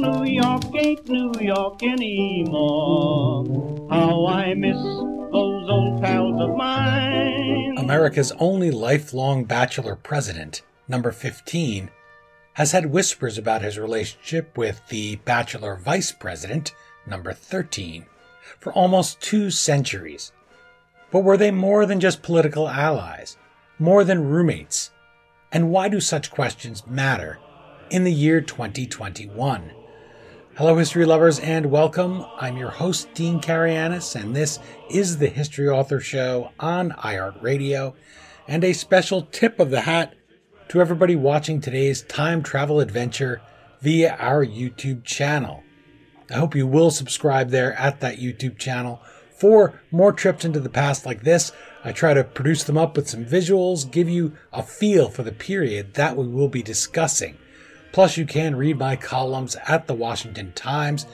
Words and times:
New 0.00 0.24
York 0.24 0.62
ain't 0.76 1.08
New 1.08 1.32
York 1.40 1.82
anymore. 1.82 3.44
How 3.90 4.26
I 4.26 4.54
miss 4.54 4.76
those 4.76 5.68
old 5.68 6.00
pals 6.00 6.40
of 6.40 6.56
mine. 6.56 7.76
America's 7.78 8.30
only 8.38 8.70
lifelong 8.70 9.44
bachelor 9.44 9.96
president, 9.96 10.62
number 10.86 11.10
15, 11.10 11.90
has 12.52 12.70
had 12.70 12.86
whispers 12.86 13.38
about 13.38 13.62
his 13.62 13.76
relationship 13.76 14.56
with 14.56 14.80
the 14.88 15.16
bachelor 15.16 15.74
vice 15.74 16.12
president, 16.12 16.72
number 17.04 17.32
13, 17.32 18.06
for 18.60 18.72
almost 18.74 19.20
two 19.20 19.50
centuries. 19.50 20.30
But 21.10 21.24
were 21.24 21.36
they 21.36 21.50
more 21.50 21.86
than 21.86 21.98
just 21.98 22.22
political 22.22 22.68
allies? 22.68 23.36
More 23.80 24.04
than 24.04 24.28
roommates? 24.28 24.92
And 25.50 25.70
why 25.70 25.88
do 25.88 25.98
such 25.98 26.30
questions 26.30 26.86
matter 26.86 27.40
in 27.90 28.04
the 28.04 28.12
year 28.12 28.40
2021? 28.40 29.72
Hello, 30.58 30.76
history 30.76 31.04
lovers, 31.04 31.38
and 31.38 31.66
welcome. 31.66 32.26
I'm 32.36 32.56
your 32.56 32.70
host, 32.70 33.14
Dean 33.14 33.40
Karayanis, 33.40 34.20
and 34.20 34.34
this 34.34 34.58
is 34.90 35.18
the 35.18 35.28
History 35.28 35.68
Author 35.68 36.00
Show 36.00 36.50
on 36.58 36.90
iHeartRadio, 36.90 37.94
and 38.48 38.64
a 38.64 38.72
special 38.72 39.22
tip 39.22 39.60
of 39.60 39.70
the 39.70 39.82
hat 39.82 40.16
to 40.70 40.80
everybody 40.80 41.14
watching 41.14 41.60
today's 41.60 42.02
time 42.02 42.42
travel 42.42 42.80
adventure 42.80 43.40
via 43.82 44.16
our 44.18 44.44
YouTube 44.44 45.04
channel. 45.04 45.62
I 46.28 46.34
hope 46.34 46.56
you 46.56 46.66
will 46.66 46.90
subscribe 46.90 47.50
there 47.50 47.74
at 47.74 48.00
that 48.00 48.18
YouTube 48.18 48.58
channel 48.58 49.00
for 49.30 49.80
more 49.92 50.12
trips 50.12 50.44
into 50.44 50.58
the 50.58 50.68
past 50.68 51.06
like 51.06 51.22
this. 51.22 51.52
I 51.84 51.92
try 51.92 52.14
to 52.14 52.24
produce 52.24 52.64
them 52.64 52.76
up 52.76 52.96
with 52.96 53.08
some 53.08 53.24
visuals, 53.24 53.88
give 53.88 54.08
you 54.08 54.36
a 54.52 54.64
feel 54.64 55.08
for 55.08 55.22
the 55.22 55.30
period 55.30 55.94
that 55.94 56.16
we 56.16 56.26
will 56.26 56.48
be 56.48 56.64
discussing. 56.64 57.38
Plus, 57.98 58.16
you 58.16 58.26
can 58.26 58.54
read 58.54 58.78
my 58.78 58.94
columns 58.94 59.56
at 59.66 59.88
the 59.88 59.94
Washington 59.94 60.52
Times 60.52 61.04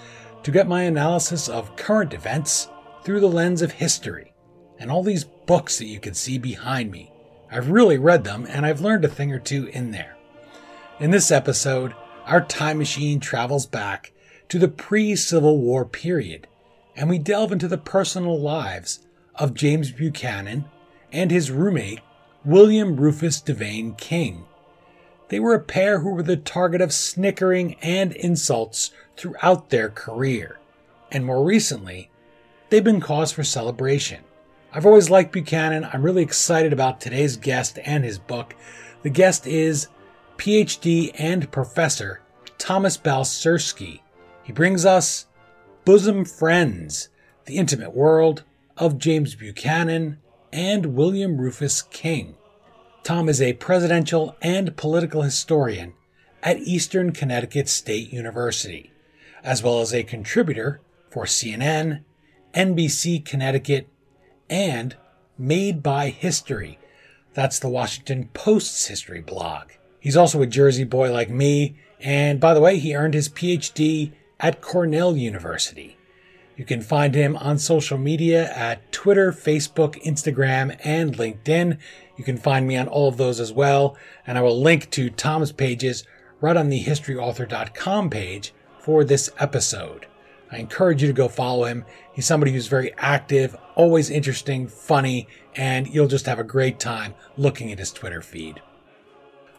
to 0.43 0.51
get 0.51 0.69
my 0.69 0.83
analysis 0.83 1.49
of 1.49 1.75
current 1.77 2.13
events 2.13 2.69
through 3.03 3.21
the 3.21 3.27
lens 3.27 3.63
of 3.63 3.73
history. 3.73 4.35
And 4.79 4.91
all 4.91 5.03
these 5.03 5.25
books 5.25 5.79
that 5.79 5.87
you 5.87 5.99
can 5.99 6.13
see 6.13 6.37
behind 6.37 6.91
me. 6.91 7.11
I've 7.51 7.71
really 7.71 7.97
read 7.97 8.25
them 8.25 8.47
and 8.51 8.67
I've 8.67 8.83
learned 8.83 9.07
a 9.07 9.09
thing 9.09 9.33
or 9.33 9.39
two 9.39 9.69
in 9.69 9.93
there. 9.93 10.19
In 11.01 11.11
this 11.11 11.31
episode, 11.31 11.95
our 12.27 12.43
time 12.43 12.77
machine 12.77 13.19
travels 13.19 13.65
back 13.65 14.13
to 14.51 14.59
the 14.59 14.69
pre 14.69 15.17
Civil 15.17 15.61
War 15.61 15.87
period, 15.87 16.47
and 16.95 17.09
we 17.09 17.17
delve 17.17 17.51
into 17.51 17.67
the 17.67 17.79
personal 17.79 18.39
lives 18.39 19.07
of 19.37 19.55
James 19.55 19.91
Buchanan 19.91 20.67
and 21.11 21.31
his 21.31 21.51
roommate, 21.51 22.01
William 22.45 22.97
Rufus 22.97 23.41
Devane 23.41 23.97
King. 23.97 24.45
They 25.29 25.41
were 25.41 25.55
a 25.55 25.61
pair 25.61 26.01
who 26.01 26.11
were 26.11 26.23
the 26.23 26.37
target 26.37 26.81
of 26.81 26.93
snickering 26.93 27.75
and 27.83 28.13
insults 28.13 28.91
throughout 29.17 29.71
their 29.71 29.89
career, 29.89 30.59
and 31.11 31.25
more 31.25 31.45
recently, 31.45 32.11
they've 32.71 32.85
been 32.85 33.01
cause 33.01 33.33
for 33.33 33.45
celebration. 33.45 34.25
I've 34.73 34.87
always 34.87 35.09
liked 35.09 35.33
Buchanan. 35.33 35.89
I'm 35.93 36.03
really 36.03 36.23
excited 36.23 36.73
about 36.73 37.01
today's 37.01 37.37
guest 37.37 37.79
and 37.85 38.05
his 38.05 38.19
book. 38.19 38.55
The 39.03 39.11
guest 39.11 39.47
is 39.47 39.89
PhD 40.37 41.13
and 41.15 41.51
professor 41.53 42.21
Thomas 42.59 42.97
Balcerski. 42.99 44.01
He 44.43 44.53
brings 44.53 44.85
us 44.85 45.27
Bosom 45.85 46.25
Friends, 46.25 47.09
the 47.45 47.57
intimate 47.57 47.95
world 47.95 48.43
of 48.77 48.99
James 48.99 49.35
Buchanan 49.35 50.19
and 50.53 50.95
William 50.97 51.39
Rufus 51.39 51.83
King. 51.83 52.37
Tom 53.05 53.29
is 53.29 53.43
a 53.43 53.53
presidential 53.53 54.35
and 54.41 54.79
political 54.79 55.21
historian 55.21 55.93
at 56.43 56.59
Eastern 56.61 57.13
Connecticut 57.13 57.69
State 57.69 58.11
University, 58.11 58.93
as 59.43 59.63
well 59.63 59.83
as 59.83 59.93
a 59.93 60.03
contributor 60.03 60.81
for 61.11 61.27
CNN, 61.27 62.03
NBC 62.55 63.23
Connecticut, 63.23 63.89
and 64.49 64.97
Made 65.37 65.83
by 65.83 66.09
History. 66.09 66.79
That's 67.35 67.59
the 67.59 67.69
Washington 67.69 68.31
Post's 68.33 68.87
history 68.87 69.21
blog. 69.21 69.73
He's 70.01 70.17
also 70.17 70.41
a 70.41 70.47
Jersey 70.47 70.85
boy 70.85 71.13
like 71.13 71.29
me, 71.29 71.77
and 72.01 72.41
by 72.41 72.55
the 72.55 72.61
way, 72.63 72.79
he 72.79 72.97
earned 72.97 73.13
his 73.13 73.29
PhD 73.29 74.13
at 74.41 74.63
Cornell 74.63 75.15
University. 75.15 75.99
You 76.57 76.65
can 76.65 76.83
find 76.83 77.15
him 77.15 77.37
on 77.37 77.59
social 77.59 77.99
media 77.99 78.51
at 78.55 78.93
Twitter, 78.93 79.33
Facebook, 79.33 80.01
Instagram, 80.05 80.79
and 80.85 81.17
LinkedIn. 81.17 81.79
You 82.17 82.25
can 82.25 82.37
find 82.37 82.67
me 82.67 82.77
on 82.77 82.89
all 82.89 83.09
of 83.09 83.17
those 83.17 83.41
as 83.41 83.53
well, 83.53 83.97
and 84.27 84.39
I 84.39 84.43
will 84.43 84.61
link 84.61 84.91
to 84.91 85.11
Tom's 85.11 85.53
pages 85.53 86.05
right 86.41 86.57
on 86.57 86.69
the 86.69 86.85
historyauthor.com 86.85 88.11
page 88.11 88.53
for 88.79 89.05
this 89.05 89.31
episode. 89.39 90.07
I 90.53 90.59
encourage 90.59 91.03
you 91.03 91.09
to 91.09 91.15
go 91.15 91.27
follow 91.29 91.65
him. 91.65 91.85
He's 92.13 92.27
somebody 92.27 92.53
who's 92.53 92.69
very 92.69 92.95
active, 92.99 93.57
always 93.75 94.11
interesting, 94.11 94.69
funny, 94.69 95.27
and 95.57 95.89
you'll 95.89 96.07
just 96.07 96.27
have 96.27 96.39
a 96.39 96.45
great 96.45 96.79
time 96.79 97.15
looking 97.37 97.73
at 97.73 97.79
his 97.79 97.93
Twitter 97.93 98.23
feed. 98.23 98.63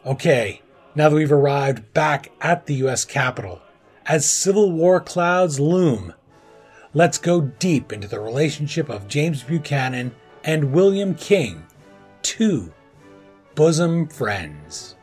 Okay, 0.06 0.62
now 0.94 1.10
that 1.10 1.16
we've 1.16 1.32
arrived 1.32 1.92
back 1.92 2.30
at 2.40 2.64
the 2.64 2.76
US 2.86 3.04
Capitol, 3.04 3.60
as 4.06 4.30
Civil 4.30 4.72
War 4.72 5.00
clouds 5.00 5.60
loom, 5.60 6.14
let's 6.94 7.18
go 7.18 7.42
deep 7.42 7.92
into 7.92 8.08
the 8.08 8.20
relationship 8.20 8.88
of 8.88 9.08
James 9.08 9.42
Buchanan 9.42 10.14
and 10.44 10.72
William 10.72 11.14
King, 11.14 11.65
two 12.26 12.72
bosom 13.54 14.08
friends. 14.08 14.96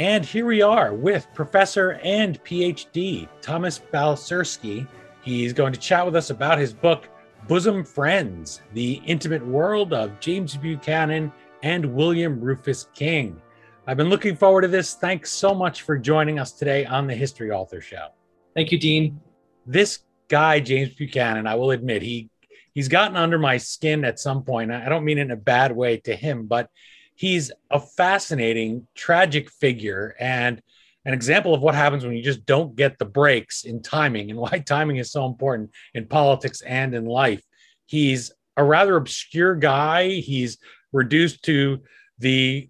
And 0.00 0.24
here 0.24 0.44
we 0.44 0.60
are 0.60 0.92
with 0.92 1.28
Professor 1.34 2.00
and 2.02 2.42
PhD 2.42 3.28
Thomas 3.40 3.78
Balcerski 3.78 4.88
He's 5.22 5.52
going 5.52 5.72
to 5.72 5.78
chat 5.78 6.04
with 6.04 6.16
us 6.16 6.30
about 6.30 6.58
his 6.58 6.72
book, 6.72 7.08
Bosom 7.46 7.84
Friends 7.84 8.60
The 8.72 8.94
Intimate 9.06 9.46
World 9.46 9.92
of 9.92 10.18
James 10.18 10.56
Buchanan 10.56 11.32
and 11.62 11.94
William 11.94 12.40
Rufus 12.40 12.88
King. 12.92 13.40
I've 13.86 13.96
been 13.96 14.10
looking 14.10 14.34
forward 14.34 14.62
to 14.62 14.68
this. 14.68 14.94
Thanks 14.94 15.30
so 15.30 15.54
much 15.54 15.82
for 15.82 15.96
joining 15.96 16.40
us 16.40 16.50
today 16.50 16.84
on 16.86 17.06
the 17.06 17.14
History 17.14 17.52
Author 17.52 17.80
Show. 17.80 18.08
Thank 18.56 18.72
you, 18.72 18.80
Dean. 18.80 19.20
This 19.64 20.00
guy, 20.26 20.58
James 20.58 20.92
Buchanan, 20.92 21.46
I 21.46 21.54
will 21.54 21.70
admit, 21.70 22.02
he 22.02 22.28
he's 22.74 22.88
gotten 22.88 23.16
under 23.16 23.38
my 23.38 23.56
skin 23.56 24.04
at 24.04 24.18
some 24.18 24.44
point. 24.44 24.70
I 24.70 24.88
don't 24.88 25.04
mean 25.04 25.18
in 25.18 25.30
a 25.30 25.36
bad 25.36 25.72
way 25.72 25.98
to 25.98 26.14
him, 26.14 26.46
but 26.46 26.68
he's 27.14 27.52
a 27.70 27.80
fascinating, 27.80 28.86
tragic 28.94 29.50
figure. 29.50 30.14
And 30.18 30.60
an 31.04 31.14
example 31.14 31.54
of 31.54 31.60
what 31.60 31.74
happens 31.74 32.04
when 32.04 32.16
you 32.16 32.22
just 32.22 32.46
don't 32.46 32.76
get 32.76 32.98
the 32.98 33.04
breaks 33.04 33.64
in 33.64 33.82
timing 33.82 34.30
and 34.30 34.38
why 34.38 34.58
timing 34.66 34.96
is 34.96 35.10
so 35.10 35.26
important 35.26 35.70
in 35.94 36.06
politics 36.06 36.62
and 36.62 36.94
in 36.94 37.04
life. 37.04 37.42
He's 37.86 38.32
a 38.56 38.64
rather 38.64 38.96
obscure 38.96 39.54
guy. 39.54 40.08
He's 40.08 40.58
reduced 40.92 41.44
to 41.44 41.80
the 42.18 42.68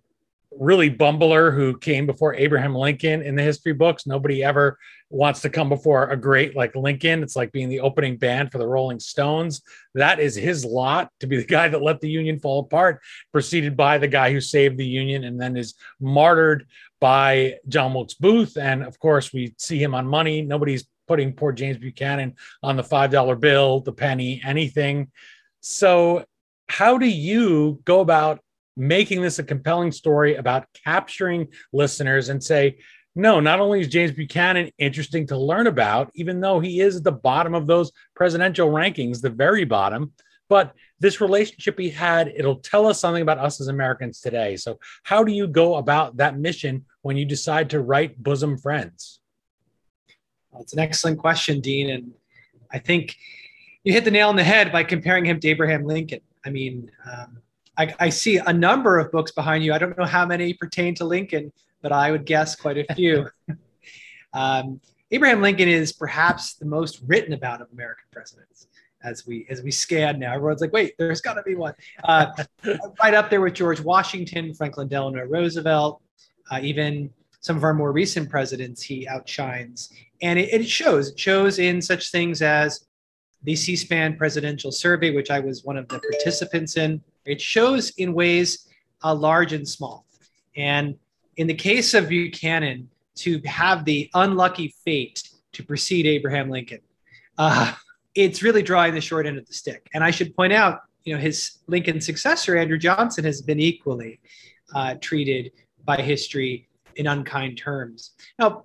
really 0.59 0.91
bumbler 0.91 1.55
who 1.55 1.77
came 1.79 2.07
before 2.07 2.35
Abraham 2.35 2.75
Lincoln 2.75 3.23
in 3.23 3.35
the 3.35 3.43
history 3.43 3.73
books. 3.73 4.07
Nobody 4.07 4.45
ever 4.45 4.79
wants 5.11 5.41
to 5.43 5.51
come 5.51 5.69
before 5.69 6.09
a 6.09 6.17
great 6.17 6.57
like 6.57 6.75
Lincoln. 6.75 7.23
It's 7.23 7.37
like 7.37 7.53
being 7.53 7.69
the 7.69 7.81
opening 7.81 8.17
band 8.17 8.51
for 8.51 8.59
the 8.59 8.67
Rolling 8.67 9.01
Stones. 9.01 9.63
That 9.95 10.21
is 10.21 10.35
his 10.35 10.65
lot 10.65 11.11
to 11.21 11.27
be 11.27 11.37
the 11.37 11.45
guy 11.45 11.69
that 11.69 11.83
let 11.83 12.01
the 12.01 12.09
Union 12.09 12.39
fall 12.39 12.61
apart, 12.61 13.01
preceded 13.33 13.77
by 13.77 13.99
the 13.99 14.09
guy 14.09 14.33
who 14.33 14.41
saved 14.41 14.79
the 14.79 14.87
Union 14.87 15.25
and 15.25 15.41
then 15.41 15.57
is 15.57 15.75
martyred 16.01 16.67
by 17.01 17.57
John 17.69 17.95
Wilkes 17.95 18.15
Booth. 18.15 18.57
And 18.57 18.83
of 18.83 18.99
course, 18.99 19.33
we 19.33 19.55
see 19.59 19.83
him 19.83 19.95
on 19.95 20.07
money. 20.07 20.43
Nobody's 20.43 20.87
putting 21.09 21.33
poor 21.33 21.53
James 21.53 21.79
Buchanan 21.79 22.35
on 22.63 22.77
the 22.77 22.83
$5 22.83 23.41
bill, 23.41 23.81
the 23.81 23.93
penny, 23.93 24.41
anything. 24.45 25.11
So, 25.61 26.25
how 26.69 26.97
do 26.97 27.07
you 27.07 27.81
go 27.85 28.01
about 28.01 28.41
making 28.77 29.23
this 29.23 29.39
a 29.39 29.45
compelling 29.45 29.93
story 29.93 30.37
about 30.37 30.67
capturing 30.85 31.49
listeners 31.73 32.29
and 32.29 32.43
say, 32.43 32.79
no, 33.15 33.41
not 33.41 33.61
only 33.61 33.81
is 33.81 33.89
James 33.89 34.13
Buchanan 34.13 34.71
interesting 34.79 35.27
to 35.27 35.37
learn 35.37 35.67
about, 35.67 36.11
even 36.15 36.41
though 36.41 36.61
he 36.61 36.81
is 36.81 36.97
at 36.97 37.05
the 37.05 37.13
bottom 37.13 37.55
of 37.55 37.67
those 37.67 37.93
presidential 38.17 38.71
rankings, 38.71 39.21
the 39.21 39.29
very 39.31 39.65
bottom, 39.65 40.13
but 40.49 40.75
this 40.99 41.21
relationship 41.21 41.79
he 41.79 41.91
had, 41.91 42.33
it'll 42.35 42.57
tell 42.57 42.87
us 42.87 43.01
something 43.01 43.23
about 43.23 43.39
us 43.39 43.61
as 43.61 43.69
Americans 43.69 44.21
today. 44.21 44.57
So, 44.57 44.79
how 45.03 45.25
do 45.25 45.33
you 45.33 45.47
go 45.47 45.77
about 45.77 46.17
that 46.19 46.39
mission 46.39 46.85
when 47.03 47.17
you 47.17 47.25
decide 47.25 47.71
to 47.71 47.81
write 47.81 48.23
Bosom 48.23 48.57
Friends? 48.57 49.21
Well, 50.51 50.63
it's 50.63 50.73
an 50.73 50.79
excellent 50.79 51.19
question, 51.19 51.61
Dean. 51.61 51.91
And 51.91 52.13
I 52.71 52.79
think 52.79 53.17
you 53.83 53.93
hit 53.93 54.05
the 54.05 54.11
nail 54.11 54.29
on 54.29 54.37
the 54.37 54.45
head 54.45 54.73
by 54.73 54.85
comparing 54.85 55.25
him 55.25 55.41
to 55.41 55.49
Abraham 55.49 55.85
Lincoln. 55.85 56.21
I 56.45 56.51
mean, 56.51 56.91
um, 57.11 57.39
I, 57.79 57.95
I, 57.99 58.09
see 58.11 58.37
a 58.37 58.53
number 58.53 58.99
of 58.99 59.11
books 59.11 59.33
behind 59.33 59.65
you. 59.65 59.73
I 59.73 59.79
don't 59.79 59.97
know 59.97 60.05
how 60.05 60.27
many 60.27 60.53
pertain 60.53 60.95
to 60.97 61.05
Lincoln, 61.05 61.53
but 61.81 61.91
I 61.93 62.11
would 62.11 62.27
guess 62.27 62.55
quite 62.55 62.79
a 62.79 62.95
few. 62.95 63.29
um, 64.35 64.81
Abraham 65.11 65.43
Lincoln 65.43 65.69
is 65.69 65.93
perhaps 65.93 66.55
the 66.55 66.67
most 66.67 67.01
written 67.07 67.33
about 67.33 67.61
of 67.61 67.69
American 67.73 68.05
presidents 68.13 68.67
as 69.05 69.27
we 69.27 69.47
as 69.51 69.63
we 69.63 69.71
scan 69.71 70.19
now. 70.19 70.35
Everyone's 70.35 70.61
like, 70.61 70.73
wait, 70.73 70.95
there's 70.99 71.21
got 71.21 71.35
to 71.35 71.43
be 71.43 71.55
one. 71.55 71.75
Uh, 72.05 72.27
right 73.03 73.15
up 73.15 73.31
there 73.31 73.41
with 73.41 73.55
George 73.55 73.81
Washington, 73.81 74.55
Franklin 74.55 74.89
Delano 74.89 75.25
Roosevelt, 75.25 76.03
uh, 76.51 76.61
even 76.63 77.11
some 77.41 77.57
of 77.57 77.65
our 77.65 77.75
more 77.75 77.93
recent 77.93 78.31
presidents 78.31 78.83
he 78.83 79.07
outshines. 79.09 79.93
And 80.23 80.39
it, 80.39 80.53
it 80.53 80.69
shows. 80.69 81.11
It 81.11 81.19
shows 81.19 81.59
in 81.59 81.83
such 81.83 82.11
things 82.11 82.41
as 82.41 82.87
the 83.43 83.57
C 83.57 83.75
SPAN 83.77 84.17
presidential 84.17 84.71
survey, 84.71 85.11
which 85.11 85.31
I 85.31 85.41
was 85.41 85.65
one 85.65 85.77
of 85.77 85.89
the 85.89 85.99
participants 85.99 86.77
in. 86.77 87.03
It 87.25 87.41
shows 87.41 87.91
in 87.91 88.15
ways 88.15 88.69
uh, 89.03 89.15
large 89.15 89.53
and 89.53 89.69
small. 89.69 90.07
And 90.57 90.97
in 91.37 91.47
the 91.47 91.55
case 91.55 91.95
of 91.95 92.09
Buchanan, 92.09 92.89
to 93.15 93.41
have 93.45 93.85
the 93.85 94.11
unlucky 94.15 94.75
fate 94.85 95.29
to 95.53 95.63
precede 95.63 96.07
Abraham 96.07 96.49
Lincoln, 96.49 96.81
uh, 97.39 97.75
it's 98.15 98.43
really 98.43 98.63
drawing 98.63 98.95
the 98.95 99.01
short 99.01 99.27
end 99.27 99.39
of 99.39 99.47
the 99.47 99.53
stick. 99.53 99.89
And 99.95 100.03
I 100.03 100.11
should 100.11 100.35
point 100.35 100.53
out, 100.53 100.81
you 101.05 101.15
know, 101.15 101.21
his 101.21 101.59
Lincoln 101.67 102.01
successor, 102.01 102.57
Andrew 102.57 102.79
Johnson, 102.79 103.25
has 103.25 103.43
been 103.43 103.61
equally 103.61 104.21
uh, 104.75 104.95
treated 105.01 105.53
by 105.85 105.97
history 105.97 106.69
in 106.97 107.07
unkind 107.07 107.59
terms. 107.59 108.13
Now, 108.39 108.65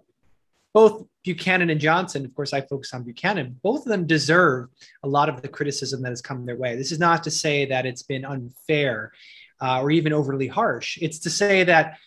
both 0.77 1.07
Buchanan 1.23 1.71
and 1.71 1.81
Johnson, 1.81 2.23
of 2.23 2.35
course, 2.35 2.53
I 2.53 2.61
focus 2.61 2.93
on 2.93 3.01
Buchanan, 3.01 3.59
both 3.63 3.79
of 3.79 3.89
them 3.89 4.05
deserve 4.05 4.69
a 5.01 5.07
lot 5.07 5.27
of 5.27 5.41
the 5.41 5.47
criticism 5.47 6.03
that 6.03 6.09
has 6.09 6.21
come 6.21 6.45
their 6.45 6.55
way. 6.55 6.75
This 6.75 6.91
is 6.91 6.99
not 6.99 7.23
to 7.23 7.31
say 7.31 7.65
that 7.65 7.87
it's 7.87 8.03
been 8.03 8.23
unfair 8.23 9.11
uh, 9.59 9.81
or 9.81 9.89
even 9.89 10.13
overly 10.13 10.47
harsh. 10.47 10.99
It's 11.01 11.17
to 11.21 11.31
say 11.31 11.63
that 11.63 11.97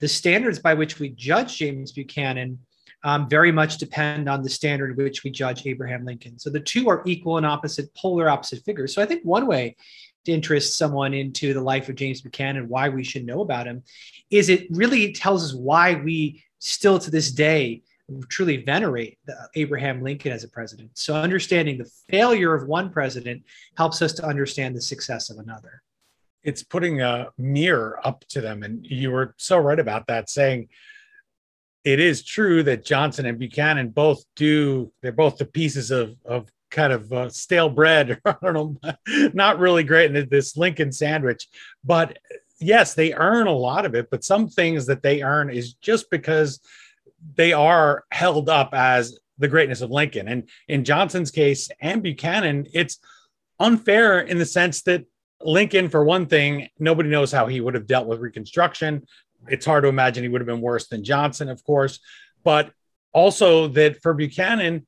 the 0.00 0.08
standards 0.08 0.58
by 0.58 0.74
which 0.74 0.98
we 0.98 1.08
judge 1.08 1.56
James 1.56 1.92
Buchanan 1.92 2.58
um, 3.02 3.30
very 3.30 3.50
much 3.50 3.78
depend 3.78 4.28
on 4.28 4.42
the 4.42 4.50
standard 4.50 4.98
which 4.98 5.24
we 5.24 5.30
judge 5.30 5.66
Abraham 5.66 6.04
Lincoln. 6.04 6.38
So 6.38 6.50
the 6.50 6.60
two 6.60 6.90
are 6.90 7.02
equal 7.06 7.38
and 7.38 7.46
opposite, 7.46 7.94
polar 7.94 8.28
opposite 8.28 8.62
figures. 8.62 8.94
So 8.94 9.00
I 9.00 9.06
think 9.06 9.22
one 9.24 9.46
way 9.46 9.74
to 10.26 10.32
interest 10.32 10.76
someone 10.76 11.14
into 11.14 11.54
the 11.54 11.62
life 11.62 11.88
of 11.88 11.94
James 11.94 12.20
Buchanan, 12.20 12.68
why 12.68 12.90
we 12.90 13.04
should 13.04 13.24
know 13.24 13.40
about 13.40 13.66
him, 13.66 13.84
is 14.30 14.50
it 14.50 14.66
really 14.68 15.14
tells 15.14 15.44
us 15.44 15.54
why 15.54 15.94
we 15.94 16.44
still 16.58 16.98
to 16.98 17.10
this 17.10 17.30
day 17.30 17.82
truly 18.28 18.58
venerate 18.58 19.18
Abraham 19.54 20.02
Lincoln 20.02 20.32
as 20.32 20.44
a 20.44 20.48
president. 20.48 20.90
So 20.94 21.14
understanding 21.14 21.78
the 21.78 21.90
failure 22.08 22.54
of 22.54 22.66
one 22.66 22.90
president 22.90 23.42
helps 23.76 24.00
us 24.02 24.12
to 24.14 24.24
understand 24.24 24.74
the 24.74 24.80
success 24.80 25.30
of 25.30 25.38
another. 25.38 25.82
It's 26.42 26.62
putting 26.62 27.02
a 27.02 27.28
mirror 27.36 28.00
up 28.04 28.24
to 28.30 28.40
them. 28.40 28.62
And 28.62 28.86
you 28.86 29.10
were 29.10 29.34
so 29.36 29.58
right 29.58 29.78
about 29.78 30.06
that, 30.06 30.30
saying 30.30 30.68
it 31.84 32.00
is 32.00 32.22
true 32.22 32.62
that 32.62 32.84
Johnson 32.84 33.26
and 33.26 33.38
Buchanan 33.38 33.90
both 33.90 34.24
do, 34.36 34.92
they're 35.02 35.12
both 35.12 35.36
the 35.36 35.44
pieces 35.44 35.90
of, 35.90 36.16
of 36.24 36.50
kind 36.70 36.92
of 36.92 37.12
uh, 37.12 37.28
stale 37.28 37.68
bread, 37.68 38.20
I 38.24 38.36
don't 38.42 38.82
know, 38.84 39.30
not 39.34 39.58
really 39.58 39.84
great 39.84 40.14
in 40.14 40.28
this 40.30 40.56
Lincoln 40.56 40.92
sandwich. 40.92 41.48
But 41.84 42.18
yes, 42.60 42.94
they 42.94 43.12
earn 43.12 43.46
a 43.46 43.52
lot 43.52 43.84
of 43.84 43.94
it, 43.94 44.08
but 44.10 44.24
some 44.24 44.48
things 44.48 44.86
that 44.86 45.02
they 45.02 45.22
earn 45.22 45.50
is 45.50 45.74
just 45.74 46.10
because 46.10 46.60
they 47.34 47.52
are 47.52 48.04
held 48.10 48.48
up 48.48 48.70
as 48.72 49.18
the 49.38 49.48
greatness 49.48 49.80
of 49.80 49.90
Lincoln. 49.90 50.28
And 50.28 50.48
in 50.66 50.84
Johnson's 50.84 51.30
case 51.30 51.70
and 51.80 52.02
Buchanan, 52.02 52.66
it's 52.72 52.98
unfair 53.60 54.20
in 54.20 54.38
the 54.38 54.46
sense 54.46 54.82
that 54.82 55.04
Lincoln, 55.42 55.88
for 55.88 56.04
one 56.04 56.26
thing, 56.26 56.68
nobody 56.78 57.08
knows 57.08 57.30
how 57.30 57.46
he 57.46 57.60
would 57.60 57.74
have 57.74 57.86
dealt 57.86 58.08
with 58.08 58.20
Reconstruction. 58.20 59.06
It's 59.48 59.66
hard 59.66 59.84
to 59.84 59.88
imagine 59.88 60.24
he 60.24 60.28
would 60.28 60.40
have 60.40 60.46
been 60.46 60.60
worse 60.60 60.88
than 60.88 61.04
Johnson, 61.04 61.48
of 61.48 61.62
course. 61.64 62.00
But 62.42 62.72
also 63.12 63.68
that 63.68 64.02
for 64.02 64.14
Buchanan, 64.14 64.86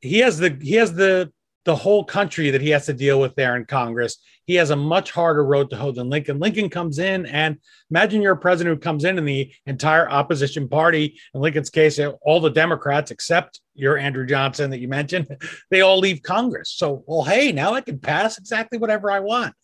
he 0.00 0.18
has 0.18 0.38
the 0.38 0.56
he 0.60 0.74
has 0.74 0.94
the 0.94 1.32
the 1.64 1.76
whole 1.76 2.04
country 2.04 2.50
that 2.50 2.60
he 2.60 2.70
has 2.70 2.86
to 2.86 2.92
deal 2.92 3.20
with 3.20 3.34
there 3.34 3.56
in 3.56 3.64
Congress. 3.64 4.18
He 4.46 4.54
has 4.54 4.70
a 4.70 4.76
much 4.76 5.10
harder 5.10 5.44
road 5.44 5.68
to 5.70 5.76
hoe 5.76 5.92
than 5.92 6.08
Lincoln. 6.08 6.38
Lincoln 6.38 6.70
comes 6.70 6.98
in, 6.98 7.26
and 7.26 7.58
imagine 7.90 8.22
you're 8.22 8.32
a 8.32 8.38
president 8.38 8.76
who 8.76 8.80
comes 8.80 9.04
in, 9.04 9.18
and 9.18 9.28
the 9.28 9.52
entire 9.66 10.08
opposition 10.10 10.68
party, 10.68 11.20
in 11.34 11.40
Lincoln's 11.40 11.68
case, 11.68 12.00
all 12.22 12.40
the 12.40 12.48
Democrats 12.50 13.10
except 13.10 13.60
your 13.74 13.98
Andrew 13.98 14.24
Johnson 14.24 14.70
that 14.70 14.80
you 14.80 14.88
mentioned, 14.88 15.28
they 15.70 15.82
all 15.82 15.98
leave 15.98 16.22
Congress. 16.22 16.70
So, 16.70 17.04
well, 17.06 17.24
hey, 17.24 17.52
now 17.52 17.74
I 17.74 17.82
can 17.82 17.98
pass 17.98 18.38
exactly 18.38 18.78
whatever 18.78 19.10
I 19.10 19.20
want. 19.20 19.54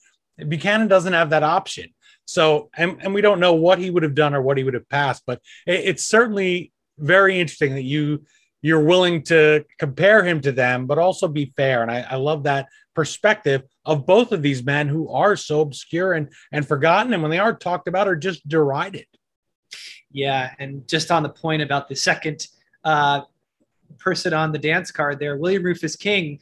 Buchanan 0.49 0.89
doesn't 0.89 1.13
have 1.13 1.31
that 1.31 1.43
option. 1.43 1.95
So, 2.27 2.71
and, 2.77 2.99
and 3.01 3.15
we 3.15 3.21
don't 3.21 3.41
know 3.41 3.55
what 3.55 3.79
he 3.79 3.91
would 3.91 4.03
have 4.03 4.15
done 4.15 4.35
or 4.35 4.43
what 4.43 4.57
he 4.57 4.65
would 4.65 4.75
have 4.75 4.89
passed, 4.89 5.23
but 5.27 5.41
it, 5.67 5.81
it's 5.85 6.05
certainly 6.05 6.73
very 6.99 7.41
interesting 7.41 7.75
that 7.75 7.83
you 7.83 8.25
you're 8.65 8.83
willing 8.83 9.23
to 9.23 9.63
compare 9.79 10.25
him 10.25 10.41
to 10.41 10.51
them, 10.51 10.87
but 10.87 10.97
also 10.97 11.29
be 11.29 11.53
fair. 11.55 11.83
And 11.83 11.91
I, 11.91 12.07
I, 12.13 12.17
love 12.17 12.45
that 12.45 12.67
perspective 12.95 13.63
of 13.85 14.07
both 14.07 14.33
of 14.33 14.41
these 14.41 14.65
men 14.65 14.89
who 14.89 15.11
are 15.11 15.37
so 15.37 15.61
obscure 15.61 16.15
and, 16.15 16.31
and 16.51 16.67
forgotten. 16.67 17.13
And 17.13 17.21
when 17.21 17.31
they 17.31 17.39
are 17.39 17.55
talked 17.55 17.89
about, 17.89 18.09
are 18.09 18.17
just 18.17 18.49
derided. 18.49 19.05
Yeah. 20.11 20.51
And 20.59 20.89
just 20.89 21.11
on 21.11 21.23
the 21.23 21.29
point 21.29 21.61
about 21.61 21.91
the 21.91 21.95
second 21.95 22.47
uh, 22.85 23.21
person 23.99 24.33
on 24.33 24.51
the 24.51 24.59
dance 24.59 24.91
card 24.91 25.19
there, 25.19 25.37
William 25.37 25.63
Rufus 25.63 25.95
King 25.95 26.39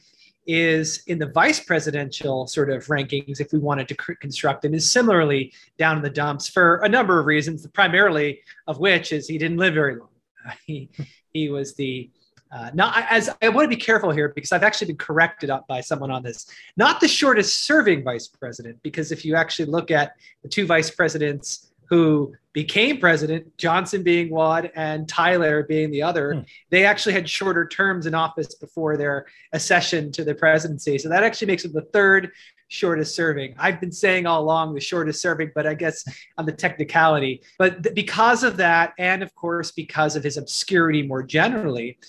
is 0.47 1.03
in 1.07 1.19
the 1.19 1.27
vice 1.27 1.59
presidential 1.59 2.47
sort 2.47 2.69
of 2.69 2.85
rankings, 2.85 3.41
if 3.41 3.51
we 3.51 3.59
wanted 3.59 3.89
to 3.89 3.95
construct 3.95 4.63
him, 4.63 4.73
is 4.73 4.89
similarly 4.89 5.51
down 5.77 5.97
in 5.97 6.03
the 6.03 6.09
dumps 6.09 6.47
for 6.47 6.77
a 6.83 6.89
number 6.89 7.19
of 7.19 7.25
reasons, 7.25 7.67
primarily 7.67 8.39
of 8.67 8.79
which 8.79 9.11
is 9.11 9.27
he 9.27 9.37
didn't 9.37 9.57
live 9.57 9.73
very 9.73 9.97
long. 9.97 10.07
He 10.65 10.89
he 11.33 11.49
was 11.49 11.75
the 11.75 12.09
uh, 12.51 12.69
not 12.75 13.05
as 13.09 13.31
I 13.41 13.49
want 13.49 13.65
to 13.65 13.75
be 13.75 13.81
careful 13.81 14.11
here 14.11 14.29
because 14.29 14.51
I've 14.51 14.61
actually 14.61 14.87
been 14.87 14.97
corrected 14.97 15.49
up 15.49 15.67
by 15.67 15.81
someone 15.81 16.11
on 16.11 16.21
this. 16.21 16.45
Not 16.77 17.01
the 17.01 17.07
shortest 17.07 17.63
serving 17.65 18.03
vice 18.03 18.27
president, 18.27 18.77
because 18.83 19.11
if 19.11 19.25
you 19.25 19.35
actually 19.35 19.65
look 19.65 19.89
at 19.89 20.13
the 20.43 20.49
two 20.49 20.67
vice 20.67 20.91
presidents 20.91 21.71
who 21.89 22.31
became 22.53 22.99
president, 22.99 23.57
Johnson 23.57 24.03
being 24.03 24.29
one 24.29 24.67
and 24.75 25.09
Tyler 25.09 25.63
being 25.63 25.89
the 25.89 26.03
other, 26.03 26.35
hmm. 26.35 26.39
they 26.69 26.85
actually 26.85 27.13
had 27.13 27.27
shorter 27.27 27.67
terms 27.67 28.05
in 28.05 28.13
office 28.13 28.53
before 28.53 28.97
their 28.97 29.25
accession 29.51 30.11
to 30.11 30.23
the 30.23 30.35
presidency. 30.35 30.99
So 30.99 31.09
that 31.09 31.23
actually 31.23 31.47
makes 31.47 31.63
them 31.63 31.73
the 31.73 31.81
third 31.81 32.31
shortest 32.73 33.15
serving. 33.15 33.53
I've 33.57 33.79
been 33.79 33.91
saying 33.91 34.25
all 34.25 34.41
along 34.41 34.73
the 34.73 34.81
shortest 34.81 35.21
serving, 35.21 35.51
but 35.53 35.67
I 35.67 35.75
guess 35.75 36.03
on 36.37 36.45
the 36.45 36.51
technicality. 36.51 37.43
But 37.59 37.83
th- 37.83 37.95
because 37.95 38.43
of 38.43 38.57
that, 38.57 38.93
and 38.97 39.21
of 39.21 39.33
course, 39.35 39.71
because 39.71 40.15
of 40.15 40.23
his 40.23 40.37
obscurity 40.37 41.03
more 41.03 41.21
generally, 41.21 41.99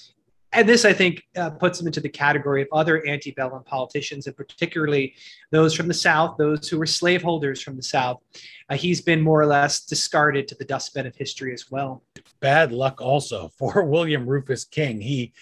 and 0.52 0.68
this, 0.68 0.84
I 0.84 0.92
think, 0.92 1.22
uh, 1.36 1.50
puts 1.50 1.80
him 1.80 1.88
into 1.88 2.00
the 2.00 2.08
category 2.08 2.62
of 2.62 2.68
other 2.72 3.06
antebellum 3.06 3.64
politicians, 3.64 4.26
and 4.26 4.36
particularly 4.36 5.14
those 5.50 5.74
from 5.74 5.88
the 5.88 5.94
South, 5.94 6.36
those 6.38 6.68
who 6.68 6.78
were 6.78 6.86
slaveholders 6.86 7.60
from 7.60 7.76
the 7.76 7.82
South. 7.82 8.22
Uh, 8.70 8.76
he's 8.76 9.00
been 9.00 9.20
more 9.20 9.42
or 9.42 9.46
less 9.46 9.84
discarded 9.84 10.46
to 10.48 10.54
the 10.54 10.64
dustbin 10.64 11.06
of 11.06 11.16
history 11.16 11.52
as 11.52 11.70
well. 11.70 12.04
Bad 12.40 12.72
luck 12.72 13.00
also 13.00 13.50
for 13.58 13.84
William 13.84 14.26
Rufus 14.26 14.64
King. 14.64 15.00
He 15.00 15.32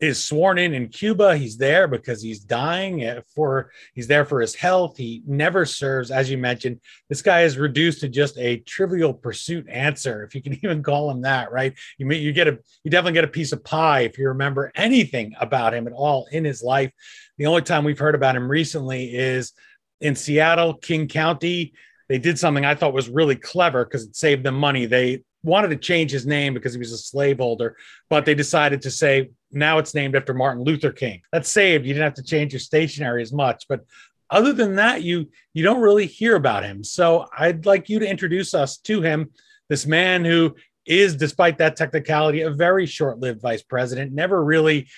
is 0.00 0.22
sworn 0.22 0.58
in 0.58 0.72
in 0.72 0.88
Cuba. 0.88 1.36
He's 1.36 1.58
there 1.58 1.86
because 1.86 2.22
he's 2.22 2.40
dying 2.40 3.20
for 3.34 3.70
he's 3.94 4.06
there 4.06 4.24
for 4.24 4.40
his 4.40 4.54
health. 4.54 4.96
He 4.96 5.22
never 5.26 5.66
serves, 5.66 6.10
as 6.10 6.30
you 6.30 6.38
mentioned. 6.38 6.80
This 7.08 7.20
guy 7.20 7.42
is 7.42 7.58
reduced 7.58 8.00
to 8.00 8.08
just 8.08 8.38
a 8.38 8.58
trivial 8.60 9.12
pursuit 9.12 9.68
answer, 9.68 10.24
if 10.24 10.34
you 10.34 10.42
can 10.42 10.54
even 10.64 10.82
call 10.82 11.10
him 11.10 11.22
that, 11.22 11.52
right? 11.52 11.74
You 11.98 12.06
mean 12.06 12.22
you 12.22 12.32
get 12.32 12.48
a 12.48 12.58
you 12.82 12.90
definitely 12.90 13.14
get 13.14 13.24
a 13.24 13.28
piece 13.28 13.52
of 13.52 13.62
pie 13.62 14.00
if 14.00 14.18
you 14.18 14.28
remember 14.28 14.72
anything 14.74 15.34
about 15.38 15.74
him 15.74 15.86
at 15.86 15.92
all 15.92 16.26
in 16.32 16.44
his 16.44 16.62
life. 16.62 16.92
The 17.36 17.46
only 17.46 17.62
time 17.62 17.84
we've 17.84 17.98
heard 17.98 18.14
about 18.14 18.36
him 18.36 18.50
recently 18.50 19.14
is 19.14 19.52
in 20.00 20.16
Seattle, 20.16 20.74
King 20.74 21.08
County. 21.08 21.74
They 22.08 22.18
did 22.18 22.38
something 22.38 22.64
I 22.64 22.74
thought 22.74 22.94
was 22.94 23.08
really 23.08 23.36
clever 23.36 23.84
because 23.84 24.04
it 24.04 24.16
saved 24.16 24.44
them 24.44 24.56
money. 24.56 24.86
They 24.86 25.22
wanted 25.42 25.68
to 25.68 25.76
change 25.76 26.10
his 26.10 26.26
name 26.26 26.54
because 26.54 26.72
he 26.72 26.78
was 26.78 26.92
a 26.92 26.98
slaveholder, 26.98 27.76
but 28.08 28.24
they 28.24 28.34
decided 28.34 28.82
to 28.82 28.90
say 28.90 29.30
now 29.52 29.78
it's 29.78 29.94
named 29.94 30.16
after 30.16 30.34
Martin 30.34 30.64
Luther 30.64 30.92
King. 30.92 31.22
That's 31.32 31.50
saved. 31.50 31.84
You 31.86 31.92
didn't 31.92 32.04
have 32.04 32.14
to 32.14 32.22
change 32.22 32.52
your 32.52 32.60
stationery 32.60 33.22
as 33.22 33.32
much, 33.32 33.66
but 33.68 33.84
other 34.30 34.52
than 34.52 34.76
that, 34.76 35.02
you 35.02 35.28
you 35.54 35.64
don't 35.64 35.80
really 35.80 36.06
hear 36.06 36.36
about 36.36 36.62
him. 36.62 36.84
So 36.84 37.26
I'd 37.36 37.66
like 37.66 37.88
you 37.88 37.98
to 37.98 38.08
introduce 38.08 38.54
us 38.54 38.78
to 38.78 39.02
him, 39.02 39.30
this 39.68 39.86
man 39.86 40.24
who 40.24 40.54
is, 40.86 41.16
despite 41.16 41.58
that 41.58 41.76
technicality, 41.76 42.42
a 42.42 42.50
very 42.50 42.86
short-lived 42.86 43.40
vice 43.40 43.62
president. 43.62 44.12
Never 44.12 44.42
really 44.44 44.88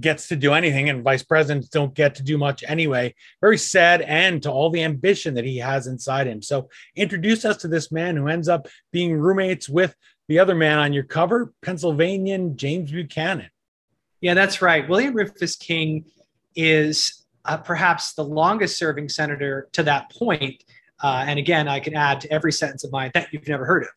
gets 0.00 0.28
to 0.28 0.36
do 0.36 0.52
anything, 0.54 0.88
and 0.88 1.04
vice 1.04 1.22
presidents 1.22 1.68
don't 1.68 1.94
get 1.94 2.14
to 2.14 2.22
do 2.22 2.38
much 2.38 2.64
anyway. 2.66 3.14
Very 3.40 3.58
sad 3.58 4.00
end 4.02 4.44
to 4.44 4.50
all 4.50 4.70
the 4.70 4.82
ambition 4.82 5.34
that 5.34 5.44
he 5.44 5.58
has 5.58 5.86
inside 5.86 6.26
him. 6.26 6.40
So 6.40 6.68
introduce 6.96 7.44
us 7.44 7.58
to 7.58 7.68
this 7.68 7.92
man 7.92 8.16
who 8.16 8.28
ends 8.28 8.48
up 8.48 8.66
being 8.92 9.14
roommates 9.14 9.68
with 9.68 9.94
the 10.28 10.38
other 10.38 10.54
man 10.54 10.78
on 10.78 10.92
your 10.92 11.04
cover, 11.04 11.52
Pennsylvanian 11.60 12.56
James 12.56 12.92
Buchanan. 12.92 13.50
Yeah, 14.20 14.34
that's 14.34 14.60
right. 14.60 14.88
William 14.88 15.14
Rufus 15.14 15.56
King 15.56 16.04
is 16.54 17.24
uh, 17.44 17.56
perhaps 17.56 18.12
the 18.12 18.24
longest 18.24 18.78
serving 18.78 19.08
senator 19.08 19.68
to 19.72 19.82
that 19.84 20.10
point. 20.10 20.62
Uh, 21.02 21.24
and 21.26 21.38
again, 21.38 21.68
I 21.68 21.80
can 21.80 21.94
add 21.94 22.20
to 22.20 22.32
every 22.32 22.52
sentence 22.52 22.84
of 22.84 22.92
mine 22.92 23.10
that 23.14 23.28
you've 23.32 23.48
never 23.48 23.64
heard 23.64 23.84
of. 23.84 23.88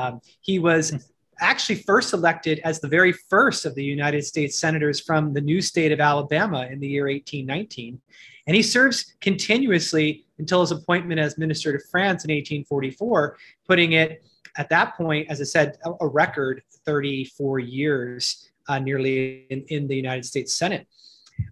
Um, 0.00 0.20
he 0.40 0.60
was 0.60 1.10
actually 1.40 1.76
first 1.76 2.12
elected 2.12 2.60
as 2.62 2.80
the 2.80 2.86
very 2.86 3.12
first 3.12 3.66
of 3.66 3.74
the 3.74 3.82
United 3.82 4.24
States 4.24 4.58
senators 4.58 5.00
from 5.00 5.32
the 5.32 5.40
new 5.40 5.60
state 5.60 5.90
of 5.90 5.98
Alabama 5.98 6.68
in 6.70 6.78
the 6.78 6.86
year 6.86 7.08
1819. 7.08 8.00
And 8.46 8.54
he 8.54 8.62
serves 8.62 9.14
continuously 9.20 10.26
until 10.38 10.60
his 10.60 10.70
appointment 10.70 11.18
as 11.18 11.38
minister 11.38 11.72
to 11.72 11.84
France 11.90 12.24
in 12.24 12.30
1844, 12.30 13.36
putting 13.66 13.92
it 13.92 14.22
at 14.56 14.68
that 14.68 14.96
point, 14.96 15.28
as 15.30 15.40
I 15.40 15.44
said, 15.44 15.78
a, 15.84 15.90
a 16.00 16.06
record 16.06 16.62
34 16.84 17.58
years 17.58 18.50
uh, 18.68 18.78
nearly 18.78 19.46
in, 19.50 19.64
in, 19.68 19.88
the 19.88 19.96
United 19.96 20.24
States 20.24 20.54
Senate. 20.54 20.86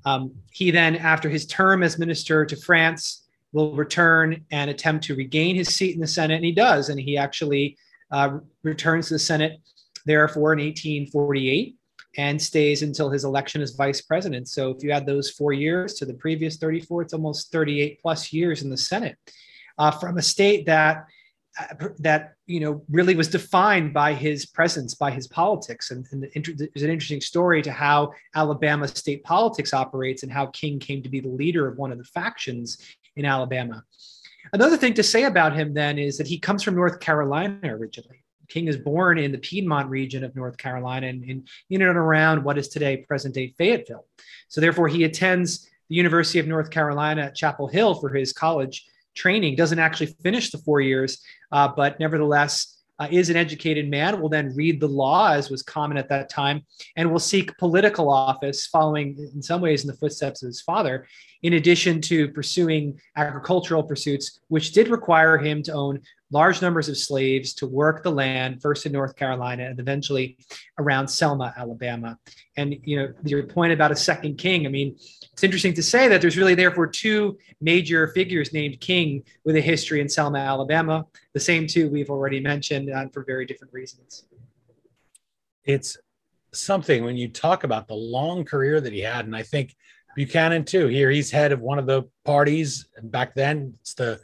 Um, 0.04 0.32
he 0.50 0.70
then, 0.70 0.96
after 0.96 1.28
his 1.28 1.46
term 1.46 1.82
as 1.82 1.98
minister 1.98 2.44
to 2.44 2.56
France, 2.56 3.26
will 3.52 3.74
return 3.74 4.44
and 4.50 4.70
attempt 4.70 5.04
to 5.04 5.14
regain 5.14 5.56
his 5.56 5.68
seat 5.68 5.94
in 5.94 6.00
the 6.00 6.06
Senate, 6.06 6.36
and 6.36 6.44
he 6.44 6.52
does, 6.52 6.88
and 6.88 6.98
he 6.98 7.16
actually 7.18 7.76
uh, 8.10 8.38
returns 8.62 9.08
to 9.08 9.14
the 9.14 9.18
Senate, 9.18 9.60
therefore, 10.06 10.52
in 10.52 10.60
1848 10.60 11.76
and 12.18 12.40
stays 12.40 12.82
until 12.82 13.10
his 13.10 13.24
election 13.24 13.62
as 13.62 13.74
vice 13.74 14.02
president. 14.02 14.48
So 14.48 14.70
if 14.70 14.82
you 14.82 14.90
add 14.90 15.06
those 15.06 15.30
four 15.30 15.52
years 15.52 15.94
to 15.94 16.04
the 16.04 16.14
previous 16.14 16.56
34, 16.56 17.02
it's 17.02 17.14
almost 17.14 17.50
38 17.52 18.00
plus 18.02 18.32
years 18.32 18.62
in 18.62 18.70
the 18.70 18.76
Senate 18.76 19.16
uh, 19.78 19.90
from 19.90 20.18
a 20.18 20.22
state 20.22 20.66
that 20.66 21.06
that 21.98 22.34
you 22.46 22.60
know 22.60 22.82
really 22.90 23.14
was 23.14 23.28
defined 23.28 23.92
by 23.92 24.14
his 24.14 24.46
presence, 24.46 24.94
by 24.94 25.10
his 25.10 25.26
politics. 25.26 25.90
And, 25.90 26.06
and 26.12 26.22
the, 26.22 26.68
there's 26.74 26.82
an 26.82 26.90
interesting 26.90 27.20
story 27.20 27.62
to 27.62 27.72
how 27.72 28.12
Alabama 28.34 28.88
state 28.88 29.22
politics 29.24 29.74
operates 29.74 30.22
and 30.22 30.32
how 30.32 30.46
King 30.46 30.78
came 30.78 31.02
to 31.02 31.08
be 31.08 31.20
the 31.20 31.28
leader 31.28 31.68
of 31.68 31.76
one 31.76 31.92
of 31.92 31.98
the 31.98 32.04
factions 32.04 32.78
in 33.16 33.24
Alabama. 33.24 33.84
Another 34.52 34.76
thing 34.76 34.94
to 34.94 35.02
say 35.02 35.24
about 35.24 35.54
him 35.54 35.72
then 35.74 35.98
is 35.98 36.18
that 36.18 36.26
he 36.26 36.38
comes 36.38 36.62
from 36.62 36.74
North 36.74 37.00
Carolina 37.00 37.58
originally. 37.64 38.22
King 38.48 38.68
is 38.68 38.76
born 38.76 39.18
in 39.18 39.32
the 39.32 39.38
Piedmont 39.38 39.88
region 39.88 40.24
of 40.24 40.34
North 40.34 40.56
Carolina 40.58 41.06
and 41.06 41.22
in, 41.24 41.44
in 41.70 41.82
and 41.82 41.96
around 41.96 42.44
what 42.44 42.58
is 42.58 42.68
today 42.68 42.98
present 42.98 43.34
day 43.34 43.54
Fayetteville. 43.56 44.06
So, 44.48 44.60
therefore, 44.60 44.88
he 44.88 45.04
attends 45.04 45.70
the 45.88 45.94
University 45.94 46.38
of 46.38 46.46
North 46.46 46.70
Carolina 46.70 47.22
at 47.22 47.34
Chapel 47.34 47.66
Hill 47.66 47.94
for 47.94 48.10
his 48.10 48.32
college 48.32 48.84
training. 49.14 49.56
Doesn't 49.56 49.78
actually 49.78 50.14
finish 50.22 50.50
the 50.50 50.58
four 50.58 50.80
years, 50.80 51.22
uh, 51.52 51.68
but 51.68 52.00
nevertheless, 52.00 52.78
uh, 52.98 53.08
is 53.10 53.30
an 53.30 53.36
educated 53.36 53.88
man, 53.88 54.20
will 54.20 54.28
then 54.28 54.54
read 54.54 54.80
the 54.80 54.86
law, 54.86 55.32
as 55.32 55.50
was 55.50 55.62
common 55.62 55.96
at 55.96 56.08
that 56.08 56.28
time, 56.28 56.62
and 56.96 57.10
will 57.10 57.18
seek 57.18 57.56
political 57.58 58.08
office, 58.08 58.66
following 58.66 59.16
in 59.34 59.42
some 59.42 59.60
ways 59.60 59.82
in 59.82 59.88
the 59.88 59.96
footsteps 59.96 60.42
of 60.42 60.46
his 60.46 60.60
father, 60.60 61.06
in 61.42 61.54
addition 61.54 62.00
to 62.00 62.28
pursuing 62.28 63.00
agricultural 63.16 63.82
pursuits, 63.82 64.40
which 64.48 64.72
did 64.72 64.88
require 64.88 65.38
him 65.38 65.62
to 65.64 65.72
own 65.72 66.00
large 66.30 66.62
numbers 66.62 66.88
of 66.88 66.96
slaves 66.96 67.52
to 67.52 67.66
work 67.66 68.02
the 68.02 68.10
land, 68.10 68.62
first 68.62 68.86
in 68.86 68.92
North 68.92 69.14
Carolina 69.16 69.64
and 69.64 69.78
eventually 69.78 70.38
around 70.78 71.06
Selma, 71.08 71.52
Alabama. 71.56 72.18
And 72.56 72.76
you 72.84 72.96
know, 72.96 73.12
your 73.24 73.42
point 73.42 73.72
about 73.72 73.92
a 73.92 73.96
second 73.96 74.38
king, 74.38 74.66
I 74.66 74.70
mean, 74.70 74.96
it's 75.32 75.44
interesting 75.44 75.74
to 75.74 75.82
say 75.82 76.08
that 76.08 76.20
there's 76.20 76.38
really 76.38 76.54
therefore 76.54 76.86
two 76.86 77.38
major 77.60 78.08
figures 78.08 78.52
named 78.52 78.80
king 78.80 79.24
with 79.44 79.56
a 79.56 79.60
history 79.60 80.00
in 80.00 80.08
Selma, 80.08 80.38
Alabama. 80.38 81.06
The 81.34 81.40
same 81.40 81.66
two 81.66 81.90
we've 81.90 82.10
already 82.10 82.40
mentioned 82.40 82.90
uh, 82.90 83.08
for 83.12 83.24
very 83.24 83.44
different 83.44 83.74
reasons. 83.74 84.24
It's 85.64 85.98
something 86.52 87.04
when 87.04 87.16
you 87.16 87.28
talk 87.28 87.64
about 87.64 87.88
the 87.88 87.94
long 87.94 88.44
career 88.44 88.80
that 88.80 88.92
he 88.92 89.00
had, 89.00 89.26
and 89.26 89.36
I 89.36 89.42
think 89.42 89.74
Buchanan 90.14 90.64
too. 90.64 90.88
Here 90.88 91.10
he's 91.10 91.30
head 91.30 91.52
of 91.52 91.60
one 91.60 91.78
of 91.78 91.86
the 91.86 92.04
parties. 92.24 92.86
Back 93.02 93.34
then, 93.34 93.74
it's 93.80 93.94
the 93.94 94.20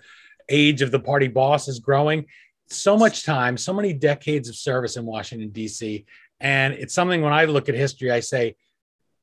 age 0.48 0.82
of 0.82 0.90
the 0.90 1.00
party 1.00 1.28
boss 1.28 1.68
is 1.68 1.78
growing. 1.78 2.26
So 2.68 2.96
much 2.96 3.24
time, 3.24 3.56
so 3.56 3.72
many 3.72 3.92
decades 3.92 4.48
of 4.48 4.56
service 4.56 4.96
in 4.96 5.06
Washington 5.06 5.50
D.C. 5.50 6.04
And 6.40 6.74
it's 6.74 6.94
something 6.94 7.22
when 7.22 7.32
I 7.32 7.46
look 7.46 7.68
at 7.68 7.74
history, 7.74 8.10
I 8.10 8.20
say 8.20 8.56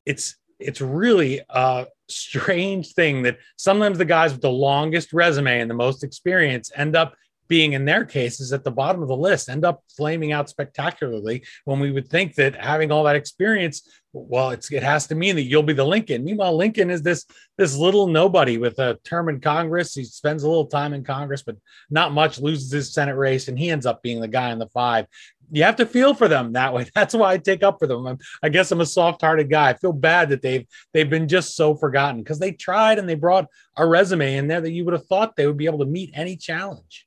it's 0.04 0.36
it's 0.58 0.80
really 0.80 1.42
a 1.50 1.86
strange 2.08 2.92
thing 2.94 3.22
that 3.22 3.38
sometimes 3.56 3.98
the 3.98 4.04
guys 4.04 4.32
with 4.32 4.40
the 4.40 4.50
longest 4.50 5.12
resume 5.12 5.60
and 5.60 5.70
the 5.70 5.74
most 5.74 6.02
experience 6.02 6.70
end 6.74 6.96
up 6.96 7.14
being 7.48 7.72
in 7.72 7.84
their 7.84 8.04
cases 8.04 8.52
at 8.52 8.64
the 8.64 8.70
bottom 8.70 9.02
of 9.02 9.08
the 9.08 9.16
list 9.16 9.48
end 9.48 9.64
up 9.64 9.82
flaming 9.96 10.32
out 10.32 10.48
spectacularly 10.48 11.44
when 11.64 11.80
we 11.80 11.90
would 11.90 12.08
think 12.08 12.34
that 12.34 12.54
having 12.56 12.90
all 12.90 13.04
that 13.04 13.16
experience 13.16 13.88
well 14.12 14.50
it's 14.50 14.70
it 14.72 14.82
has 14.82 15.06
to 15.06 15.14
mean 15.14 15.36
that 15.36 15.42
you'll 15.42 15.62
be 15.62 15.72
the 15.72 15.84
lincoln. 15.84 16.24
Meanwhile 16.24 16.56
lincoln 16.56 16.90
is 16.90 17.02
this 17.02 17.26
this 17.58 17.76
little 17.76 18.06
nobody 18.06 18.58
with 18.58 18.78
a 18.78 18.98
term 19.04 19.28
in 19.28 19.40
congress. 19.40 19.94
He 19.94 20.04
spends 20.04 20.42
a 20.42 20.48
little 20.48 20.66
time 20.66 20.94
in 20.94 21.04
congress 21.04 21.42
but 21.42 21.56
not 21.90 22.12
much 22.12 22.40
loses 22.40 22.70
his 22.70 22.92
senate 22.92 23.16
race 23.16 23.48
and 23.48 23.58
he 23.58 23.70
ends 23.70 23.86
up 23.86 24.02
being 24.02 24.20
the 24.20 24.28
guy 24.28 24.50
in 24.52 24.58
the 24.58 24.68
five. 24.68 25.06
You 25.52 25.62
have 25.62 25.76
to 25.76 25.86
feel 25.86 26.12
for 26.12 26.26
them 26.28 26.54
that 26.54 26.72
way. 26.72 26.88
That's 26.94 27.14
why 27.14 27.32
i 27.32 27.38
take 27.38 27.62
up 27.62 27.78
for 27.78 27.86
them. 27.86 28.06
I'm, 28.06 28.18
i 28.42 28.48
guess 28.48 28.72
i'm 28.72 28.80
a 28.80 28.86
soft-hearted 28.86 29.50
guy. 29.50 29.70
I 29.70 29.74
feel 29.74 29.92
bad 29.92 30.30
that 30.30 30.42
they've 30.42 30.66
they've 30.92 31.10
been 31.10 31.28
just 31.28 31.56
so 31.56 31.74
forgotten 31.74 32.22
because 32.22 32.38
they 32.38 32.52
tried 32.52 32.98
and 32.98 33.08
they 33.08 33.14
brought 33.14 33.46
a 33.76 33.86
resume 33.86 34.36
in 34.36 34.48
there 34.48 34.60
that 34.60 34.72
you 34.72 34.84
would 34.84 34.94
have 34.94 35.06
thought 35.06 35.36
they 35.36 35.46
would 35.46 35.56
be 35.56 35.66
able 35.66 35.80
to 35.80 35.86
meet 35.86 36.10
any 36.14 36.36
challenge 36.36 37.05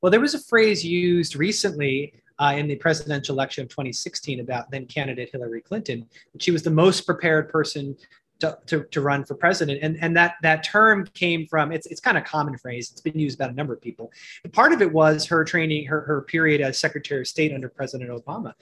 well, 0.00 0.10
there 0.10 0.20
was 0.20 0.34
a 0.34 0.38
phrase 0.38 0.84
used 0.84 1.36
recently 1.36 2.12
uh, 2.38 2.54
in 2.56 2.68
the 2.68 2.76
presidential 2.76 3.34
election 3.34 3.62
of 3.62 3.68
2016 3.68 4.40
about 4.40 4.70
then 4.70 4.86
candidate 4.86 5.30
Hillary 5.32 5.60
Clinton. 5.60 6.06
She 6.38 6.50
was 6.50 6.62
the 6.62 6.70
most 6.70 7.02
prepared 7.02 7.48
person 7.48 7.96
to, 8.40 8.58
to, 8.66 8.84
to, 8.84 9.00
run 9.00 9.24
for 9.24 9.34
president. 9.34 9.80
And, 9.82 9.98
and 10.00 10.16
that, 10.16 10.34
that 10.42 10.62
term 10.62 11.06
came 11.14 11.46
from, 11.46 11.72
it's, 11.72 11.86
it's 11.86 12.00
kind 12.00 12.16
of 12.16 12.24
common 12.24 12.56
phrase. 12.56 12.90
It's 12.92 13.00
been 13.00 13.18
used 13.18 13.38
by 13.38 13.46
a 13.46 13.52
number 13.52 13.72
of 13.72 13.80
people. 13.80 14.12
Part 14.52 14.72
of 14.72 14.80
it 14.80 14.92
was 14.92 15.26
her 15.26 15.44
training, 15.44 15.86
her, 15.86 16.02
her 16.02 16.22
period 16.22 16.60
as 16.60 16.78
Secretary 16.78 17.20
of 17.20 17.26
State 17.26 17.52
under 17.52 17.68
President 17.68 18.10
Obama. 18.10 18.54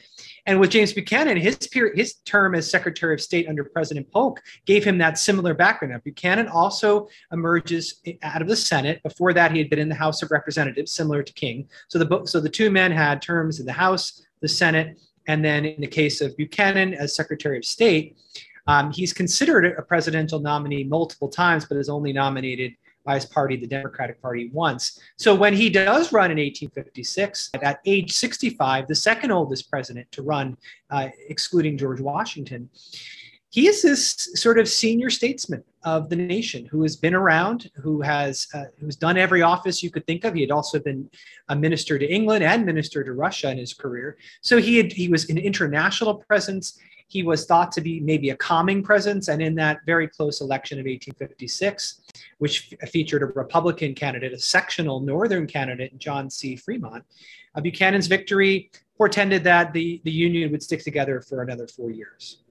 And 0.47 0.59
with 0.59 0.71
James 0.71 0.93
Buchanan, 0.93 1.37
his 1.37 1.57
period, 1.57 1.97
his 1.97 2.15
term 2.25 2.55
as 2.55 2.71
Secretary 2.71 3.13
of 3.15 3.21
State 3.21 3.49
under 3.49 3.65
President 3.65 4.11
Polk 4.11 4.41
gave 4.65 4.85
him 4.85 4.99
that 4.99 5.19
similar 5.19 5.53
background. 5.53 5.93
Now, 5.93 6.01
Buchanan 6.03 6.49
also 6.49 7.09
emerges 7.33 8.01
out 8.23 8.41
of 8.41 8.49
the 8.49 8.57
Senate. 8.57 9.03
Before 9.03 9.33
that, 9.35 9.53
he 9.53 9.59
had 9.59 9.69
been 9.69 9.79
in 9.79 9.89
the 9.89 9.95
House 9.95 10.23
of 10.23 10.31
Representatives, 10.31 10.93
similar 10.93 11.23
to 11.23 11.33
King. 11.35 11.69
So 11.89 11.99
the, 11.99 12.27
so 12.27 12.41
the 12.41 12.49
two 12.49 12.71
men 12.71 12.93
had 12.93 13.21
terms 13.21 13.61
in 13.61 13.67
the 13.67 13.73
House, 13.73 14.27
the 14.41 14.49
Senate, 14.49 14.99
and 15.29 15.45
then 15.45 15.65
in 15.65 15.81
the 15.81 15.87
case 15.87 16.21
of 16.21 16.37
Buchanan 16.37 16.95
as 16.95 17.15
Secretary 17.15 17.59
of 17.59 17.65
State, 17.65 18.17
um, 18.67 18.93
he's 18.93 19.13
considered 19.13 19.65
a 19.65 19.83
presidential 19.83 20.41
nominee 20.41 20.85
multiple 20.85 21.29
times, 21.29 21.65
but 21.65 21.77
is 21.77 21.89
only 21.89 22.13
nominated 22.13 22.75
by 23.05 23.15
his 23.15 23.25
party, 23.25 23.57
the 23.57 23.67
Democratic 23.67 24.21
Party, 24.21 24.51
once. 24.53 25.01
So 25.17 25.35
when 25.35 25.55
he 25.55 25.71
does 25.71 26.13
run 26.13 26.33
in 26.33 26.39
1856, 26.39 27.51
at 27.63 27.79
age 27.87 28.13
65, 28.13 28.89
the 28.89 28.95
second 28.95 29.31
oldest 29.31 29.71
president 29.71 30.11
to 30.13 30.23
run, 30.23 30.57
uh, 30.91 31.09
excluding 31.29 31.79
George 31.79 32.01
Washington, 32.01 32.69
he 33.51 33.69
is 33.69 33.81
this 33.81 34.29
sort 34.35 34.59
of 34.59 34.69
senior 34.69 35.09
statesman 35.09 35.63
of 35.85 36.11
the 36.11 36.17
nation 36.17 36.67
who 36.67 36.83
has 36.83 36.97
been 36.97 37.15
around, 37.15 37.71
who 37.77 38.03
has 38.03 38.49
uh, 38.53 38.65
who's 38.79 38.97
done 38.97 39.17
every 39.17 39.41
office 39.41 39.83
you 39.83 39.91
could 39.91 40.05
think 40.07 40.25
of. 40.25 40.35
He 40.35 40.41
had 40.41 40.51
also 40.51 40.81
been 40.81 41.09
a 41.49 41.57
minister 41.57 41.99
to 41.99 42.07
England 42.13 42.45
and 42.45 42.67
minister 42.67 43.05
to 43.05 43.13
Russia 43.13 43.51
in 43.51 43.57
his 43.57 43.73
career. 43.73 44.19
So 44.41 44.59
he 44.59 44.77
had, 44.77 44.93
he 44.93 45.09
was 45.09 45.31
an 45.31 45.39
international 45.39 46.17
presence. 46.17 46.79
He 47.09 47.23
was 47.23 47.47
thought 47.47 47.71
to 47.73 47.81
be 47.81 48.01
maybe 48.01 48.31
a 48.31 48.37
calming 48.37 48.83
presence. 48.83 49.29
And 49.29 49.41
in 49.41 49.55
that 49.57 49.79
very 49.87 50.09
close 50.09 50.41
election 50.41 50.79
of 50.79 50.87
1856, 50.87 52.01
which 52.39 52.75
featured 52.89 53.23
a 53.23 53.27
Republican 53.27 53.95
candidate, 53.95 54.33
a 54.33 54.39
sectional 54.39 55.01
Northern 55.01 55.47
candidate, 55.47 55.97
John 55.99 56.29
C. 56.29 56.57
Fremont, 56.57 57.05
uh, 57.55 57.61
Buchanan's 57.61 58.07
victory 58.07 58.71
portended 58.97 59.45
that 59.45 59.73
the, 59.73 60.01
the 60.05 60.11
Union 60.11 60.51
would 60.51 60.63
stick 60.63 60.83
together 60.83 61.21
for 61.21 61.43
another 61.43 61.67
four 61.67 61.91
years. 61.91 62.43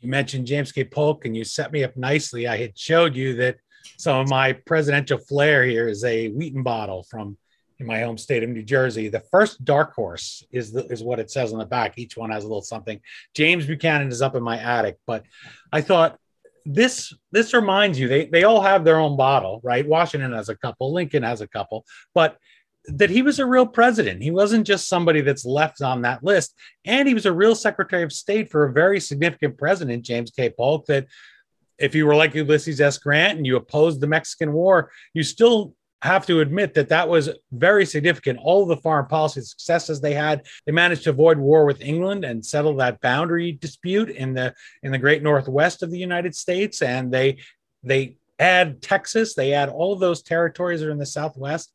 You 0.00 0.10
mentioned 0.10 0.46
James 0.46 0.72
K. 0.72 0.84
Polk, 0.84 1.24
and 1.24 1.36
you 1.36 1.44
set 1.44 1.72
me 1.72 1.82
up 1.82 1.96
nicely. 1.96 2.46
I 2.46 2.58
had 2.58 2.78
showed 2.78 3.16
you 3.16 3.34
that 3.36 3.56
some 3.98 4.20
of 4.20 4.28
my 4.28 4.52
presidential 4.52 5.18
flair 5.18 5.64
here 5.64 5.88
is 5.88 6.04
a 6.04 6.28
Wheaton 6.28 6.62
bottle 6.62 7.02
from 7.04 7.38
in 7.78 7.86
my 7.86 8.00
home 8.00 8.18
state 8.18 8.42
of 8.42 8.50
New 8.50 8.62
Jersey. 8.62 9.08
The 9.08 9.22
first 9.30 9.64
dark 9.64 9.94
horse 9.94 10.44
is 10.50 10.72
the, 10.72 10.84
is 10.86 11.02
what 11.02 11.18
it 11.18 11.30
says 11.30 11.52
on 11.52 11.58
the 11.58 11.66
back. 11.66 11.98
Each 11.98 12.16
one 12.16 12.30
has 12.30 12.44
a 12.44 12.48
little 12.48 12.62
something. 12.62 13.00
James 13.34 13.66
Buchanan 13.66 14.08
is 14.08 14.22
up 14.22 14.34
in 14.34 14.42
my 14.42 14.58
attic, 14.58 14.98
but 15.06 15.24
I 15.72 15.80
thought 15.80 16.18
this 16.64 17.14
this 17.30 17.54
reminds 17.54 17.98
you 17.98 18.08
they 18.08 18.26
they 18.26 18.42
all 18.44 18.60
have 18.60 18.84
their 18.84 18.98
own 18.98 19.16
bottle, 19.16 19.60
right? 19.62 19.86
Washington 19.86 20.32
has 20.32 20.48
a 20.48 20.56
couple, 20.56 20.92
Lincoln 20.92 21.22
has 21.22 21.40
a 21.40 21.46
couple, 21.46 21.84
but 22.14 22.38
that 22.88 23.10
he 23.10 23.22
was 23.22 23.38
a 23.38 23.46
real 23.46 23.66
president. 23.66 24.22
He 24.22 24.30
wasn't 24.30 24.66
just 24.66 24.88
somebody 24.88 25.20
that's 25.20 25.44
left 25.44 25.82
on 25.82 26.02
that 26.02 26.24
list, 26.24 26.54
and 26.84 27.06
he 27.06 27.14
was 27.14 27.26
a 27.26 27.32
real 27.32 27.54
Secretary 27.54 28.02
of 28.02 28.12
State 28.12 28.50
for 28.50 28.64
a 28.64 28.72
very 28.72 29.00
significant 29.00 29.58
president, 29.58 30.04
James 30.04 30.30
K. 30.30 30.50
Polk. 30.50 30.86
That 30.86 31.06
if 31.78 31.94
you 31.94 32.06
were 32.06 32.16
like 32.16 32.34
Ulysses 32.34 32.80
S. 32.80 32.98
Grant 32.98 33.38
and 33.38 33.46
you 33.46 33.56
opposed 33.56 34.00
the 34.00 34.06
Mexican 34.06 34.52
War, 34.52 34.90
you 35.14 35.22
still 35.22 35.74
have 36.02 36.26
to 36.26 36.40
admit 36.40 36.74
that 36.74 36.90
that 36.90 37.08
was 37.08 37.30
very 37.52 37.86
significant. 37.86 38.38
All 38.42 38.66
the 38.66 38.76
foreign 38.76 39.06
policy 39.06 39.40
successes 39.40 40.00
they 40.00 40.14
had, 40.14 40.46
they 40.66 40.72
managed 40.72 41.04
to 41.04 41.10
avoid 41.10 41.38
war 41.38 41.64
with 41.64 41.80
England 41.80 42.24
and 42.24 42.44
settle 42.44 42.76
that 42.76 43.00
boundary 43.00 43.52
dispute 43.52 44.10
in 44.10 44.34
the 44.34 44.54
in 44.82 44.92
the 44.92 44.98
great 44.98 45.22
northwest 45.22 45.82
of 45.82 45.90
the 45.90 45.98
United 45.98 46.34
States. 46.34 46.82
And 46.82 47.10
they 47.12 47.38
they 47.82 48.16
add 48.38 48.82
Texas, 48.82 49.34
they 49.34 49.52
add 49.54 49.68
all 49.68 49.92
of 49.92 50.00
those 50.00 50.22
territories 50.22 50.82
are 50.82 50.90
in 50.90 50.98
the 50.98 51.06
southwest, 51.06 51.72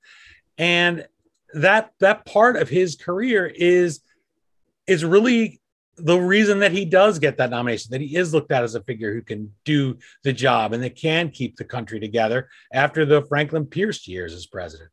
and 0.57 1.07
that 1.53 1.91
that 1.99 2.25
part 2.25 2.55
of 2.55 2.69
his 2.69 2.95
career 2.95 3.47
is 3.47 4.01
is 4.87 5.03
really 5.03 5.60
the 5.97 6.19
reason 6.19 6.59
that 6.59 6.71
he 6.71 6.85
does 6.85 7.19
get 7.19 7.37
that 7.37 7.49
nomination, 7.49 7.91
that 7.91 8.01
he 8.01 8.15
is 8.15 8.33
looked 8.33 8.51
at 8.51 8.63
as 8.63 8.75
a 8.75 8.83
figure 8.83 9.13
who 9.13 9.21
can 9.21 9.53
do 9.65 9.97
the 10.23 10.33
job 10.33 10.73
and 10.73 10.81
that 10.83 10.95
can 10.95 11.29
keep 11.29 11.57
the 11.57 11.65
country 11.65 11.99
together 11.99 12.49
after 12.73 13.05
the 13.05 13.23
Franklin 13.23 13.65
Pierce 13.65 14.07
years 14.07 14.33
as 14.33 14.45
president. 14.45 14.89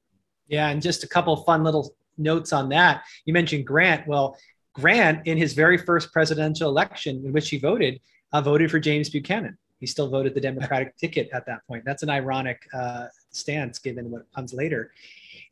Yeah, 0.48 0.68
and 0.68 0.82
just 0.82 1.04
a 1.04 1.08
couple 1.08 1.36
fun 1.44 1.62
little 1.62 1.94
notes 2.16 2.52
on 2.52 2.68
that. 2.70 3.04
You 3.24 3.32
mentioned 3.32 3.66
Grant. 3.66 4.06
Well, 4.06 4.36
Grant, 4.74 5.26
in 5.26 5.38
his 5.38 5.54
very 5.54 5.78
first 5.78 6.12
presidential 6.12 6.68
election 6.68 7.22
in 7.24 7.32
which 7.32 7.50
he 7.50 7.58
voted, 7.58 8.00
uh, 8.32 8.40
voted 8.40 8.70
for 8.70 8.78
James 8.78 9.08
Buchanan. 9.08 9.56
He 9.80 9.86
still 9.86 10.08
voted 10.08 10.34
the 10.34 10.40
Democratic 10.40 10.96
ticket 10.98 11.28
at 11.32 11.46
that 11.46 11.66
point. 11.66 11.84
That's 11.84 12.02
an 12.02 12.10
ironic 12.10 12.60
uh, 12.72 13.06
stance 13.30 13.78
given 13.78 14.10
what 14.10 14.22
comes 14.34 14.52
later. 14.52 14.92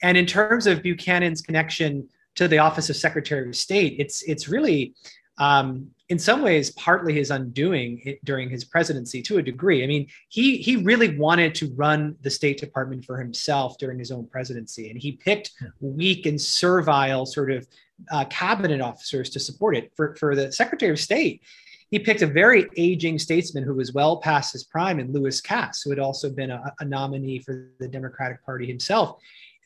And 0.03 0.17
in 0.17 0.27
terms 0.27 0.67
of 0.67 0.83
Buchanan's 0.83 1.41
connection 1.41 2.09
to 2.35 2.49
the 2.49 2.59
office 2.59 2.91
of 2.91 2.97
Secretary 2.97 3.49
of 3.49 3.57
State, 3.57 3.97
it's 3.99 4.23
it's 4.25 4.49
really 4.49 4.95
um, 5.39 5.91
in 6.09 6.19
some 6.19 6.43
ways 6.43 6.71
partly 6.73 7.13
his 7.13 7.31
undoing 7.31 8.17
during 8.25 8.49
his 8.49 8.65
presidency 8.65 9.21
to 9.23 9.39
a 9.39 9.43
degree. 9.43 9.83
I 9.83 9.87
mean, 9.87 10.07
he 10.29 10.59
he 10.59 10.77
really 10.77 11.17
wanted 11.17 11.55
to 11.57 11.73
run 11.75 12.17
the 12.23 12.31
State 12.31 12.59
Department 12.59 13.05
for 13.05 13.19
himself 13.19 13.77
during 13.79 13.99
his 13.99 14.11
own 14.11 14.27
presidency, 14.27 14.89
and 14.91 14.99
he 14.99 15.13
picked 15.13 15.53
weak 15.81 16.27
and 16.27 16.41
servile 16.41 17.27
sort 17.27 17.51
of 17.51 17.67
uh, 18.11 18.25
cabinet 18.27 18.81
officers 18.81 19.31
to 19.31 19.41
support 19.41 19.77
it. 19.77 19.93
For 19.97 20.15
for 20.17 20.37
the 20.37 20.53
Secretary 20.53 20.93
of 20.93 21.01
State, 21.01 21.43
he 21.91 21.99
picked 21.99 22.23
a 22.23 22.27
very 22.27 22.69
aging 22.77 23.19
statesman 23.19 23.65
who 23.65 23.75
was 23.75 23.93
well 23.93 24.19
past 24.19 24.53
his 24.53 24.65
prime 24.65 25.01
in 25.01 25.13
Lewis 25.13 25.41
Cass, 25.41 25.83
who 25.83 25.91
had 25.91 25.99
also 25.99 26.31
been 26.31 26.51
a, 26.51 26.73
a 26.81 26.85
nominee 26.85 27.41
for 27.41 27.71
the 27.81 27.89
Democratic 27.89 28.45
Party 28.45 28.67
himself, 28.67 29.19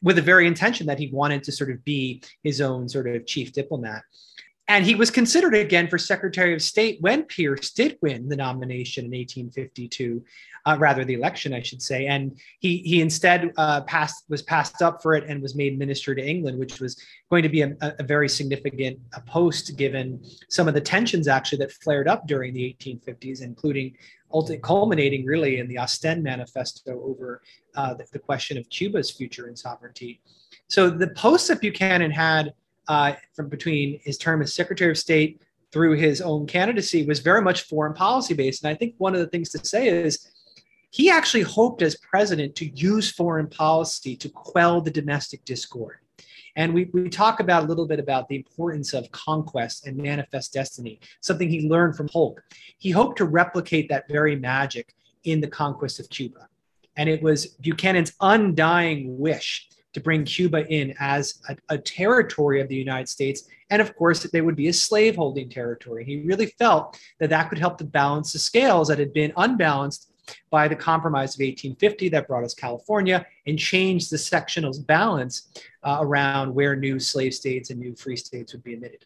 with 0.02 0.16
the 0.16 0.22
very 0.22 0.46
intention 0.46 0.86
that 0.86 0.98
he 0.98 1.08
wanted 1.08 1.42
to 1.44 1.52
sort 1.52 1.70
of 1.70 1.84
be 1.84 2.22
his 2.42 2.60
own 2.62 2.88
sort 2.88 3.06
of 3.08 3.26
chief 3.26 3.52
diplomat. 3.52 4.02
And 4.70 4.86
he 4.86 4.94
was 4.94 5.10
considered 5.10 5.56
again 5.56 5.88
for 5.88 5.98
Secretary 5.98 6.54
of 6.54 6.62
State 6.62 6.98
when 7.00 7.24
Pierce 7.24 7.72
did 7.72 7.98
win 8.02 8.28
the 8.28 8.36
nomination 8.36 9.04
in 9.04 9.10
1852, 9.10 10.24
uh, 10.64 10.76
rather 10.78 11.04
the 11.04 11.14
election, 11.14 11.52
I 11.52 11.60
should 11.60 11.82
say. 11.82 12.06
And 12.06 12.38
he 12.60 12.76
he 12.78 13.00
instead 13.00 13.50
uh, 13.56 13.80
passed 13.80 14.26
was 14.28 14.42
passed 14.42 14.80
up 14.80 15.02
for 15.02 15.14
it 15.14 15.24
and 15.26 15.42
was 15.42 15.56
made 15.56 15.76
minister 15.76 16.14
to 16.14 16.24
England, 16.24 16.56
which 16.56 16.78
was 16.78 16.96
going 17.32 17.42
to 17.42 17.48
be 17.48 17.62
a, 17.62 17.76
a 17.80 18.04
very 18.04 18.28
significant 18.28 19.00
a 19.14 19.20
post 19.22 19.76
given 19.76 20.22
some 20.48 20.68
of 20.68 20.74
the 20.74 20.80
tensions 20.80 21.26
actually 21.26 21.58
that 21.58 21.72
flared 21.72 22.06
up 22.06 22.28
during 22.28 22.54
the 22.54 22.76
1850s, 22.80 23.42
including 23.42 23.96
culminating 24.62 25.26
really 25.26 25.58
in 25.58 25.66
the 25.66 25.78
Ostend 25.78 26.22
Manifesto 26.22 26.92
over 26.92 27.42
uh, 27.74 27.94
the, 27.94 28.06
the 28.12 28.20
question 28.20 28.56
of 28.56 28.70
Cuba's 28.70 29.10
future 29.10 29.48
and 29.48 29.58
sovereignty. 29.58 30.20
So 30.68 30.88
the 30.90 31.08
posts 31.08 31.48
that 31.48 31.60
Buchanan 31.60 32.12
had 32.12 32.54
uh, 32.90 33.14
from 33.36 33.48
between 33.48 34.00
his 34.02 34.18
term 34.18 34.42
as 34.42 34.52
Secretary 34.52 34.90
of 34.90 34.98
State 34.98 35.40
through 35.70 35.92
his 35.92 36.20
own 36.20 36.44
candidacy 36.44 37.06
was 37.06 37.20
very 37.20 37.40
much 37.40 37.62
foreign 37.62 37.94
policy 37.94 38.34
based. 38.34 38.64
And 38.64 38.70
I 38.70 38.74
think 38.74 38.96
one 38.98 39.14
of 39.14 39.20
the 39.20 39.28
things 39.28 39.50
to 39.50 39.64
say 39.64 39.86
is 39.86 40.28
he 40.90 41.08
actually 41.08 41.44
hoped 41.44 41.82
as 41.82 41.96
president 41.98 42.56
to 42.56 42.66
use 42.66 43.08
foreign 43.12 43.46
policy 43.46 44.16
to 44.16 44.28
quell 44.28 44.80
the 44.80 44.90
domestic 44.90 45.44
discord. 45.44 45.98
And 46.56 46.74
we, 46.74 46.90
we 46.92 47.08
talk 47.08 47.38
about 47.38 47.62
a 47.62 47.66
little 47.66 47.86
bit 47.86 48.00
about 48.00 48.26
the 48.26 48.34
importance 48.34 48.92
of 48.92 49.08
conquest 49.12 49.86
and 49.86 49.96
manifest 49.96 50.52
destiny, 50.52 50.98
something 51.20 51.48
he 51.48 51.68
learned 51.68 51.96
from 51.96 52.08
Polk. 52.08 52.42
He 52.78 52.90
hoped 52.90 53.18
to 53.18 53.24
replicate 53.24 53.88
that 53.90 54.08
very 54.08 54.34
magic 54.34 54.96
in 55.22 55.40
the 55.40 55.46
conquest 55.46 56.00
of 56.00 56.10
Cuba. 56.10 56.48
And 56.96 57.08
it 57.08 57.22
was 57.22 57.46
Buchanan's 57.46 58.14
undying 58.20 59.16
wish 59.16 59.68
to 59.92 60.00
bring 60.00 60.24
Cuba 60.24 60.66
in 60.68 60.94
as 61.00 61.40
a, 61.48 61.56
a, 61.70 61.78
territory 61.78 62.60
of 62.60 62.68
the 62.68 62.76
United 62.76 63.08
States. 63.08 63.48
And 63.70 63.82
of 63.82 63.94
course, 63.96 64.22
they 64.22 64.40
would 64.40 64.56
be 64.56 64.68
a 64.68 64.72
slaveholding 64.72 65.48
territory. 65.48 66.04
He 66.04 66.22
really 66.22 66.46
felt 66.46 66.98
that 67.18 67.30
that 67.30 67.48
could 67.48 67.58
help 67.58 67.78
to 67.78 67.84
balance 67.84 68.32
the 68.32 68.38
scales 68.38 68.88
that 68.88 68.98
had 68.98 69.12
been 69.12 69.32
unbalanced 69.36 70.10
by 70.50 70.68
the 70.68 70.76
Compromise 70.76 71.34
of 71.34 71.40
1850 71.40 72.08
that 72.10 72.28
brought 72.28 72.44
us 72.44 72.54
California 72.54 73.26
and 73.46 73.58
changed 73.58 74.10
the 74.10 74.18
sectional 74.18 74.72
balance 74.82 75.48
uh, 75.82 75.98
around 76.00 76.54
where 76.54 76.76
new 76.76 77.00
slave 77.00 77.34
states 77.34 77.70
and 77.70 77.80
new 77.80 77.94
free 77.96 78.16
states 78.16 78.52
would 78.52 78.62
be 78.62 78.74
admitted. 78.74 79.04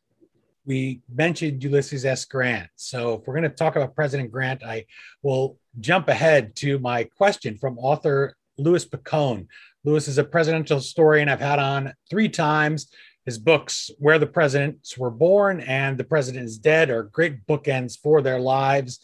We 0.66 1.02
mentioned 1.14 1.62
Ulysses 1.62 2.04
S. 2.04 2.24
Grant. 2.24 2.70
So 2.76 3.14
if 3.14 3.26
we're 3.26 3.34
going 3.34 3.50
to 3.50 3.56
talk 3.56 3.76
about 3.76 3.94
President 3.94 4.30
Grant, 4.30 4.62
I 4.64 4.86
will 5.22 5.58
jump 5.80 6.08
ahead 6.08 6.56
to 6.56 6.78
my 6.78 7.04
question 7.04 7.58
from 7.58 7.78
author 7.78 8.36
Louis 8.56 8.84
Picone, 8.84 9.46
Louis 9.84 10.08
is 10.08 10.16
a 10.16 10.24
presidential 10.24 10.78
historian 10.78 11.28
I've 11.28 11.40
had 11.40 11.58
on 11.58 11.92
three 12.08 12.30
times. 12.30 12.90
His 13.26 13.38
books, 13.38 13.90
Where 13.98 14.18
the 14.18 14.26
Presidents 14.26 14.96
Were 14.96 15.10
Born 15.10 15.60
and 15.60 15.98
The 15.98 16.04
President 16.04 16.46
is 16.46 16.58
Dead, 16.58 16.88
are 16.88 17.04
great 17.04 17.46
bookends 17.46 17.98
for 17.98 18.22
their 18.22 18.40
lives. 18.40 19.00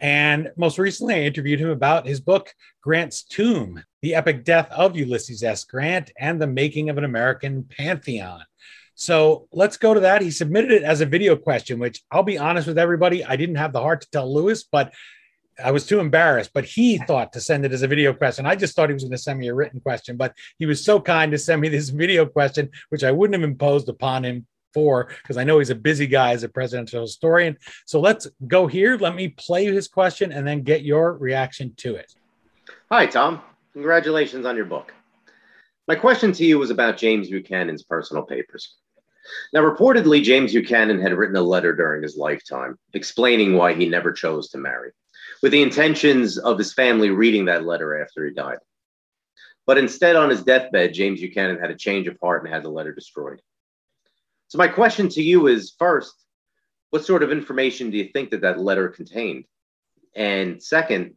And 0.00 0.50
most 0.56 0.78
recently, 0.78 1.14
I 1.14 1.22
interviewed 1.22 1.60
him 1.60 1.70
about 1.70 2.06
his 2.06 2.20
book, 2.20 2.52
Grant's 2.82 3.22
Tomb 3.22 3.82
The 4.02 4.16
Epic 4.16 4.44
Death 4.44 4.68
of 4.72 4.96
Ulysses 4.96 5.44
S. 5.44 5.64
Grant 5.64 6.10
and 6.18 6.42
the 6.42 6.48
Making 6.48 6.90
of 6.90 6.98
an 6.98 7.04
American 7.04 7.64
Pantheon. 7.64 8.42
So 8.96 9.48
let's 9.52 9.76
go 9.76 9.94
to 9.94 10.00
that. 10.00 10.22
He 10.22 10.30
submitted 10.32 10.72
it 10.72 10.82
as 10.82 11.00
a 11.00 11.06
video 11.06 11.36
question, 11.36 11.78
which 11.78 12.02
I'll 12.10 12.24
be 12.24 12.38
honest 12.38 12.66
with 12.66 12.78
everybody, 12.78 13.24
I 13.24 13.36
didn't 13.36 13.56
have 13.56 13.72
the 13.72 13.80
heart 13.80 14.00
to 14.02 14.10
tell 14.10 14.32
Louis, 14.32 14.64
but 14.64 14.92
I 15.62 15.70
was 15.70 15.86
too 15.86 16.00
embarrassed, 16.00 16.50
but 16.52 16.64
he 16.64 16.98
thought 16.98 17.32
to 17.32 17.40
send 17.40 17.64
it 17.64 17.72
as 17.72 17.82
a 17.82 17.88
video 17.88 18.12
question. 18.12 18.46
I 18.46 18.56
just 18.56 18.74
thought 18.74 18.88
he 18.88 18.94
was 18.94 19.04
going 19.04 19.12
to 19.12 19.18
send 19.18 19.38
me 19.38 19.48
a 19.48 19.54
written 19.54 19.80
question, 19.80 20.16
but 20.16 20.34
he 20.58 20.66
was 20.66 20.84
so 20.84 21.00
kind 21.00 21.30
to 21.32 21.38
send 21.38 21.60
me 21.60 21.68
this 21.68 21.88
video 22.04 22.26
question, 22.26 22.70
which 22.88 23.04
I 23.04 23.12
wouldn't 23.12 23.40
have 23.40 23.48
imposed 23.48 23.88
upon 23.88 24.24
him 24.24 24.46
for 24.72 25.08
because 25.22 25.36
I 25.36 25.44
know 25.44 25.60
he's 25.60 25.70
a 25.70 25.76
busy 25.76 26.08
guy 26.08 26.32
as 26.32 26.42
a 26.42 26.48
presidential 26.48 27.02
historian. 27.02 27.56
So 27.86 28.00
let's 28.00 28.26
go 28.48 28.66
here. 28.66 28.96
Let 28.96 29.14
me 29.14 29.28
play 29.28 29.66
his 29.66 29.86
question 29.86 30.32
and 30.32 30.46
then 30.46 30.62
get 30.62 30.82
your 30.82 31.12
reaction 31.12 31.74
to 31.78 31.94
it. 31.94 32.12
Hi, 32.90 33.06
Tom. 33.06 33.40
Congratulations 33.72 34.46
on 34.46 34.56
your 34.56 34.64
book. 34.64 34.92
My 35.86 35.94
question 35.94 36.32
to 36.32 36.44
you 36.44 36.58
was 36.58 36.70
about 36.70 36.96
James 36.96 37.28
Buchanan's 37.28 37.84
personal 37.84 38.24
papers. 38.24 38.76
Now, 39.52 39.60
reportedly, 39.60 40.22
James 40.22 40.52
Buchanan 40.52 41.00
had 41.00 41.12
written 41.12 41.36
a 41.36 41.42
letter 41.42 41.74
during 41.74 42.02
his 42.02 42.16
lifetime 42.16 42.76
explaining 42.92 43.54
why 43.54 43.74
he 43.74 43.88
never 43.88 44.12
chose 44.12 44.48
to 44.50 44.58
marry 44.58 44.90
with 45.44 45.52
the 45.52 45.60
intentions 45.60 46.38
of 46.38 46.56
his 46.56 46.72
family 46.72 47.10
reading 47.10 47.44
that 47.44 47.66
letter 47.66 48.02
after 48.02 48.24
he 48.24 48.32
died. 48.32 48.56
But 49.66 49.76
instead, 49.76 50.16
on 50.16 50.30
his 50.30 50.42
deathbed, 50.42 50.94
James 50.94 51.20
Buchanan 51.20 51.58
had 51.58 51.70
a 51.70 51.76
change 51.76 52.06
of 52.06 52.16
heart 52.18 52.42
and 52.42 52.54
had 52.54 52.62
the 52.62 52.70
letter 52.70 52.94
destroyed. 52.94 53.42
So, 54.48 54.56
my 54.56 54.68
question 54.68 55.06
to 55.10 55.22
you 55.22 55.48
is 55.48 55.74
first, 55.78 56.14
what 56.88 57.04
sort 57.04 57.22
of 57.22 57.30
information 57.30 57.90
do 57.90 57.98
you 57.98 58.08
think 58.08 58.30
that 58.30 58.40
that 58.40 58.58
letter 58.58 58.88
contained? 58.88 59.44
And 60.16 60.62
second, 60.62 61.12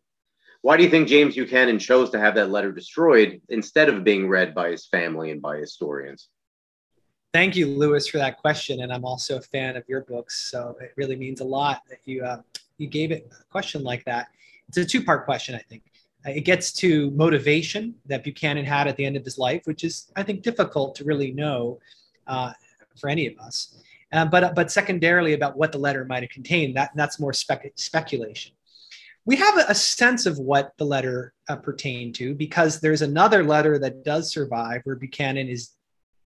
why 0.61 0.75
do 0.75 0.83
you 0.83 0.89
think 0.89 1.07
James 1.07 1.35
Buchanan 1.35 1.79
chose 1.79 2.09
to 2.09 2.19
have 2.19 2.35
that 2.35 2.49
letter 2.49 2.73
destroyed 2.73 3.41
instead 3.47 3.87
of 3.87 4.03
being 4.03 4.27
read 4.27 4.53
by 4.53 4.71
his 4.71 4.87
family 4.87 5.31
and 5.31 5.41
by 5.41 5.55
historians? 5.55 6.27
Thank 7.33 7.55
you, 7.55 7.67
Louis, 7.67 8.05
for 8.05 8.17
that 8.17 8.39
question. 8.39 8.81
And 8.81 8.91
I'm 8.91 9.05
also 9.05 9.37
a 9.37 9.41
fan 9.41 9.77
of 9.77 9.85
your 9.87 10.01
books. 10.01 10.51
So 10.51 10.75
it 10.81 10.91
really 10.97 11.15
means 11.15 11.39
a 11.39 11.45
lot 11.45 11.83
that 11.89 11.99
you 12.03 12.25
uh, 12.25 12.41
you 12.77 12.87
gave 12.87 13.11
it 13.11 13.31
a 13.39 13.43
question 13.51 13.83
like 13.83 14.05
that. 14.05 14.27
It's 14.67 14.77
a 14.77 14.85
two 14.85 15.03
part 15.03 15.25
question, 15.25 15.55
I 15.55 15.59
think. 15.59 15.83
Uh, 16.25 16.31
it 16.31 16.41
gets 16.41 16.71
to 16.73 17.11
motivation 17.11 17.95
that 18.05 18.23
Buchanan 18.23 18.65
had 18.65 18.87
at 18.87 18.97
the 18.97 19.05
end 19.05 19.17
of 19.17 19.23
his 19.23 19.37
life, 19.37 19.61
which 19.65 19.83
is, 19.83 20.11
I 20.15 20.23
think, 20.23 20.41
difficult 20.41 20.95
to 20.95 21.03
really 21.03 21.31
know 21.31 21.79
uh, 22.27 22.53
for 22.95 23.09
any 23.09 23.27
of 23.27 23.37
us. 23.39 23.75
Uh, 24.11 24.25
but, 24.25 24.55
but 24.55 24.71
secondarily, 24.71 25.33
about 25.33 25.57
what 25.57 25.71
the 25.71 25.77
letter 25.77 26.05
might 26.05 26.23
have 26.23 26.31
contained, 26.31 26.75
that, 26.75 26.91
that's 26.95 27.19
more 27.19 27.33
spec- 27.33 27.73
speculation. 27.75 28.53
We 29.25 29.35
have 29.35 29.57
a, 29.57 29.65
a, 29.69 29.75
sense 29.75 30.25
of 30.25 30.39
what 30.39 30.71
the 30.77 30.85
letter 30.85 31.33
uh, 31.49 31.57
pertained 31.57 32.15
to 32.15 32.33
because 32.33 32.79
there's 32.79 33.01
another 33.01 33.43
letter 33.43 33.77
that 33.79 34.05
does 34.05 34.31
survive 34.31 34.81
where 34.85 34.95
Buchanan 34.95 35.49
is 35.49 35.71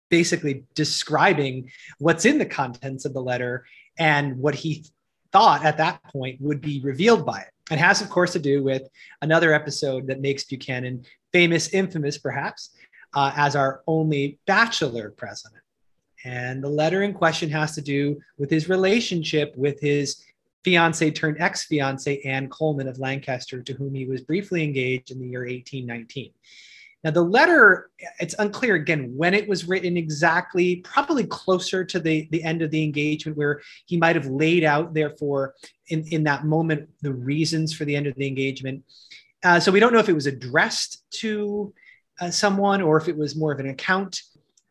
basically 0.08 0.64
describing 0.74 1.70
what's 1.98 2.24
in 2.24 2.38
the 2.38 2.46
contents 2.46 3.04
of 3.04 3.14
the 3.14 3.22
letter 3.22 3.64
and 3.98 4.38
what 4.38 4.54
he 4.54 4.84
thought 5.32 5.64
at 5.64 5.78
that 5.78 6.02
point 6.04 6.40
would 6.40 6.60
be 6.60 6.80
revealed 6.80 7.24
by 7.24 7.40
it. 7.40 7.48
It 7.70 7.78
has, 7.78 8.02
of 8.02 8.10
course, 8.10 8.32
to 8.32 8.38
do 8.38 8.62
with 8.62 8.82
another 9.22 9.52
episode 9.52 10.06
that 10.08 10.20
makes 10.20 10.44
Buchanan 10.44 11.04
famous, 11.32 11.68
infamous 11.68 12.18
perhaps, 12.18 12.70
uh, 13.14 13.32
as 13.36 13.56
our 13.56 13.82
only 13.86 14.38
bachelor 14.46 15.10
president. 15.10 15.62
And 16.24 16.62
the 16.62 16.68
letter 16.68 17.02
in 17.02 17.14
question 17.14 17.50
has 17.50 17.74
to 17.74 17.80
do 17.80 18.20
with 18.38 18.50
his 18.50 18.68
relationship 18.68 19.54
with 19.56 19.80
his 19.80 20.22
fiance 20.64 21.10
turned 21.10 21.40
ex 21.40 21.64
fiance, 21.64 22.20
Anne 22.20 22.48
Coleman 22.48 22.88
of 22.88 22.98
Lancaster, 22.98 23.62
to 23.62 23.72
whom 23.72 23.94
he 23.94 24.06
was 24.06 24.20
briefly 24.20 24.62
engaged 24.62 25.10
in 25.10 25.18
the 25.18 25.26
year 25.26 25.40
1819. 25.40 26.32
Now, 27.04 27.10
the 27.10 27.22
letter, 27.22 27.90
it's 28.20 28.36
unclear 28.38 28.76
again 28.76 29.12
when 29.16 29.34
it 29.34 29.48
was 29.48 29.66
written 29.66 29.96
exactly, 29.96 30.76
probably 30.76 31.24
closer 31.24 31.84
to 31.84 31.98
the, 31.98 32.28
the 32.30 32.42
end 32.44 32.62
of 32.62 32.70
the 32.70 32.84
engagement, 32.84 33.36
where 33.36 33.60
he 33.86 33.96
might 33.96 34.14
have 34.14 34.26
laid 34.26 34.62
out, 34.62 34.94
therefore, 34.94 35.54
in, 35.88 36.04
in 36.08 36.24
that 36.24 36.44
moment, 36.44 36.88
the 37.00 37.12
reasons 37.12 37.72
for 37.72 37.84
the 37.84 37.96
end 37.96 38.06
of 38.06 38.14
the 38.14 38.26
engagement. 38.26 38.84
Uh, 39.42 39.58
so 39.58 39.72
we 39.72 39.80
don't 39.80 39.92
know 39.92 39.98
if 39.98 40.08
it 40.08 40.14
was 40.14 40.26
addressed 40.26 41.02
to 41.10 41.74
uh, 42.20 42.30
someone 42.30 42.80
or 42.80 42.96
if 42.96 43.08
it 43.08 43.16
was 43.16 43.34
more 43.34 43.52
of 43.52 43.58
an 43.58 43.68
account. 43.68 44.22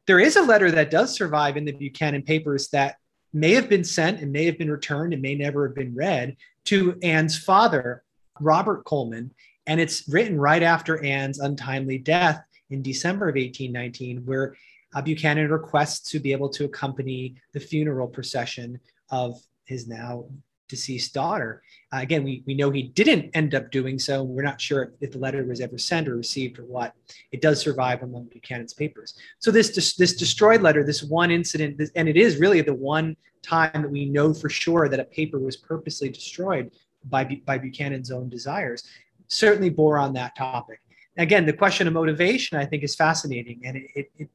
There 0.08 0.20
is 0.20 0.38
a 0.38 0.41
letter 0.41 0.72
that 0.72 0.89
does 0.89 1.13
survive 1.13 1.58
in 1.58 1.65
the 1.65 1.74
Buchanan 1.74 2.24
papers 2.24 2.70
that 2.70 2.96
may 3.34 3.54
have 3.54 3.67
been 3.67 3.84
sent 3.84 4.22
and 4.22 4.32
may 4.32 4.46
have 4.46 4.58
been 4.58 4.72
returned 4.72 5.13
and 5.13 5.22
may 5.22 5.36
never 5.36 5.67
have 5.67 5.76
been 5.76 5.94
read 5.94 6.38
to 6.65 6.98
Anne's 7.04 7.38
father, 7.38 8.04
Robert 8.39 8.86
Coleman, 8.86 9.32
and 9.72 9.80
it's 9.80 10.06
written 10.10 10.38
right 10.38 10.64
after 10.64 11.02
Anne's 11.02 11.40
untimely 11.40 11.98
death 11.98 12.44
in 12.72 12.82
December 12.82 13.30
of 13.30 13.36
1819, 13.36 14.26
where 14.26 14.54
uh, 14.94 15.02
Buchanan 15.02 15.50
requests 15.50 16.12
to 16.12 16.20
be 16.20 16.34
able 16.34 16.50
to 16.50 16.66
accompany 16.66 17.36
the 17.54 17.60
funeral 17.62 18.10
procession 18.10 18.82
of 19.12 19.40
his 19.64 19.88
now 19.88 20.26
deceased 20.68 21.14
daughter. 21.14 21.64
Uh, 21.94 22.00
again, 22.02 22.26
we, 22.26 22.44
we 22.46 22.54
know 22.54 22.70
he 22.70 22.84
didn't 22.84 23.32
end 23.34 23.56
up 23.56 23.72
doing 23.72 23.98
so. 23.98 24.24
We're 24.24 24.42
not 24.42 24.60
sure 24.60 24.92
if 25.00 25.14
the 25.14 25.20
letter 25.20 25.46
was 25.46 25.62
ever 25.62 25.78
sent 25.78 26.10
or 26.10 26.18
received 26.18 26.60
or 26.60 26.66
what. 26.66 26.94
It 27.32 27.42
does 27.42 27.62
survive 27.62 28.04
among 28.04 28.26
Buchanan's 28.26 28.74
papers. 28.74 29.18
So 29.40 29.52
this 29.52 29.70
this 29.96 30.18
destroyed 30.18 30.62
letter, 30.62 30.84
this 30.84 31.02
one 31.02 31.32
incident, 31.32 31.78
this, 31.78 31.92
and 31.96 32.10
it 32.10 32.18
is 32.18 32.42
really 32.42 32.60
the 32.60 32.74
one 32.74 33.16
time 33.42 33.84
that 33.84 33.90
we 33.90 34.04
know 34.04 34.34
for 34.34 34.50
sure 34.50 34.90
that 34.90 35.00
a 35.00 35.06
paper 35.06 35.40
was 35.40 35.56
purposely 35.56 36.10
destroyed 36.10 36.72
by 37.06 37.24
by 37.46 37.58
Buchanan's 37.58 38.12
own 38.12 38.28
desires, 38.28 38.84
certainly 39.32 39.70
bore 39.70 39.98
on 39.98 40.13
that 40.13 40.36
topic. 40.36 40.80
Again, 41.17 41.46
the 41.46 41.54
question 41.54 41.88
of 41.88 41.94
motivation 41.94 42.58
I 42.58 42.65
think 42.65 42.84
is 42.84 42.96
fascinating, 42.96 43.62
and 43.65 43.78
it, 43.78 43.88
it, 43.96 44.12
it 44.17 44.30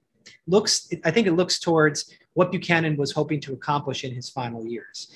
looks 0.47 0.93
I 1.05 1.11
think 1.11 1.27
it 1.27 1.33
looks 1.33 1.59
towards 1.59 2.13
what 2.35 2.51
Buchanan 2.51 2.97
was 2.97 3.13
hoping 3.13 3.41
to 3.41 3.53
accomplish 3.53 4.05
in 4.05 4.15
his 4.15 4.29
final 4.29 4.65
years. 4.65 5.11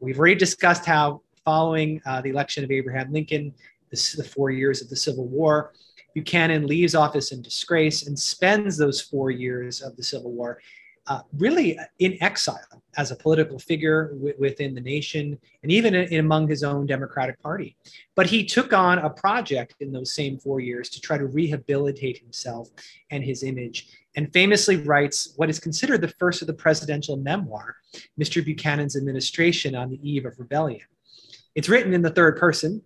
We've 0.00 0.18
already 0.18 0.36
discussed 0.36 0.84
how 0.84 1.22
following 1.44 2.00
uh, 2.04 2.20
the 2.20 2.30
election 2.30 2.62
of 2.62 2.70
Abraham 2.70 3.12
Lincoln, 3.12 3.54
the, 3.90 4.14
the 4.18 4.24
four 4.24 4.50
years 4.50 4.82
of 4.82 4.90
the 4.90 4.96
Civil 4.96 5.26
War, 5.26 5.72
Buchanan 6.14 6.66
leaves 6.66 6.94
office 6.94 7.32
in 7.32 7.42
disgrace 7.42 8.06
and 8.06 8.18
spends 8.18 8.76
those 8.76 9.00
four 9.00 9.30
years 9.30 9.80
of 9.80 9.96
the 9.96 10.02
Civil 10.02 10.32
War 10.32 10.60
uh, 11.08 11.20
really 11.38 11.78
in 11.98 12.22
exile 12.22 12.82
as 12.96 13.10
a 13.10 13.16
political 13.16 13.58
figure 13.58 14.12
w- 14.12 14.34
within 14.38 14.74
the 14.74 14.80
nation 14.80 15.38
and 15.62 15.72
even 15.72 15.94
in, 15.94 16.20
among 16.20 16.46
his 16.46 16.62
own 16.62 16.84
Democratic 16.86 17.40
Party. 17.42 17.76
But 18.14 18.26
he 18.26 18.44
took 18.44 18.72
on 18.72 18.98
a 18.98 19.08
project 19.08 19.76
in 19.80 19.90
those 19.90 20.14
same 20.14 20.38
four 20.38 20.60
years 20.60 20.90
to 20.90 21.00
try 21.00 21.16
to 21.16 21.26
rehabilitate 21.26 22.18
himself 22.18 22.68
and 23.10 23.24
his 23.24 23.42
image, 23.42 23.88
and 24.16 24.32
famously 24.32 24.76
writes 24.76 25.32
what 25.36 25.48
is 25.48 25.58
considered 25.58 26.02
the 26.02 26.14
first 26.18 26.42
of 26.42 26.46
the 26.46 26.54
presidential 26.54 27.16
memoir, 27.16 27.76
Mr. 28.20 28.44
Buchanan's 28.44 28.96
Administration 28.96 29.74
on 29.74 29.88
the 29.88 30.08
Eve 30.08 30.26
of 30.26 30.38
Rebellion. 30.38 30.86
It's 31.54 31.68
written 31.68 31.94
in 31.94 32.02
the 32.02 32.10
third 32.10 32.36
person, 32.36 32.82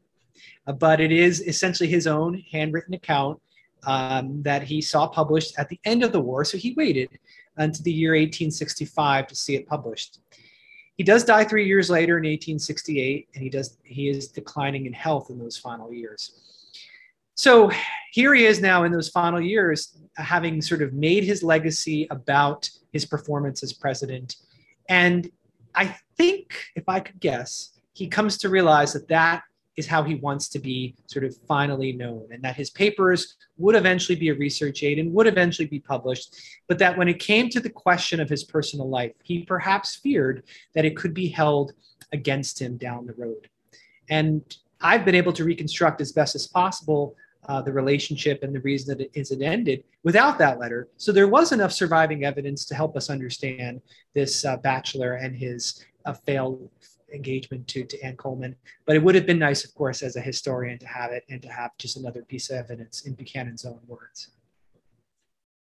uh, 0.67 0.73
but 0.73 1.01
it 1.01 1.11
is 1.11 1.41
essentially 1.41 1.89
his 1.89 2.07
own 2.07 2.43
handwritten 2.53 2.95
account 2.95 3.41
um, 3.85 4.43
that 4.43 4.63
he 4.63 4.81
saw 4.81 5.09
published 5.09 5.59
at 5.59 5.69
the 5.69 5.81
end 5.85 6.05
of 6.05 6.13
the 6.13 6.21
war. 6.21 6.45
So 6.45 6.57
he 6.57 6.73
waited 6.75 7.09
until 7.57 7.83
the 7.85 7.93
year 7.93 8.13
1865 8.13 9.27
to 9.29 9.35
see 9.35 9.57
it 9.57 9.67
published. 9.67 10.21
He 10.97 11.05
does 11.05 11.25
die 11.25 11.45
three 11.45 11.67
years 11.67 11.91
later 11.91 12.19
in 12.19 12.25
1868, 12.25 13.29
and 13.35 13.43
he 13.43 13.51
does 13.51 13.79
he 13.83 14.09
is 14.09 14.29
declining 14.29 14.87
in 14.87 14.93
health 14.93 15.31
in 15.31 15.39
those 15.39 15.57
final 15.57 15.93
years. 15.93 16.39
So 17.35 17.71
here 18.13 18.35
he 18.35 18.45
is 18.45 18.61
now 18.61 18.85
in 18.85 18.93
those 18.93 19.09
final 19.09 19.41
years, 19.41 19.97
having 20.17 20.61
sort 20.61 20.83
of 20.83 20.93
made 20.93 21.25
his 21.25 21.43
legacy 21.43 22.07
about 22.11 22.69
his 22.93 23.07
performance 23.07 23.63
as 23.63 23.73
president. 23.73 24.37
And 24.89 25.31
I 25.75 25.97
think, 26.19 26.55
if 26.77 26.89
I 26.89 27.01
could 27.01 27.21
guess, 27.21 27.71
he 27.95 28.07
comes 28.07 28.37
to 28.39 28.51
realize 28.51 28.93
that 28.93 29.09
that 29.09 29.43
is 29.77 29.87
how 29.87 30.03
he 30.03 30.17
wants 30.17 30.49
to 30.49 30.59
be 30.59 30.95
sort 31.07 31.25
of 31.25 31.37
finally 31.49 31.93
known, 31.93 32.27
and 32.31 32.43
that 32.43 32.57
his 32.57 32.71
papers 32.71 33.37
would 33.57 33.75
eventually 33.75 34.17
be 34.17 34.29
a 34.29 34.35
research 34.35 34.83
aid 34.83 34.99
and 34.99 35.13
would 35.13 35.27
eventually 35.27 35.67
be 35.67 35.81
published. 35.81 36.37
But 36.69 36.79
that 36.79 36.97
when 36.97 37.09
it 37.09 37.19
came 37.19 37.49
to 37.51 37.61
the 37.61 37.71
question 37.71 38.21
of 38.21 38.29
his 38.29 38.45
personal 38.45 38.89
life, 38.89 39.13
he 39.23 39.45
perhaps 39.45 39.97
feared 39.97 40.45
that 40.75 40.85
it 40.85 40.97
could 40.97 41.15
be 41.15 41.29
held 41.29 41.73
against 42.13 42.61
him 42.61 42.77
down 42.77 43.07
the 43.07 43.15
road. 43.15 43.49
And 44.11 44.43
I've 44.81 45.05
been 45.05 45.15
able 45.15 45.33
to 45.35 45.45
reconstruct 45.45 46.01
as 46.01 46.13
best 46.13 46.35
as 46.35 46.47
possible 46.47 47.17
uh, 47.49 47.63
the 47.63 47.73
relationship 47.73 48.43
and 48.43 48.55
the 48.55 48.61
reason 48.61 48.97
that 48.97 49.11
it 49.15 49.43
ended 49.43 49.85
without 50.03 50.39
that 50.39 50.59
letter. 50.59 50.89
So 50.97 51.13
there 51.13 51.29
was 51.29 51.53
enough 51.53 51.73
surviving 51.73 52.25
evidence 52.25 52.65
to 52.67 52.75
help 52.75 52.97
us 52.97 53.11
understand 53.11 53.81
this 54.15 54.45
uh, 54.45 54.59
bachelor 54.59 55.15
and 55.15 55.35
his 55.35 55.85
uh, 56.05 56.13
failed 56.13 56.69
engagement 57.13 57.67
to, 57.69 57.85
to 57.85 58.01
Anne 58.03 58.17
Coleman. 58.17 58.57
But 58.87 58.97
it 58.97 59.03
would 59.03 59.15
have 59.15 59.27
been 59.27 59.39
nice, 59.39 59.65
of 59.65 59.75
course, 59.75 60.03
as 60.03 60.17
a 60.17 60.21
historian 60.21 60.79
to 60.79 60.87
have 60.87 61.13
it 61.13 61.25
and 61.29 61.41
to 61.43 61.49
have 61.49 61.71
just 61.79 61.97
another 61.97 62.23
piece 62.23 62.51
of 62.51 62.57
evidence 62.57 63.03
in 63.03 63.15
Buchanan's 63.15 63.65
own 63.65 63.81
words. 63.87 64.31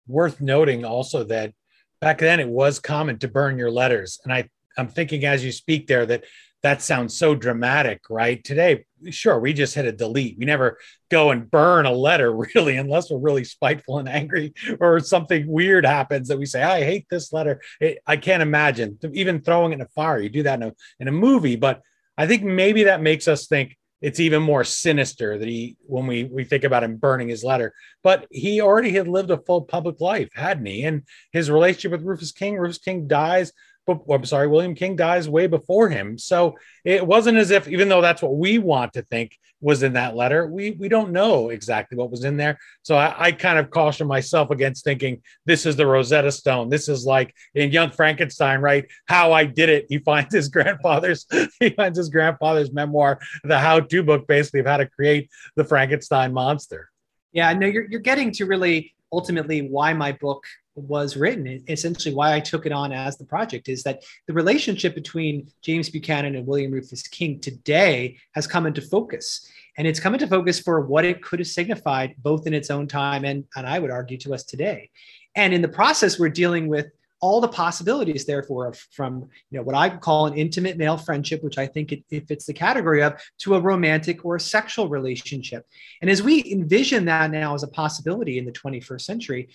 Worth 0.06 0.40
noting 0.40 0.84
also 0.84 1.24
that 1.24 1.52
back 2.00 2.18
then 2.18 2.40
it 2.40 2.48
was 2.48 2.78
common 2.78 3.18
to 3.18 3.28
burn 3.28 3.58
your 3.58 3.70
letters. 3.70 4.20
And 4.24 4.32
I, 4.32 4.48
I'm 4.76 4.88
thinking 4.88 5.24
as 5.24 5.44
you 5.44 5.52
speak 5.52 5.86
there 5.86 6.04
that 6.06 6.24
that 6.64 6.80
sounds 6.80 7.14
so 7.14 7.34
dramatic, 7.34 8.00
right? 8.08 8.42
Today, 8.42 8.86
sure, 9.10 9.38
we 9.38 9.52
just 9.52 9.74
hit 9.74 9.84
a 9.84 9.92
delete. 9.92 10.38
We 10.38 10.46
never 10.46 10.78
go 11.10 11.30
and 11.30 11.50
burn 11.50 11.84
a 11.84 11.92
letter 11.92 12.34
really, 12.54 12.78
unless 12.78 13.10
we're 13.10 13.18
really 13.18 13.44
spiteful 13.44 13.98
and 13.98 14.08
angry 14.08 14.54
or 14.80 14.98
something 14.98 15.46
weird 15.46 15.84
happens 15.84 16.28
that 16.28 16.38
we 16.38 16.46
say, 16.46 16.62
I 16.62 16.82
hate 16.82 17.06
this 17.10 17.34
letter. 17.34 17.60
It, 17.82 17.98
I 18.06 18.16
can't 18.16 18.42
imagine 18.42 18.98
even 19.12 19.42
throwing 19.42 19.72
it 19.72 19.74
in 19.74 19.80
a 19.82 19.88
fire. 19.88 20.18
You 20.18 20.30
do 20.30 20.44
that 20.44 20.62
in 20.62 20.68
a, 20.68 20.72
in 21.00 21.08
a 21.08 21.12
movie, 21.12 21.56
but 21.56 21.82
I 22.16 22.26
think 22.26 22.42
maybe 22.42 22.84
that 22.84 23.02
makes 23.02 23.28
us 23.28 23.46
think 23.46 23.76
it's 24.00 24.20
even 24.20 24.42
more 24.42 24.64
sinister 24.64 25.36
that 25.36 25.48
he, 25.48 25.76
when 25.84 26.06
we, 26.06 26.24
we 26.24 26.44
think 26.44 26.64
about 26.64 26.82
him 26.82 26.96
burning 26.96 27.28
his 27.28 27.44
letter, 27.44 27.74
but 28.02 28.26
he 28.30 28.62
already 28.62 28.92
had 28.92 29.06
lived 29.06 29.30
a 29.30 29.36
full 29.36 29.62
public 29.62 30.00
life, 30.00 30.30
hadn't 30.32 30.64
he? 30.64 30.84
And 30.84 31.02
his 31.30 31.50
relationship 31.50 31.92
with 31.92 32.06
Rufus 32.06 32.32
King, 32.32 32.56
Rufus 32.56 32.78
King 32.78 33.06
dies 33.06 33.52
I'm 33.88 34.24
sorry, 34.24 34.46
William 34.46 34.74
King 34.74 34.96
dies 34.96 35.28
way 35.28 35.46
before 35.46 35.88
him. 35.88 36.18
So 36.18 36.56
it 36.84 37.06
wasn't 37.06 37.38
as 37.38 37.50
if, 37.50 37.68
even 37.68 37.88
though 37.88 38.00
that's 38.00 38.22
what 38.22 38.36
we 38.36 38.58
want 38.58 38.94
to 38.94 39.02
think 39.02 39.38
was 39.60 39.82
in 39.82 39.94
that 39.94 40.14
letter, 40.14 40.46
we 40.46 40.72
we 40.72 40.88
don't 40.88 41.10
know 41.10 41.48
exactly 41.48 41.96
what 41.96 42.10
was 42.10 42.24
in 42.24 42.36
there. 42.36 42.58
So 42.82 42.96
I, 42.96 43.26
I 43.26 43.32
kind 43.32 43.58
of 43.58 43.70
caution 43.70 44.06
myself 44.06 44.50
against 44.50 44.84
thinking 44.84 45.22
this 45.46 45.64
is 45.64 45.74
the 45.74 45.86
Rosetta 45.86 46.30
Stone. 46.30 46.68
This 46.68 46.88
is 46.88 47.06
like 47.06 47.34
in 47.54 47.72
Young 47.72 47.90
Frankenstein, 47.90 48.60
right? 48.60 48.84
How 49.06 49.32
I 49.32 49.44
did 49.44 49.70
it. 49.70 49.86
He 49.88 49.98
finds 50.04 50.34
his 50.34 50.48
grandfather's 50.48 51.26
he 51.60 51.70
finds 51.70 51.96
his 51.96 52.10
grandfather's 52.10 52.72
memoir, 52.72 53.18
the 53.42 53.58
how-to 53.58 54.02
book, 54.02 54.26
basically 54.26 54.60
of 54.60 54.66
how 54.66 54.76
to 54.76 54.86
create 54.86 55.30
the 55.56 55.64
Frankenstein 55.64 56.32
monster. 56.32 56.90
Yeah, 57.32 57.52
no, 57.54 57.66
you're 57.66 57.86
you're 57.90 58.00
getting 58.00 58.32
to 58.32 58.44
really 58.44 58.94
ultimately 59.12 59.62
why 59.68 59.94
my 59.94 60.12
book 60.12 60.44
was 60.74 61.16
written. 61.16 61.62
Essentially 61.68 62.14
why 62.14 62.34
i 62.34 62.40
took 62.40 62.66
it 62.66 62.72
on 62.72 62.92
as 62.92 63.16
the 63.16 63.24
project 63.24 63.68
is 63.68 63.82
that 63.82 64.02
the 64.26 64.32
relationship 64.32 64.94
between 64.94 65.48
james 65.62 65.88
buchanan 65.88 66.34
and 66.34 66.46
william 66.46 66.72
rufus 66.72 67.06
king 67.06 67.40
today 67.40 68.16
has 68.34 68.46
come 68.46 68.66
into 68.66 68.80
focus. 68.80 69.48
And 69.76 69.88
it's 69.88 69.98
come 69.98 70.14
into 70.14 70.28
focus 70.28 70.60
for 70.60 70.80
what 70.82 71.04
it 71.04 71.22
could 71.22 71.40
have 71.40 71.48
signified 71.48 72.14
both 72.18 72.46
in 72.46 72.54
its 72.54 72.70
own 72.70 72.86
time 72.86 73.24
and, 73.24 73.44
and 73.56 73.66
i 73.66 73.78
would 73.78 73.90
argue 73.90 74.18
to 74.18 74.34
us 74.34 74.44
today. 74.44 74.90
And 75.36 75.52
in 75.52 75.62
the 75.62 75.68
process 75.68 76.18
we're 76.18 76.28
dealing 76.28 76.68
with 76.68 76.86
all 77.20 77.40
the 77.40 77.48
possibilities 77.48 78.26
therefore 78.26 78.74
from 78.90 79.22
you 79.50 79.58
know 79.58 79.62
what 79.62 79.74
i 79.74 79.88
call 79.88 80.26
an 80.26 80.34
intimate 80.34 80.76
male 80.76 80.98
friendship 80.98 81.42
which 81.42 81.56
i 81.56 81.66
think 81.66 81.90
it, 81.90 82.04
it, 82.10 82.28
fits 82.28 82.44
the 82.44 82.52
category 82.52 83.02
of 83.02 83.14
to 83.38 83.54
a 83.54 83.60
romantic 83.60 84.26
or 84.26 84.36
a 84.36 84.40
sexual 84.40 84.90
relationship. 84.90 85.64
And 86.02 86.10
as 86.10 86.22
we 86.22 86.44
envision 86.52 87.06
that 87.06 87.30
now 87.30 87.54
as 87.54 87.62
a 87.62 87.68
possibility 87.68 88.36
in 88.36 88.44
the 88.44 88.52
21st 88.52 89.00
century 89.00 89.48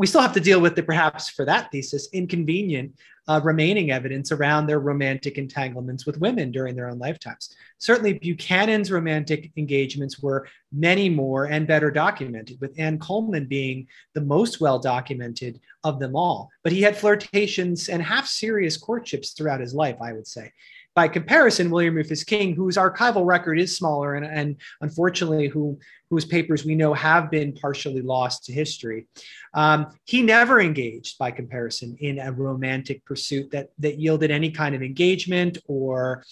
we 0.00 0.06
still 0.06 0.22
have 0.22 0.32
to 0.32 0.40
deal 0.40 0.62
with 0.62 0.74
the 0.74 0.82
perhaps 0.82 1.28
for 1.28 1.44
that 1.44 1.70
thesis 1.70 2.08
inconvenient 2.14 2.90
uh, 3.28 3.38
remaining 3.44 3.90
evidence 3.90 4.32
around 4.32 4.66
their 4.66 4.80
romantic 4.80 5.36
entanglements 5.36 6.06
with 6.06 6.18
women 6.18 6.50
during 6.50 6.74
their 6.74 6.88
own 6.88 6.98
lifetimes. 6.98 7.54
Certainly, 7.76 8.14
Buchanan's 8.14 8.90
romantic 8.90 9.52
engagements 9.58 10.22
were 10.22 10.48
many 10.72 11.10
more 11.10 11.44
and 11.44 11.66
better 11.66 11.90
documented, 11.90 12.58
with 12.62 12.74
Anne 12.78 12.98
Coleman 12.98 13.44
being 13.44 13.86
the 14.14 14.22
most 14.22 14.58
well 14.58 14.78
documented 14.78 15.60
of 15.84 16.00
them 16.00 16.16
all. 16.16 16.48
But 16.64 16.72
he 16.72 16.80
had 16.80 16.96
flirtations 16.96 17.90
and 17.90 18.02
half 18.02 18.26
serious 18.26 18.78
courtships 18.78 19.32
throughout 19.32 19.60
his 19.60 19.74
life, 19.74 19.96
I 20.00 20.14
would 20.14 20.26
say 20.26 20.50
by 20.94 21.06
comparison, 21.06 21.70
William 21.70 21.94
Rufus 21.94 22.24
King, 22.24 22.54
whose 22.54 22.76
archival 22.76 23.24
record 23.24 23.60
is 23.60 23.76
smaller 23.76 24.14
and, 24.14 24.26
and 24.26 24.56
unfortunately 24.80 25.48
who, 25.48 25.78
whose 26.10 26.24
papers 26.24 26.64
we 26.64 26.74
know 26.74 26.92
have 26.94 27.30
been 27.30 27.52
partially 27.52 28.02
lost 28.02 28.44
to 28.44 28.52
history, 28.52 29.06
um, 29.54 29.86
he 30.04 30.22
never 30.22 30.60
engaged, 30.60 31.16
by 31.18 31.30
comparison, 31.30 31.96
in 32.00 32.18
a 32.18 32.32
romantic 32.32 33.04
pursuit 33.04 33.50
that, 33.52 33.70
that 33.78 33.98
yielded 33.98 34.30
any 34.30 34.50
kind 34.50 34.74
of 34.74 34.82
engagement 34.82 35.58
or 35.66 36.24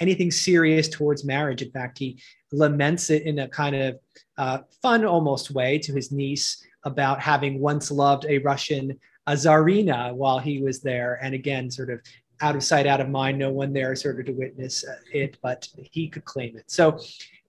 anything 0.00 0.30
serious 0.30 0.88
towards 0.88 1.24
marriage. 1.24 1.60
In 1.60 1.70
fact, 1.70 1.98
he 1.98 2.20
laments 2.52 3.10
it 3.10 3.24
in 3.24 3.40
a 3.40 3.48
kind 3.48 3.76
of 3.76 3.98
uh, 4.38 4.58
fun 4.80 5.04
almost 5.04 5.50
way 5.50 5.78
to 5.78 5.92
his 5.92 6.10
niece 6.10 6.64
about 6.84 7.20
having 7.20 7.60
once 7.60 7.90
loved 7.90 8.24
a 8.28 8.38
Russian 8.38 8.98
a 9.26 9.32
czarina 9.32 10.14
while 10.14 10.38
he 10.38 10.62
was 10.62 10.80
there 10.80 11.18
and 11.20 11.34
again 11.34 11.70
sort 11.70 11.90
of 11.90 12.00
out 12.40 12.56
of 12.56 12.62
sight, 12.62 12.86
out 12.86 13.00
of 13.00 13.08
mind, 13.08 13.38
no 13.38 13.50
one 13.50 13.72
there 13.72 13.94
sort 13.96 14.20
of 14.20 14.26
to 14.26 14.32
witness 14.32 14.84
uh, 14.86 14.96
it, 15.12 15.38
but 15.42 15.68
he 15.74 16.08
could 16.08 16.24
claim 16.24 16.56
it. 16.56 16.70
So 16.70 16.98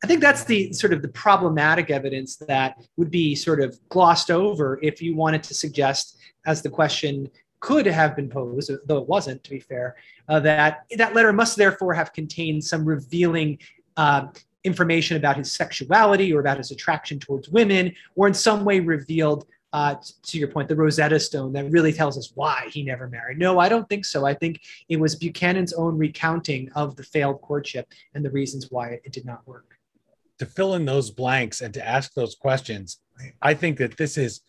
I 0.03 0.07
think 0.07 0.21
that's 0.21 0.43
the 0.43 0.71
sort 0.73 0.93
of 0.93 1.01
the 1.01 1.07
problematic 1.07 1.89
evidence 1.89 2.35
that 2.47 2.77
would 2.97 3.11
be 3.11 3.35
sort 3.35 3.61
of 3.61 3.79
glossed 3.89 4.29
over 4.31 4.79
if 4.83 5.01
you 5.01 5.15
wanted 5.15 5.43
to 5.43 5.53
suggest, 5.53 6.17
as 6.45 6.61
the 6.61 6.69
question 6.69 7.29
could 7.59 7.87
have 7.87 8.15
been 8.15 8.29
posed, 8.29 8.71
though 8.85 8.99
it 8.99 9.07
wasn't, 9.07 9.43
to 9.43 9.49
be 9.49 9.59
fair, 9.59 9.95
uh, 10.29 10.39
that 10.39 10.85
that 10.95 11.15
letter 11.15 11.33
must 11.33 11.57
therefore 11.57 11.93
have 11.93 12.13
contained 12.13 12.63
some 12.63 12.85
revealing 12.85 13.57
uh, 13.97 14.27
information 14.63 15.17
about 15.17 15.37
his 15.37 15.51
sexuality 15.51 16.31
or 16.31 16.39
about 16.39 16.57
his 16.57 16.71
attraction 16.71 17.17
towards 17.19 17.49
women, 17.49 17.91
or 18.15 18.27
in 18.27 18.33
some 18.33 18.63
way 18.63 18.79
revealed 18.79 19.47
uh, 19.73 19.95
to 20.23 20.37
your 20.37 20.47
point, 20.47 20.69
the 20.69 20.75
Rosetta 20.75 21.19
Stone 21.19 21.53
that 21.53 21.69
really 21.71 21.91
tells 21.91 22.17
us 22.17 22.31
why 22.35 22.67
he 22.71 22.83
never 22.83 23.07
married. 23.07 23.37
No, 23.37 23.59
I 23.59 23.69
don't 23.69 23.87
think 23.89 24.05
so. 24.05 24.25
I 24.25 24.33
think 24.33 24.61
it 24.89 24.99
was 24.99 25.15
Buchanan's 25.15 25.73
own 25.73 25.97
recounting 25.97 26.71
of 26.73 26.95
the 26.95 27.03
failed 27.03 27.41
courtship 27.41 27.87
and 28.13 28.23
the 28.23 28.31
reasons 28.31 28.71
why 28.71 28.89
it, 28.89 29.01
it 29.03 29.11
did 29.11 29.25
not 29.25 29.45
work. 29.47 29.77
To 30.39 30.45
fill 30.45 30.75
in 30.75 30.85
those 30.85 31.11
blanks 31.11 31.61
and 31.61 31.73
to 31.73 31.85
ask 31.85 32.13
those 32.13 32.35
questions, 32.35 32.99
I 33.41 33.55
think 33.55 33.77
that 33.79 33.97
this 33.97 34.17
is 34.17 34.41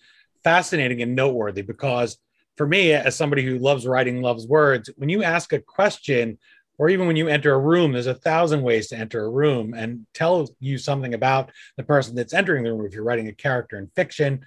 fascinating 0.45 1.03
and 1.03 1.17
noteworthy 1.17 1.63
because 1.63 2.19
for 2.57 2.67
me, 2.67 2.93
as 2.93 3.17
somebody 3.17 3.45
who 3.45 3.59
loves 3.59 3.87
writing, 3.87 4.21
loves 4.21 4.47
words, 4.47 4.91
when 4.97 5.09
you 5.09 5.23
ask 5.23 5.53
a 5.53 5.61
question, 5.61 6.39
or 6.77 6.89
even 6.89 7.07
when 7.07 7.17
you 7.17 7.29
enter 7.29 7.55
a 7.55 7.59
room, 7.59 7.93
there's 7.93 8.07
a 8.07 8.15
thousand 8.15 8.63
ways 8.63 8.89
to 8.89 8.97
enter 8.97 9.25
a 9.25 9.31
room 9.31 9.75
and 9.75 10.07
tell 10.15 10.49
you 10.61 10.79
something 10.79 11.15
about 11.15 11.51
the 11.77 11.83
person 11.83 12.15
that's 12.15 12.35
entering 12.35 12.65
the 12.65 12.73
room 12.73 12.87
if 12.87 12.93
you're 12.93 13.05
writing 13.05 13.29
a 13.29 13.33
character 13.33 13.79
in 13.79 13.91
fiction. 13.97 14.45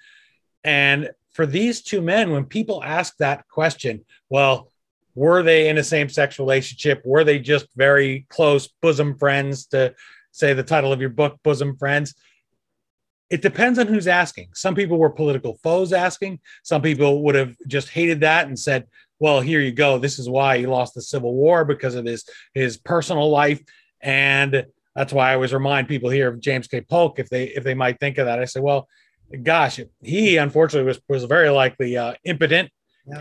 And 0.64 1.10
for 1.32 1.46
these 1.46 1.82
two 1.82 2.02
men, 2.02 2.32
when 2.32 2.46
people 2.46 2.84
ask 2.84 3.18
that 3.18 3.48
question, 3.48 4.06
well, 4.30 4.72
were 5.16 5.44
they 5.44 5.70
in 5.70 5.78
a 5.78 5.84
same 5.84 6.10
sex 6.10 6.40
relationship? 6.40 7.02
Were 7.06 7.24
they 7.24 7.40
just 7.40 7.68
very 7.76 8.26
close 8.30 8.68
bosom 8.82 9.18
friends 9.18 9.66
to 9.68 9.94
say 10.32 10.54
the 10.54 10.64
title 10.64 10.94
of 10.94 11.02
your 11.02 11.10
book, 11.10 11.40
Bosom 11.44 11.76
Friends? 11.78 12.16
It 13.30 13.42
depends 13.42 13.80
on 13.80 13.88
who's 13.88 14.08
asking. 14.08 14.50
Some 14.54 14.76
people 14.76 14.98
were 14.98 15.10
political 15.10 15.58
foes 15.64 15.94
asking. 15.94 16.40
Some 16.64 16.82
people 16.82 17.24
would 17.24 17.36
have 17.36 17.56
just 17.68 17.90
hated 17.90 18.22
that 18.22 18.48
and 18.48 18.60
said, 18.60 18.88
well, 19.20 19.40
here 19.40 19.62
you 19.62 19.72
go. 19.72 20.00
This 20.00 20.20
is 20.20 20.28
why 20.28 20.58
he 20.58 20.66
lost 20.66 20.96
the 20.96 21.02
Civil 21.02 21.34
War 21.36 21.64
because 21.64 21.96
of 21.96 22.06
his 22.06 22.28
his 22.54 22.78
personal 22.78 23.30
life. 23.30 23.62
And 24.02 24.66
that's 24.96 25.14
why 25.14 25.32
I 25.32 25.36
always 25.36 25.54
remind 25.54 25.88
people 25.88 26.10
here 26.10 26.28
of 26.28 26.42
James 26.42 26.68
K. 26.68 26.82
Polk 26.82 27.20
if 27.20 27.30
they 27.30 27.46
if 27.46 27.64
they 27.64 27.76
might 27.76 28.00
think 28.00 28.18
of 28.18 28.26
that. 28.26 28.40
I 28.40 28.46
say, 28.46 28.60
well, 28.60 28.90
gosh, 29.44 29.80
he 30.02 30.38
unfortunately 30.38 30.88
was 30.88 31.00
was 31.08 31.24
very 31.26 31.50
likely 31.50 31.98
uh, 31.98 32.14
impotent 32.24 32.70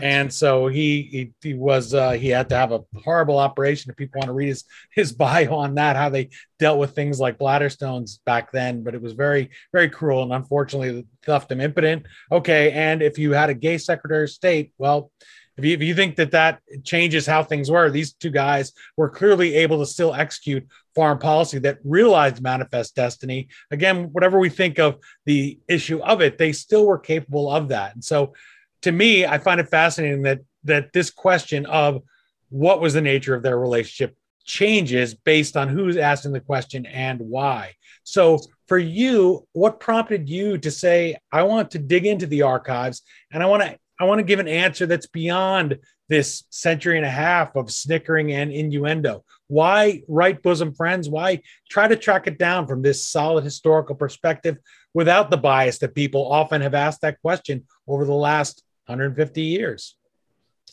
and 0.01 0.31
so 0.31 0.67
he 0.67 1.01
he, 1.01 1.31
he 1.41 1.53
was 1.53 1.93
uh, 1.93 2.11
he 2.11 2.29
had 2.29 2.49
to 2.49 2.55
have 2.55 2.71
a 2.71 2.81
horrible 3.03 3.37
operation. 3.37 3.89
If 3.89 3.97
people 3.97 4.19
want 4.19 4.27
to 4.27 4.33
read 4.33 4.49
his 4.49 4.63
his 4.93 5.11
bio 5.21 5.55
on 5.55 5.75
that, 5.75 5.95
how 5.95 6.09
they 6.09 6.29
dealt 6.59 6.79
with 6.79 6.93
things 6.93 7.19
like 7.19 7.39
bladder 7.39 7.69
stones 7.69 8.19
back 8.25 8.51
then, 8.51 8.83
but 8.83 8.93
it 8.93 9.01
was 9.01 9.13
very 9.13 9.49
very 9.71 9.89
cruel 9.89 10.23
and 10.23 10.33
unfortunately 10.33 11.05
left 11.27 11.51
him 11.51 11.61
impotent. 11.61 12.05
Okay, 12.31 12.71
and 12.71 13.01
if 13.01 13.17
you 13.17 13.33
had 13.33 13.49
a 13.49 13.55
gay 13.55 13.77
secretary 13.77 14.23
of 14.23 14.29
state, 14.29 14.73
well. 14.77 15.11
If 15.57 15.65
you, 15.65 15.73
if 15.73 15.81
you 15.81 15.93
think 15.93 16.15
that 16.15 16.31
that 16.31 16.61
changes 16.83 17.25
how 17.25 17.43
things 17.43 17.69
were, 17.69 17.89
these 17.89 18.13
two 18.13 18.29
guys 18.29 18.71
were 18.97 19.09
clearly 19.09 19.55
able 19.55 19.79
to 19.79 19.85
still 19.85 20.13
execute 20.13 20.65
foreign 20.95 21.17
policy 21.17 21.59
that 21.59 21.79
realized 21.83 22.41
manifest 22.41 22.95
destiny. 22.95 23.49
Again, 23.69 24.09
whatever 24.11 24.39
we 24.39 24.49
think 24.49 24.79
of 24.79 24.97
the 25.25 25.59
issue 25.67 26.01
of 26.01 26.21
it, 26.21 26.37
they 26.37 26.51
still 26.51 26.85
were 26.85 26.99
capable 26.99 27.51
of 27.51 27.69
that. 27.69 27.93
And 27.93 28.03
so 28.03 28.33
to 28.81 28.91
me, 28.91 29.25
I 29.25 29.37
find 29.37 29.59
it 29.59 29.69
fascinating 29.69 30.23
that 30.23 30.39
that 30.63 30.93
this 30.93 31.09
question 31.09 31.65
of 31.65 32.03
what 32.49 32.81
was 32.81 32.93
the 32.93 33.01
nature 33.01 33.33
of 33.33 33.43
their 33.43 33.57
relationship 33.57 34.15
changes 34.43 35.13
based 35.13 35.55
on 35.57 35.67
who's 35.67 35.97
asking 35.97 36.33
the 36.33 36.39
question 36.39 36.85
and 36.85 37.19
why. 37.19 37.73
So 38.03 38.39
for 38.67 38.77
you, 38.77 39.47
what 39.53 39.79
prompted 39.79 40.29
you 40.29 40.57
to 40.59 40.71
say, 40.71 41.17
I 41.31 41.43
want 41.43 41.71
to 41.71 41.79
dig 41.79 42.05
into 42.05 42.27
the 42.27 42.43
archives 42.43 43.01
and 43.31 43.41
I 43.41 43.45
want 43.45 43.63
to 43.63 43.77
I 44.01 44.05
want 44.05 44.19
to 44.19 44.23
give 44.23 44.39
an 44.39 44.47
answer 44.47 44.85
that's 44.85 45.07
beyond 45.07 45.77
this 46.09 46.43
century 46.49 46.97
and 46.97 47.05
a 47.05 47.09
half 47.09 47.55
of 47.55 47.71
snickering 47.71 48.31
and 48.33 48.51
innuendo. 48.51 49.23
Why 49.47 50.01
write 50.07 50.41
bosom 50.41 50.73
friends? 50.73 51.07
Why 51.07 51.41
try 51.69 51.87
to 51.87 51.95
track 51.95 52.25
it 52.25 52.39
down 52.39 52.67
from 52.67 52.81
this 52.81 53.05
solid 53.05 53.43
historical 53.43 53.95
perspective 53.95 54.57
without 54.93 55.29
the 55.29 55.37
bias 55.37 55.77
that 55.79 55.95
people 55.95 56.31
often 56.31 56.61
have 56.61 56.73
asked 56.73 57.01
that 57.01 57.21
question 57.21 57.63
over 57.87 58.05
the 58.05 58.13
last 58.13 58.63
150 58.87 59.41
years. 59.41 59.95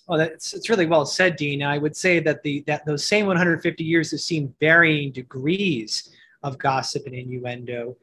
Well, 0.06 0.18
that's 0.18 0.54
it's 0.54 0.70
really 0.70 0.86
well 0.86 1.04
said, 1.04 1.36
Dean. 1.36 1.62
I 1.62 1.76
would 1.76 1.94
say 1.94 2.18
that 2.20 2.42
the 2.42 2.64
that 2.66 2.86
those 2.86 3.04
same 3.04 3.26
150 3.26 3.84
years 3.84 4.10
have 4.10 4.20
seen 4.20 4.54
varying 4.58 5.12
degrees 5.12 6.10
of 6.42 6.56
gossip 6.56 7.04
and 7.04 7.14
innuendo 7.14 7.96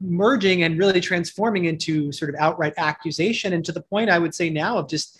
merging 0.00 0.62
and 0.62 0.78
really 0.78 1.00
transforming 1.00 1.66
into 1.66 2.10
sort 2.12 2.32
of 2.34 2.40
outright 2.40 2.74
accusation 2.78 3.52
and 3.52 3.64
to 3.64 3.72
the 3.72 3.82
point 3.82 4.10
I 4.10 4.18
would 4.18 4.34
say 4.34 4.48
now 4.50 4.78
of 4.78 4.88
just 4.88 5.18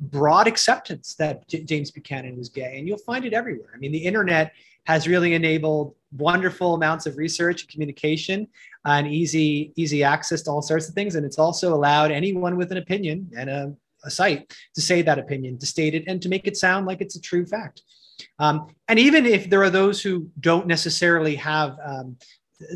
broad 0.00 0.46
acceptance 0.46 1.14
that 1.14 1.46
J- 1.48 1.64
James 1.64 1.90
Buchanan 1.90 2.36
was 2.36 2.48
gay. 2.48 2.78
And 2.78 2.88
you'll 2.88 2.98
find 2.98 3.24
it 3.24 3.34
everywhere. 3.34 3.70
I 3.74 3.78
mean, 3.78 3.92
the 3.92 3.98
internet 3.98 4.52
has 4.84 5.06
really 5.06 5.34
enabled 5.34 5.94
wonderful 6.16 6.74
amounts 6.74 7.06
of 7.06 7.16
research 7.16 7.62
and 7.62 7.70
communication 7.70 8.48
and 8.84 9.06
easy 9.06 9.72
easy 9.76 10.02
access 10.02 10.42
to 10.42 10.50
all 10.50 10.62
sorts 10.62 10.88
of 10.88 10.94
things 10.94 11.14
and 11.14 11.24
it's 11.24 11.38
also 11.38 11.72
allowed 11.72 12.10
anyone 12.10 12.56
with 12.56 12.72
an 12.72 12.78
opinion 12.78 13.30
and 13.36 13.48
a, 13.48 13.72
a 14.04 14.10
site 14.10 14.52
to 14.74 14.80
say 14.80 15.02
that 15.02 15.18
opinion 15.18 15.56
to 15.58 15.66
state 15.66 15.94
it 15.94 16.02
and 16.08 16.20
to 16.20 16.28
make 16.28 16.48
it 16.48 16.56
sound 16.56 16.86
like 16.86 17.00
it's 17.00 17.14
a 17.14 17.20
true 17.20 17.46
fact 17.46 17.82
um, 18.40 18.66
and 18.88 18.98
even 18.98 19.24
if 19.24 19.48
there 19.48 19.62
are 19.62 19.70
those 19.70 20.02
who 20.02 20.28
don't 20.40 20.66
necessarily 20.66 21.36
have 21.36 21.78
um, 21.84 22.16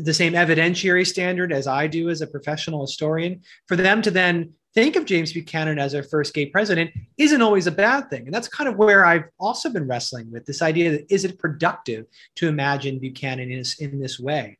the 0.01 0.13
same 0.13 0.33
evidentiary 0.33 1.05
standard 1.05 1.53
as 1.53 1.67
I 1.67 1.87
do 1.87 2.09
as 2.09 2.21
a 2.21 2.27
professional 2.27 2.81
historian, 2.81 3.41
for 3.67 3.75
them 3.75 4.01
to 4.01 4.11
then 4.11 4.53
think 4.73 4.95
of 4.95 5.05
James 5.05 5.31
Buchanan 5.31 5.79
as 5.79 5.95
our 5.95 6.03
first 6.03 6.33
gay 6.33 6.47
president 6.47 6.91
isn't 7.17 7.41
always 7.41 7.67
a 7.67 7.71
bad 7.71 8.09
thing. 8.09 8.25
And 8.25 8.33
that's 8.33 8.47
kind 8.47 8.67
of 8.67 8.75
where 8.75 9.05
I've 9.05 9.25
also 9.39 9.69
been 9.69 9.87
wrestling 9.87 10.31
with 10.31 10.45
this 10.45 10.61
idea 10.61 10.91
that 10.91 11.13
is 11.13 11.23
it 11.23 11.39
productive 11.39 12.05
to 12.35 12.47
imagine 12.47 12.99
Buchanan 12.99 13.51
in 13.51 13.59
this, 13.59 13.79
in 13.79 13.99
this 13.99 14.19
way? 14.19 14.57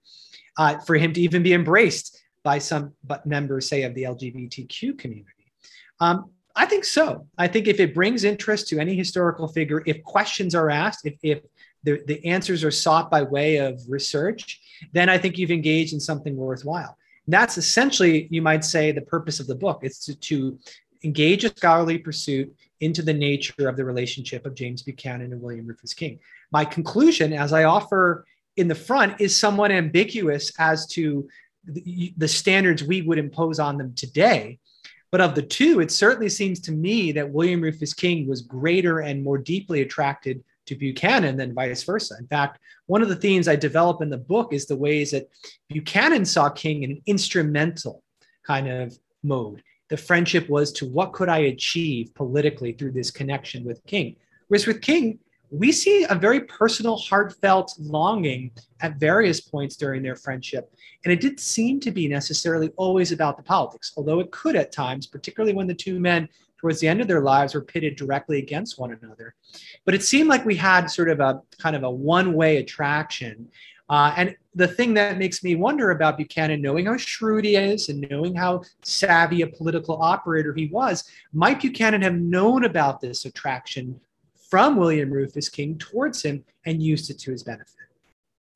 Uh, 0.57 0.77
for 0.79 0.95
him 0.95 1.11
to 1.11 1.19
even 1.19 1.43
be 1.43 1.53
embraced 1.53 2.21
by 2.43 2.59
some 2.59 2.93
but 3.03 3.25
members, 3.25 3.67
say, 3.67 3.83
of 3.83 3.93
the 3.93 4.03
LGBTQ 4.03 4.97
community. 4.97 5.31
Um, 5.99 6.29
I 6.55 6.65
think 6.65 6.85
so. 6.85 7.27
I 7.38 7.49
think 7.49 7.67
if 7.67 7.81
it 7.81 7.93
brings 7.93 8.23
interest 8.23 8.69
to 8.69 8.79
any 8.79 8.95
historical 8.95 9.49
figure, 9.49 9.83
if 9.85 10.01
questions 10.03 10.55
are 10.55 10.69
asked, 10.69 11.05
if, 11.05 11.15
if 11.21 11.39
the, 11.85 12.03
the 12.05 12.25
answers 12.25 12.63
are 12.65 12.71
sought 12.71 13.09
by 13.09 13.23
way 13.23 13.57
of 13.57 13.81
research, 13.87 14.59
then 14.91 15.07
I 15.07 15.17
think 15.17 15.37
you've 15.37 15.51
engaged 15.51 15.93
in 15.93 15.99
something 16.01 16.35
worthwhile 16.35 16.97
that's 17.27 17.57
essentially, 17.57 18.27
you 18.29 18.41
might 18.41 18.63
say, 18.63 18.91
the 18.91 19.01
purpose 19.01 19.39
of 19.39 19.47
the 19.47 19.55
book. 19.55 19.79
It's 19.81 20.05
to, 20.05 20.15
to 20.15 20.59
engage 21.03 21.43
a 21.43 21.49
scholarly 21.49 21.97
pursuit 21.97 22.53
into 22.81 23.01
the 23.01 23.13
nature 23.13 23.67
of 23.67 23.77
the 23.77 23.85
relationship 23.85 24.45
of 24.45 24.55
James 24.55 24.83
Buchanan 24.83 25.31
and 25.31 25.41
William 25.41 25.65
Rufus 25.65 25.93
King. 25.93 26.19
My 26.51 26.65
conclusion, 26.65 27.33
as 27.33 27.53
I 27.53 27.63
offer 27.63 28.25
in 28.57 28.67
the 28.67 28.75
front, 28.75 29.19
is 29.19 29.37
somewhat 29.37 29.71
ambiguous 29.71 30.51
as 30.59 30.85
to 30.87 31.27
the, 31.65 32.13
the 32.17 32.27
standards 32.27 32.83
we 32.83 33.01
would 33.01 33.17
impose 33.17 33.59
on 33.59 33.77
them 33.77 33.93
today. 33.95 34.59
But 35.11 35.21
of 35.21 35.33
the 35.33 35.41
two, 35.41 35.79
it 35.79 35.91
certainly 35.91 36.29
seems 36.29 36.59
to 36.61 36.71
me 36.71 37.11
that 37.13 37.29
William 37.29 37.61
Rufus 37.61 37.93
King 37.93 38.27
was 38.27 38.41
greater 38.41 38.99
and 38.99 39.23
more 39.23 39.37
deeply 39.37 39.81
attracted 39.81 40.43
to 40.65 40.75
Buchanan 40.75 41.38
than 41.38 41.54
vice 41.54 41.84
versa. 41.84 42.15
In 42.19 42.28
fact, 42.28 42.60
one 42.88 43.01
of 43.01 43.10
the 43.10 43.15
themes 43.15 43.47
I 43.47 43.56
develop 43.56 44.01
in 44.01 44.10
the 44.10 44.17
book 44.17 44.54
is 44.54 44.65
the 44.65 44.75
ways 44.75 45.12
that 45.12 45.30
Buchanan 45.69 46.25
saw 46.25 46.49
King 46.49 46.84
in 46.84 46.91
an 46.91 47.01
instrumental 47.06 48.04
kind 48.45 48.67
of 48.67 48.97
mode. 49.23 49.63
The 49.89 49.97
friendship 49.97 50.49
was 50.49 50.71
to 50.73 50.88
what 50.88 51.13
could 51.13 51.30
I 51.30 51.39
achieve 51.39 52.13
politically 52.15 52.73
through 52.73 52.91
this 52.91 53.12
connection 53.12 53.63
with 53.63 53.86
King. 53.86 54.15
Whereas 54.47 54.67
with 54.67 54.82
King, 54.82 55.19
we 55.51 55.71
see 55.71 56.06
a 56.10 56.15
very 56.15 56.41
personal, 56.41 56.97
heartfelt 56.97 57.73
longing 57.80 58.51
at 58.82 58.97
various 58.97 59.39
points 59.39 59.75
during 59.75 60.01
their 60.01 60.15
friendship. 60.15 60.71
And 61.04 61.13
it 61.13 61.21
didn't 61.21 61.39
seem 61.39 61.80
to 61.82 61.91
be 61.91 62.08
necessarily 62.08 62.71
always 62.78 63.12
about 63.12 63.38
the 63.38 63.43
politics, 63.43 63.93
although 63.95 64.19
it 64.19 64.32
could 64.32 64.56
at 64.56 64.71
times, 64.71 65.08
particularly 65.08 65.54
when 65.54 65.67
the 65.67 65.73
two 65.73 65.99
men 65.99 66.28
towards 66.65 66.80
the 66.80 66.88
end 66.88 66.99
of 66.99 67.08
their 67.08 67.21
lives 67.21 67.54
were 67.54 67.62
pitted 67.62 67.95
directly 67.95 68.39
against 68.39 68.80
one 68.80 68.91
another. 68.91 69.36
But 69.86 69.93
it 69.93 70.01
seemed 70.01 70.30
like 70.30 70.43
we 70.45 70.56
had 70.56 70.88
sort 70.88 71.12
of 71.12 71.19
a 71.19 71.39
kind 71.60 71.75
of 71.75 71.84
a 71.84 71.91
one 71.91 72.34
way 72.34 72.58
attraction. 72.58 73.49
Uh, 73.88 74.12
and 74.17 74.36
the 74.56 74.67
thing 74.67 74.95
that 74.95 75.19
makes 75.19 75.43
me 75.43 75.54
wonder 75.56 75.91
about 75.91 76.17
Buchanan, 76.17 76.63
knowing 76.63 76.88
how 76.88 76.97
shrewd 76.97 77.45
he 77.45 77.56
is 77.56 77.89
and 77.89 78.08
knowing 78.10 78.34
how 78.34 78.63
savvy 78.82 79.43
a 79.43 79.47
political 79.47 80.01
operator 80.01 80.56
he 80.56 80.65
was, 80.65 81.04
might 81.34 81.62
Buchanan 81.62 82.01
have 82.01 82.15
known 82.15 82.65
about 82.65 82.99
this 82.99 83.25
attraction 83.25 83.99
from 84.49 84.75
William 84.75 85.12
Rufus 85.12 85.49
King 85.49 85.78
towards 85.78 86.23
him 86.23 86.43
and 86.65 86.82
used 86.82 87.12
it 87.12 87.19
to 87.19 87.32
his 87.32 87.43
benefit? 87.43 87.75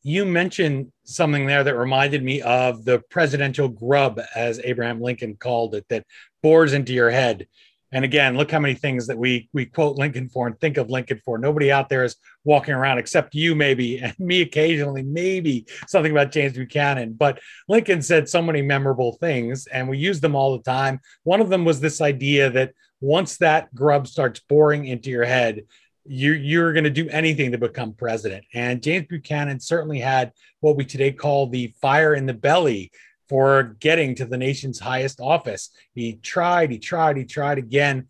You 0.02 0.26
mentioned 0.26 0.92
something 1.04 1.46
there 1.46 1.64
that 1.64 1.78
reminded 1.78 2.24
me 2.24 2.42
of 2.42 2.86
the 2.86 3.04
presidential 3.12 3.68
grub, 3.68 4.20
as 4.36 4.60
Abraham 4.64 5.00
Lincoln 5.00 5.36
called 5.36 5.76
it, 5.76 5.86
that 5.90 6.06
bores 6.42 6.74
into 6.74 6.94
your 6.94 7.12
head. 7.12 7.48
And 7.92 8.06
again, 8.06 8.38
look 8.38 8.52
how 8.52 8.60
many 8.60 8.76
things 8.76 9.08
that 9.08 9.18
we 9.18 9.50
we 9.54 9.66
quote 9.66 9.98
Lincoln 9.98 10.30
for 10.30 10.48
and 10.48 10.60
think 10.60 10.78
of 10.78 10.90
Lincoln 10.90 11.22
for. 11.26 11.38
Nobody 11.38 11.72
out 11.72 11.90
there 11.90 12.04
is 12.04 12.16
walking 12.44 12.74
around 12.74 13.00
except 13.00 13.34
you, 13.34 13.56
maybe, 13.56 13.98
and 14.04 14.18
me 14.20 14.42
occasionally, 14.42 15.04
maybe 15.04 15.66
something 15.88 16.12
about 16.12 16.32
James 16.32 16.54
Buchanan. 16.54 17.14
But 17.14 17.40
Lincoln 17.68 18.02
said 18.02 18.30
so 18.30 18.42
many 18.42 18.62
memorable 18.62 19.14
things, 19.14 19.68
and 19.68 19.90
we 19.90 19.98
use 19.98 20.20
them 20.20 20.36
all 20.36 20.56
the 20.58 20.64
time. 20.64 21.00
One 21.24 21.42
of 21.42 21.50
them 21.50 21.66
was 21.66 21.80
this 21.80 22.02
idea 22.02 22.50
that 22.52 22.74
once 23.02 23.38
that 23.38 23.74
grub 23.74 24.08
starts 24.08 24.42
boring 24.42 24.86
into 24.86 25.10
your 25.10 25.26
head, 25.26 25.64
you're, 26.06 26.36
you're 26.36 26.74
going 26.74 26.84
to 26.86 26.90
do 26.90 27.08
anything 27.10 27.52
to 27.52 27.58
become 27.58 27.94
president. 27.94 28.44
And 28.54 28.82
James 28.82 29.08
Buchanan 29.08 29.60
certainly 29.60 30.00
had 30.00 30.32
what 30.60 30.76
we 30.76 30.84
today 30.84 31.12
call 31.12 31.48
the 31.48 31.74
fire 31.82 32.16
in 32.16 32.26
the 32.26 32.34
belly 32.34 32.92
for 33.30 33.78
getting 33.80 34.16
to 34.16 34.26
the 34.26 34.38
nation's 34.38 34.80
highest 34.80 35.22
office. 35.22 35.70
He 35.94 36.14
tried, 36.16 36.72
he 36.72 36.80
tried, 36.80 37.16
he 37.16 37.26
tried 37.26 37.60
again. 37.60 38.08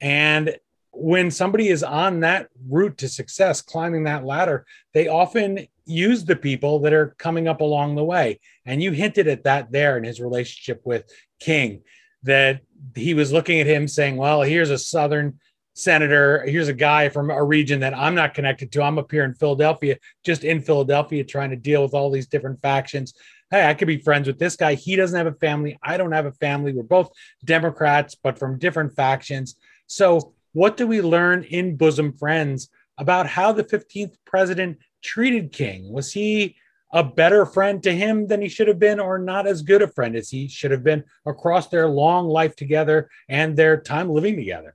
And 0.00 0.56
when 0.92 1.30
somebody 1.30 1.68
is 1.68 1.82
on 1.82 2.20
that 2.20 2.48
route 2.68 2.98
to 2.98 3.08
success, 3.08 3.62
climbing 3.62 4.04
that 4.04 4.24
ladder, 4.24 4.66
they 4.92 5.08
often 5.08 5.66
use 5.86 6.24
the 6.24 6.36
people 6.36 6.80
that 6.80 6.92
are 6.92 7.14
coming 7.18 7.48
up 7.48 7.60
along 7.60 7.94
the 7.94 8.04
way. 8.04 8.40
And 8.66 8.82
you 8.82 8.92
hinted 8.92 9.26
at 9.26 9.44
that 9.44 9.72
there 9.72 9.96
in 9.96 10.04
his 10.04 10.20
relationship 10.20 10.82
with 10.84 11.10
King, 11.40 11.82
that 12.24 12.60
he 12.94 13.14
was 13.14 13.32
looking 13.32 13.60
at 13.60 13.66
him 13.66 13.88
saying, 13.88 14.16
Well, 14.16 14.42
here's 14.42 14.70
a 14.70 14.78
Southern 14.78 15.38
senator. 15.74 16.44
Here's 16.44 16.68
a 16.68 16.74
guy 16.74 17.08
from 17.08 17.30
a 17.30 17.42
region 17.42 17.80
that 17.80 17.94
I'm 17.94 18.16
not 18.16 18.34
connected 18.34 18.72
to. 18.72 18.82
I'm 18.82 18.98
up 18.98 19.10
here 19.10 19.24
in 19.24 19.34
Philadelphia, 19.34 19.96
just 20.24 20.42
in 20.42 20.60
Philadelphia, 20.60 21.24
trying 21.24 21.50
to 21.50 21.56
deal 21.56 21.82
with 21.82 21.94
all 21.94 22.10
these 22.10 22.26
different 22.26 22.60
factions. 22.60 23.14
Hey, 23.50 23.66
I 23.66 23.72
could 23.72 23.88
be 23.88 23.98
friends 23.98 24.26
with 24.26 24.38
this 24.38 24.56
guy. 24.56 24.74
He 24.74 24.94
doesn't 24.94 25.16
have 25.16 25.26
a 25.26 25.38
family. 25.38 25.78
I 25.82 25.96
don't 25.96 26.12
have 26.12 26.26
a 26.26 26.32
family. 26.32 26.72
We're 26.72 26.82
both 26.82 27.10
Democrats, 27.44 28.14
but 28.14 28.38
from 28.38 28.58
different 28.58 28.94
factions. 28.94 29.56
So, 29.86 30.34
what 30.52 30.76
do 30.76 30.86
we 30.86 31.00
learn 31.00 31.44
in 31.44 31.76
Bosom 31.76 32.12
Friends 32.12 32.68
about 32.98 33.26
how 33.26 33.52
the 33.52 33.64
15th 33.64 34.16
president 34.26 34.78
treated 35.02 35.52
King? 35.52 35.90
Was 35.90 36.12
he 36.12 36.56
a 36.92 37.02
better 37.02 37.46
friend 37.46 37.82
to 37.82 37.94
him 37.94 38.26
than 38.26 38.42
he 38.42 38.48
should 38.48 38.68
have 38.68 38.78
been, 38.78 39.00
or 39.00 39.18
not 39.18 39.46
as 39.46 39.62
good 39.62 39.80
a 39.80 39.88
friend 39.88 40.14
as 40.14 40.28
he 40.28 40.48
should 40.48 40.70
have 40.70 40.84
been 40.84 41.04
across 41.24 41.68
their 41.68 41.88
long 41.88 42.28
life 42.28 42.54
together 42.54 43.08
and 43.30 43.56
their 43.56 43.80
time 43.80 44.10
living 44.10 44.36
together? 44.36 44.74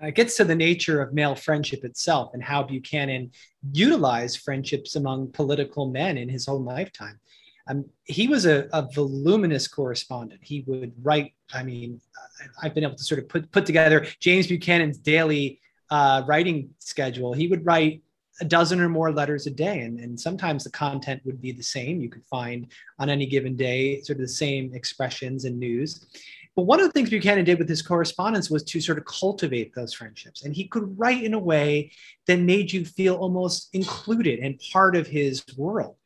It 0.00 0.14
gets 0.14 0.36
to 0.36 0.44
the 0.44 0.54
nature 0.54 1.00
of 1.00 1.14
male 1.14 1.34
friendship 1.34 1.84
itself 1.84 2.34
and 2.34 2.42
how 2.42 2.62
Buchanan 2.62 3.32
utilized 3.72 4.40
friendships 4.40 4.96
among 4.96 5.32
political 5.32 5.88
men 5.90 6.18
in 6.18 6.28
his 6.28 6.46
own 6.46 6.64
lifetime. 6.64 7.18
Um, 7.66 7.86
he 8.04 8.28
was 8.28 8.44
a, 8.44 8.68
a, 8.72 8.86
voluminous 8.94 9.66
correspondent. 9.66 10.40
He 10.42 10.64
would 10.66 10.92
write. 11.02 11.32
I 11.54 11.62
mean, 11.62 12.00
I've 12.62 12.74
been 12.74 12.84
able 12.84 12.96
to 12.96 13.04
sort 13.04 13.20
of 13.20 13.28
put 13.28 13.50
put 13.52 13.64
together 13.64 14.06
James 14.20 14.46
Buchanan's 14.46 14.98
daily 14.98 15.60
uh, 15.90 16.22
writing 16.26 16.70
schedule. 16.78 17.32
He 17.32 17.48
would 17.48 17.64
write 17.64 18.02
a 18.40 18.44
dozen 18.44 18.80
or 18.80 18.88
more 18.88 19.12
letters 19.12 19.46
a 19.46 19.50
day. 19.50 19.80
And, 19.80 20.00
and 20.00 20.18
sometimes 20.18 20.64
the 20.64 20.70
content 20.70 21.22
would 21.24 21.40
be 21.40 21.52
the 21.52 21.62
same. 21.62 22.00
You 22.00 22.08
could 22.08 22.24
find 22.24 22.66
on 22.98 23.08
any 23.08 23.26
given 23.26 23.56
day 23.56 24.00
sort 24.02 24.16
of 24.16 24.22
the 24.22 24.28
same 24.28 24.74
expressions 24.74 25.44
and 25.44 25.58
news. 25.58 26.06
But 26.56 26.62
one 26.62 26.80
of 26.80 26.86
the 26.86 26.92
things 26.92 27.10
Buchanan 27.10 27.44
did 27.44 27.58
with 27.58 27.68
his 27.68 27.82
correspondence 27.82 28.48
was 28.48 28.62
to 28.64 28.80
sort 28.80 28.98
of 28.98 29.04
cultivate 29.04 29.74
those 29.74 29.92
friendships. 29.92 30.44
And 30.44 30.54
he 30.54 30.68
could 30.68 30.98
write 30.98 31.24
in 31.24 31.34
a 31.34 31.38
way 31.38 31.90
that 32.26 32.38
made 32.38 32.72
you 32.72 32.84
feel 32.84 33.16
almost 33.16 33.74
included 33.74 34.38
and 34.38 34.60
part 34.72 34.94
of 34.94 35.06
his 35.06 35.44
world. 35.56 35.96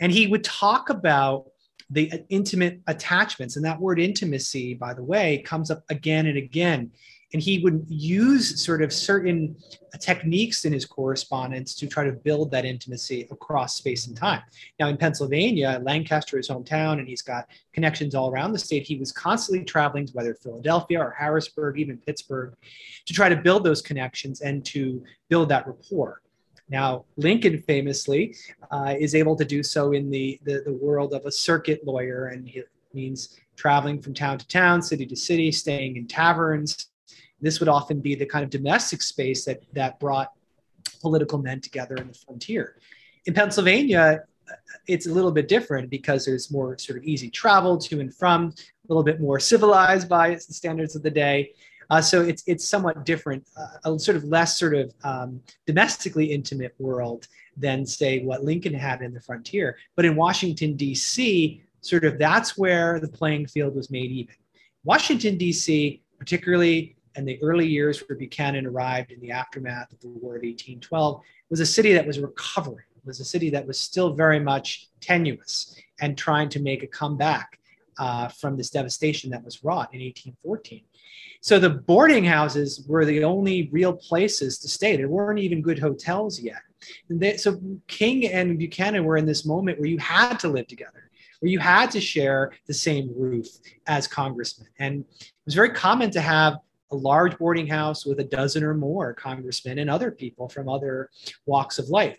And 0.00 0.10
he 0.10 0.26
would 0.26 0.44
talk 0.44 0.90
about 0.90 1.46
the 1.90 2.24
intimate 2.28 2.80
attachments. 2.86 3.56
And 3.56 3.64
that 3.64 3.80
word 3.80 4.00
intimacy, 4.00 4.74
by 4.74 4.94
the 4.94 5.02
way, 5.02 5.42
comes 5.42 5.70
up 5.70 5.82
again 5.88 6.26
and 6.26 6.38
again 6.38 6.90
and 7.32 7.42
he 7.42 7.60
would 7.60 7.84
use 7.88 8.62
sort 8.62 8.82
of 8.82 8.92
certain 8.92 9.56
techniques 10.00 10.64
in 10.64 10.72
his 10.72 10.84
correspondence 10.84 11.74
to 11.76 11.86
try 11.86 12.04
to 12.04 12.12
build 12.12 12.50
that 12.50 12.64
intimacy 12.64 13.28
across 13.30 13.76
space 13.76 14.06
and 14.06 14.16
time. 14.16 14.42
Now, 14.78 14.88
in 14.88 14.96
Pennsylvania, 14.96 15.80
Lancaster, 15.82 16.36
his 16.36 16.48
hometown, 16.48 16.98
and 16.98 17.06
he's 17.06 17.22
got 17.22 17.48
connections 17.72 18.14
all 18.14 18.30
around 18.30 18.52
the 18.52 18.58
state. 18.58 18.84
He 18.84 18.96
was 18.96 19.12
constantly 19.12 19.64
traveling 19.64 20.06
to 20.06 20.12
whether 20.12 20.34
Philadelphia 20.34 20.98
or 21.00 21.10
Harrisburg, 21.10 21.78
even 21.78 21.98
Pittsburgh, 21.98 22.54
to 23.06 23.12
try 23.12 23.28
to 23.28 23.36
build 23.36 23.62
those 23.62 23.80
connections 23.80 24.40
and 24.40 24.64
to 24.66 25.02
build 25.28 25.48
that 25.50 25.66
rapport. 25.66 26.22
Now, 26.70 27.04
Lincoln 27.16 27.62
famously 27.62 28.36
uh, 28.70 28.94
is 28.98 29.14
able 29.14 29.36
to 29.36 29.44
do 29.44 29.62
so 29.62 29.92
in 29.92 30.08
the, 30.10 30.40
the, 30.44 30.62
the 30.64 30.72
world 30.72 31.12
of 31.12 31.26
a 31.26 31.32
circuit 31.32 31.84
lawyer, 31.84 32.28
and 32.28 32.48
it 32.48 32.68
means 32.94 33.36
traveling 33.56 34.00
from 34.00 34.14
town 34.14 34.38
to 34.38 34.46
town, 34.46 34.80
city 34.80 35.04
to 35.06 35.16
city, 35.16 35.52
staying 35.52 35.96
in 35.96 36.06
taverns, 36.06 36.90
this 37.40 37.60
would 37.60 37.68
often 37.68 38.00
be 38.00 38.14
the 38.14 38.26
kind 38.26 38.44
of 38.44 38.50
domestic 38.50 39.02
space 39.02 39.44
that, 39.44 39.62
that 39.72 39.98
brought 39.98 40.32
political 41.00 41.38
men 41.38 41.60
together 41.60 41.96
in 41.96 42.08
the 42.08 42.14
frontier. 42.14 42.76
In 43.26 43.34
Pennsylvania, 43.34 44.24
it's 44.86 45.06
a 45.06 45.12
little 45.12 45.32
bit 45.32 45.48
different 45.48 45.90
because 45.90 46.24
there's 46.24 46.50
more 46.50 46.76
sort 46.78 46.98
of 46.98 47.04
easy 47.04 47.30
travel 47.30 47.78
to 47.78 48.00
and 48.00 48.14
from, 48.14 48.54
a 48.56 48.88
little 48.88 49.02
bit 49.04 49.20
more 49.20 49.38
civilized 49.40 50.08
by 50.08 50.34
the 50.34 50.40
standards 50.40 50.96
of 50.96 51.02
the 51.02 51.10
day. 51.10 51.52
Uh, 51.90 52.00
so 52.00 52.22
it's 52.22 52.42
it's 52.46 52.68
somewhat 52.68 53.04
different, 53.04 53.44
uh, 53.56 53.92
a 53.92 53.98
sort 53.98 54.16
of 54.16 54.24
less 54.24 54.56
sort 54.56 54.74
of 54.74 54.94
um, 55.02 55.40
domestically 55.66 56.26
intimate 56.26 56.74
world 56.78 57.26
than 57.56 57.84
say 57.84 58.22
what 58.22 58.44
Lincoln 58.44 58.74
had 58.74 59.02
in 59.02 59.12
the 59.12 59.20
frontier. 59.20 59.76
But 59.96 60.04
in 60.04 60.14
Washington 60.14 60.76
D.C., 60.76 61.62
sort 61.80 62.04
of 62.04 62.18
that's 62.18 62.56
where 62.56 63.00
the 63.00 63.08
playing 63.08 63.46
field 63.46 63.74
was 63.74 63.90
made 63.90 64.10
even. 64.12 64.34
Washington 64.84 65.36
D.C., 65.36 66.02
particularly 66.18 66.96
in 67.16 67.24
the 67.24 67.42
early 67.42 67.66
years 67.66 68.02
where 68.08 68.16
Buchanan 68.16 68.66
arrived 68.66 69.10
in 69.10 69.20
the 69.20 69.32
aftermath 69.32 69.92
of 69.92 70.00
the 70.00 70.08
War 70.08 70.36
of 70.36 70.42
1812 70.42 71.20
was 71.48 71.60
a 71.60 71.66
city 71.66 71.92
that 71.92 72.06
was 72.06 72.18
recovering. 72.18 72.84
Was 73.04 73.18
a 73.18 73.24
city 73.24 73.48
that 73.50 73.66
was 73.66 73.80
still 73.80 74.12
very 74.12 74.38
much 74.38 74.88
tenuous 75.00 75.74
and 76.00 76.18
trying 76.18 76.50
to 76.50 76.60
make 76.60 76.82
a 76.82 76.86
comeback 76.86 77.58
uh, 77.98 78.28
from 78.28 78.56
this 78.56 78.70
devastation 78.70 79.30
that 79.30 79.42
was 79.42 79.64
wrought 79.64 79.88
in 79.94 80.00
1814. 80.00 80.82
So 81.40 81.58
the 81.58 81.70
boarding 81.70 82.24
houses 82.24 82.84
were 82.86 83.04
the 83.04 83.24
only 83.24 83.70
real 83.72 83.94
places 83.94 84.58
to 84.58 84.68
stay. 84.68 84.96
There 84.96 85.08
weren't 85.08 85.38
even 85.38 85.62
good 85.62 85.78
hotels 85.78 86.38
yet. 86.38 86.60
They, 87.08 87.36
so 87.36 87.60
King 87.86 88.26
and 88.26 88.58
Buchanan 88.58 89.04
were 89.04 89.16
in 89.16 89.26
this 89.26 89.46
moment 89.46 89.78
where 89.78 89.88
you 89.88 89.98
had 89.98 90.38
to 90.40 90.48
live 90.48 90.66
together, 90.66 91.10
where 91.40 91.50
you 91.50 91.58
had 91.58 91.90
to 91.92 92.00
share 92.00 92.52
the 92.66 92.74
same 92.74 93.10
roof 93.16 93.46
as 93.86 94.06
congressmen. 94.06 94.68
And 94.78 95.04
it 95.20 95.32
was 95.46 95.54
very 95.54 95.70
common 95.70 96.10
to 96.12 96.20
have 96.20 96.58
a 96.92 96.96
large 96.96 97.38
boarding 97.38 97.66
house 97.66 98.04
with 98.04 98.20
a 98.20 98.24
dozen 98.24 98.64
or 98.64 98.74
more 98.74 99.14
congressmen 99.14 99.78
and 99.78 99.88
other 99.88 100.10
people 100.10 100.48
from 100.48 100.68
other 100.68 101.10
walks 101.46 101.78
of 101.78 101.88
life. 101.88 102.18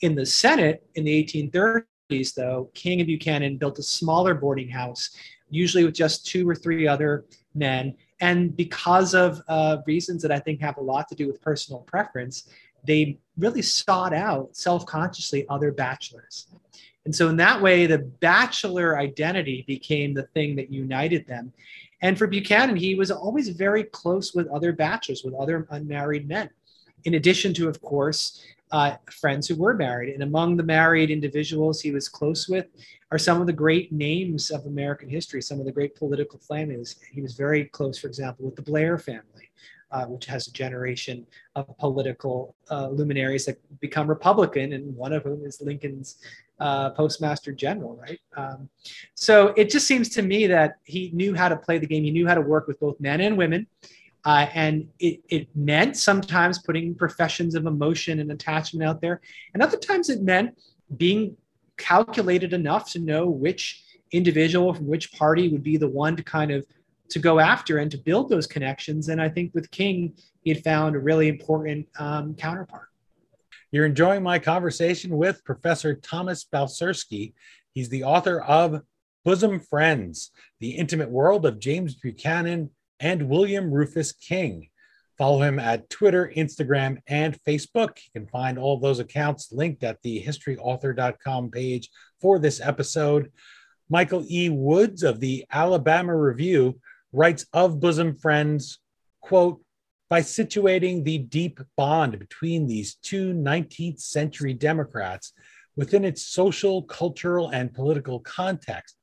In 0.00 0.14
the 0.14 0.26
Senate 0.26 0.86
in 0.94 1.04
the 1.04 1.24
1830s, 1.24 2.34
though, 2.34 2.70
King 2.74 3.00
and 3.00 3.06
Buchanan 3.06 3.56
built 3.56 3.78
a 3.78 3.82
smaller 3.82 4.34
boarding 4.34 4.68
house, 4.68 5.10
usually 5.50 5.84
with 5.84 5.94
just 5.94 6.26
two 6.26 6.48
or 6.48 6.54
three 6.54 6.86
other 6.86 7.24
men. 7.54 7.94
And 8.20 8.56
because 8.56 9.14
of 9.14 9.40
uh, 9.48 9.78
reasons 9.86 10.22
that 10.22 10.32
I 10.32 10.38
think 10.38 10.60
have 10.60 10.76
a 10.76 10.82
lot 10.82 11.08
to 11.08 11.14
do 11.14 11.26
with 11.26 11.40
personal 11.40 11.80
preference, 11.82 12.48
they 12.84 13.18
really 13.36 13.62
sought 13.62 14.12
out 14.12 14.56
self 14.56 14.86
consciously 14.86 15.46
other 15.48 15.72
bachelors. 15.72 16.48
And 17.04 17.14
so, 17.14 17.28
in 17.28 17.36
that 17.36 17.60
way, 17.60 17.86
the 17.86 17.98
bachelor 17.98 18.98
identity 18.98 19.64
became 19.66 20.14
the 20.14 20.24
thing 20.24 20.56
that 20.56 20.70
united 20.70 21.26
them. 21.26 21.52
And 22.02 22.18
for 22.18 22.26
Buchanan, 22.26 22.76
he 22.76 22.94
was 22.94 23.10
always 23.10 23.48
very 23.48 23.84
close 23.84 24.34
with 24.34 24.46
other 24.48 24.72
bachelors, 24.72 25.22
with 25.24 25.34
other 25.34 25.66
unmarried 25.70 26.28
men, 26.28 26.50
in 27.04 27.14
addition 27.14 27.54
to, 27.54 27.68
of 27.68 27.80
course, 27.80 28.42
uh, 28.70 28.96
friends 29.10 29.46
who 29.46 29.56
were 29.56 29.74
married. 29.74 30.14
And 30.14 30.22
among 30.22 30.56
the 30.56 30.62
married 30.62 31.10
individuals 31.10 31.80
he 31.80 31.90
was 31.90 32.08
close 32.08 32.48
with 32.48 32.66
are 33.10 33.18
some 33.18 33.40
of 33.40 33.46
the 33.46 33.52
great 33.52 33.92
names 33.92 34.50
of 34.50 34.66
American 34.66 35.08
history, 35.08 35.40
some 35.40 35.60
of 35.60 35.66
the 35.66 35.72
great 35.72 35.94
political 35.96 36.38
families. 36.38 36.96
He 37.10 37.22
was 37.22 37.34
very 37.34 37.64
close, 37.66 37.98
for 37.98 38.06
example, 38.06 38.44
with 38.44 38.56
the 38.56 38.62
Blair 38.62 38.98
family, 38.98 39.50
uh, 39.90 40.04
which 40.06 40.26
has 40.26 40.46
a 40.46 40.52
generation 40.52 41.26
of 41.54 41.76
political 41.78 42.54
uh, 42.70 42.88
luminaries 42.88 43.46
that 43.46 43.58
become 43.80 44.06
Republican, 44.06 44.74
and 44.74 44.94
one 44.94 45.12
of 45.12 45.22
whom 45.22 45.44
is 45.44 45.60
Lincoln's 45.62 46.16
uh, 46.60 46.90
postmaster 46.90 47.52
general, 47.52 47.96
right? 47.96 48.20
Um, 48.36 48.68
so 49.14 49.48
it 49.56 49.70
just 49.70 49.86
seems 49.86 50.08
to 50.10 50.22
me 50.22 50.46
that 50.48 50.78
he 50.84 51.10
knew 51.14 51.34
how 51.34 51.48
to 51.48 51.56
play 51.56 51.78
the 51.78 51.86
game. 51.86 52.04
He 52.04 52.10
knew 52.10 52.26
how 52.26 52.34
to 52.34 52.40
work 52.40 52.66
with 52.66 52.80
both 52.80 53.00
men 53.00 53.20
and 53.20 53.38
women. 53.38 53.66
Uh, 54.24 54.46
and 54.52 54.88
it, 54.98 55.20
it 55.28 55.48
meant 55.54 55.96
sometimes 55.96 56.58
putting 56.58 56.94
professions 56.94 57.54
of 57.54 57.66
emotion 57.66 58.20
and 58.20 58.32
attachment 58.32 58.88
out 58.88 59.00
there. 59.00 59.20
And 59.54 59.62
other 59.62 59.78
times 59.78 60.08
it 60.10 60.22
meant 60.22 60.58
being 60.96 61.36
calculated 61.76 62.52
enough 62.52 62.90
to 62.92 62.98
know 62.98 63.28
which 63.28 63.84
individual 64.12 64.74
from 64.74 64.86
which 64.86 65.12
party 65.12 65.48
would 65.48 65.62
be 65.62 65.76
the 65.76 65.88
one 65.88 66.16
to 66.16 66.22
kind 66.22 66.50
of 66.50 66.66
to 67.10 67.18
go 67.18 67.38
after 67.38 67.78
and 67.78 67.90
to 67.90 67.98
build 67.98 68.28
those 68.28 68.46
connections. 68.46 69.08
And 69.08 69.20
I 69.20 69.28
think 69.28 69.54
with 69.54 69.70
King, 69.70 70.14
he 70.42 70.50
had 70.50 70.62
found 70.62 70.94
a 70.94 70.98
really 70.98 71.28
important 71.28 71.86
um, 71.98 72.34
counterpart. 72.34 72.88
You're 73.70 73.86
enjoying 73.86 74.22
my 74.22 74.38
conversation 74.38 75.16
with 75.16 75.44
Professor 75.44 75.94
Thomas 75.94 76.44
Balcerski. 76.44 77.34
He's 77.72 77.88
the 77.88 78.04
author 78.04 78.40
of 78.40 78.82
Bosom 79.24 79.60
Friends 79.60 80.30
The 80.60 80.70
Intimate 80.70 81.10
World 81.10 81.46
of 81.46 81.58
James 81.58 81.94
Buchanan 81.94 82.70
and 83.00 83.28
William 83.28 83.70
Rufus 83.70 84.12
King. 84.12 84.68
Follow 85.18 85.42
him 85.42 85.58
at 85.58 85.90
Twitter, 85.90 86.32
Instagram, 86.36 86.98
and 87.08 87.36
Facebook. 87.42 87.98
You 88.04 88.20
can 88.20 88.26
find 88.28 88.58
all 88.58 88.78
those 88.78 89.00
accounts 89.00 89.50
linked 89.50 89.82
at 89.82 90.00
the 90.02 90.22
historyauthor.com 90.22 91.50
page 91.50 91.90
for 92.20 92.38
this 92.38 92.60
episode. 92.60 93.32
Michael 93.90 94.24
E. 94.30 94.48
Woods 94.48 95.02
of 95.02 95.18
the 95.18 95.44
Alabama 95.50 96.16
Review 96.16 96.78
writes 97.12 97.46
of 97.52 97.80
Bosom 97.80 98.14
Friends, 98.16 98.78
quote, 99.20 99.60
by 100.08 100.20
situating 100.20 101.04
the 101.04 101.18
deep 101.18 101.60
bond 101.76 102.18
between 102.18 102.66
these 102.66 102.94
two 102.96 103.32
19th 103.32 104.00
century 104.00 104.54
Democrats 104.54 105.32
within 105.76 106.04
its 106.04 106.26
social, 106.26 106.82
cultural, 106.82 107.48
and 107.50 107.74
political 107.74 108.20
context. 108.20 108.97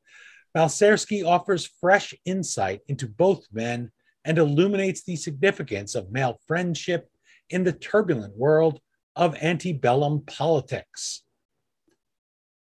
Balcerski 0.56 1.26
offers 1.26 1.70
fresh 1.82 2.14
insight 2.26 2.80
into 2.88 3.08
both 3.08 3.46
men 3.52 3.92
and 4.24 4.38
illuminates 4.38 5.04
the 5.04 5.16
significance 5.16 5.96
of 5.96 6.12
male 6.12 6.40
friendship 6.48 7.10
in 7.50 7.64
the 7.64 7.74
turbulent 7.74 8.36
world 8.38 8.80
of 9.16 9.36
antebellum 9.36 10.22
politics. 10.26 11.24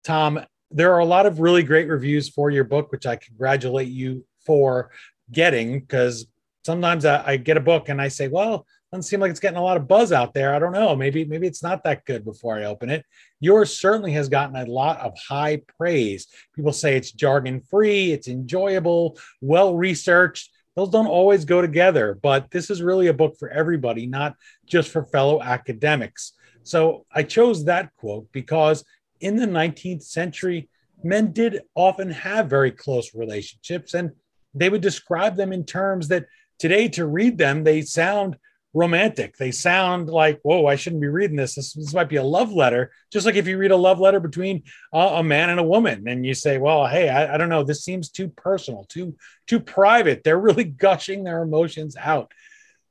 Tom, 0.04 0.40
there 0.70 0.92
are 0.92 0.98
a 0.98 1.04
lot 1.04 1.26
of 1.26 1.40
really 1.40 1.62
great 1.62 1.88
reviews 1.88 2.28
for 2.28 2.50
your 2.50 2.64
book, 2.64 2.90
which 2.90 3.06
I 3.06 3.16
congratulate 3.16 3.88
you 3.88 4.24
for 4.44 4.90
getting 5.30 5.80
because 5.80 6.26
sometimes 6.64 7.04
I, 7.04 7.24
I, 7.26 7.36
get 7.36 7.56
a 7.56 7.60
book 7.60 7.88
and 7.88 8.00
I 8.00 8.08
say, 8.08 8.28
well, 8.28 8.66
doesn't 8.96 9.08
seem 9.08 9.20
like 9.20 9.30
it's 9.30 9.40
getting 9.40 9.58
a 9.58 9.62
lot 9.62 9.76
of 9.76 9.86
buzz 9.86 10.10
out 10.10 10.32
there. 10.32 10.54
I 10.54 10.58
don't 10.58 10.72
know. 10.72 10.96
Maybe 10.96 11.24
maybe 11.24 11.46
it's 11.46 11.62
not 11.62 11.84
that 11.84 12.04
good 12.06 12.24
before 12.24 12.58
I 12.58 12.64
open 12.64 12.88
it. 12.88 13.04
Yours 13.40 13.78
certainly 13.78 14.12
has 14.12 14.28
gotten 14.28 14.56
a 14.56 14.64
lot 14.64 14.98
of 15.00 15.12
high 15.18 15.60
praise. 15.78 16.28
People 16.54 16.72
say 16.72 16.96
it's 16.96 17.12
jargon 17.12 17.60
free, 17.60 18.12
it's 18.12 18.28
enjoyable, 18.28 19.18
well 19.42 19.74
researched. 19.74 20.50
Those 20.76 20.90
don't 20.90 21.06
always 21.06 21.44
go 21.44 21.60
together, 21.60 22.18
but 22.22 22.50
this 22.50 22.70
is 22.70 22.82
really 22.82 23.08
a 23.08 23.14
book 23.14 23.36
for 23.38 23.50
everybody, 23.50 24.06
not 24.06 24.34
just 24.66 24.90
for 24.90 25.04
fellow 25.04 25.42
academics. 25.42 26.32
So 26.62 27.06
I 27.12 27.22
chose 27.22 27.64
that 27.66 27.94
quote 27.96 28.26
because 28.32 28.84
in 29.20 29.36
the 29.36 29.46
19th 29.46 30.02
century, 30.02 30.68
men 31.02 31.32
did 31.32 31.62
often 31.74 32.10
have 32.10 32.48
very 32.48 32.70
close 32.70 33.14
relationships 33.14 33.94
and 33.94 34.12
they 34.54 34.68
would 34.70 34.80
describe 34.80 35.36
them 35.36 35.52
in 35.52 35.64
terms 35.64 36.08
that 36.08 36.26
today 36.58 36.88
to 36.88 37.06
read 37.06 37.36
them, 37.38 37.62
they 37.62 37.82
sound 37.82 38.36
romantic. 38.74 39.36
They 39.36 39.50
sound 39.52 40.08
like, 40.08 40.38
whoa, 40.42 40.66
I 40.66 40.76
shouldn't 40.76 41.00
be 41.00 41.08
reading 41.08 41.36
this. 41.36 41.54
This, 41.54 41.72
this 41.72 41.94
might 41.94 42.08
be 42.08 42.16
a 42.16 42.22
love 42.22 42.52
letter. 42.52 42.92
Just 43.10 43.24
like 43.24 43.36
if 43.36 43.46
you 43.46 43.56
read 43.56 43.70
a 43.70 43.76
love 43.76 44.00
letter 44.00 44.20
between 44.20 44.64
a 44.92 45.22
man 45.22 45.50
and 45.50 45.58
a 45.58 45.64
woman, 45.64 46.06
and 46.06 46.26
you 46.26 46.34
say, 46.34 46.58
well, 46.58 46.86
hey, 46.86 47.08
I, 47.08 47.34
I 47.34 47.36
don't 47.38 47.48
know, 47.48 47.62
this 47.62 47.84
seems 47.84 48.10
too 48.10 48.28
personal, 48.28 48.84
too 48.84 49.16
too 49.46 49.60
private. 49.60 50.22
They're 50.24 50.38
really 50.38 50.64
gushing 50.64 51.24
their 51.24 51.42
emotions 51.42 51.96
out. 51.96 52.32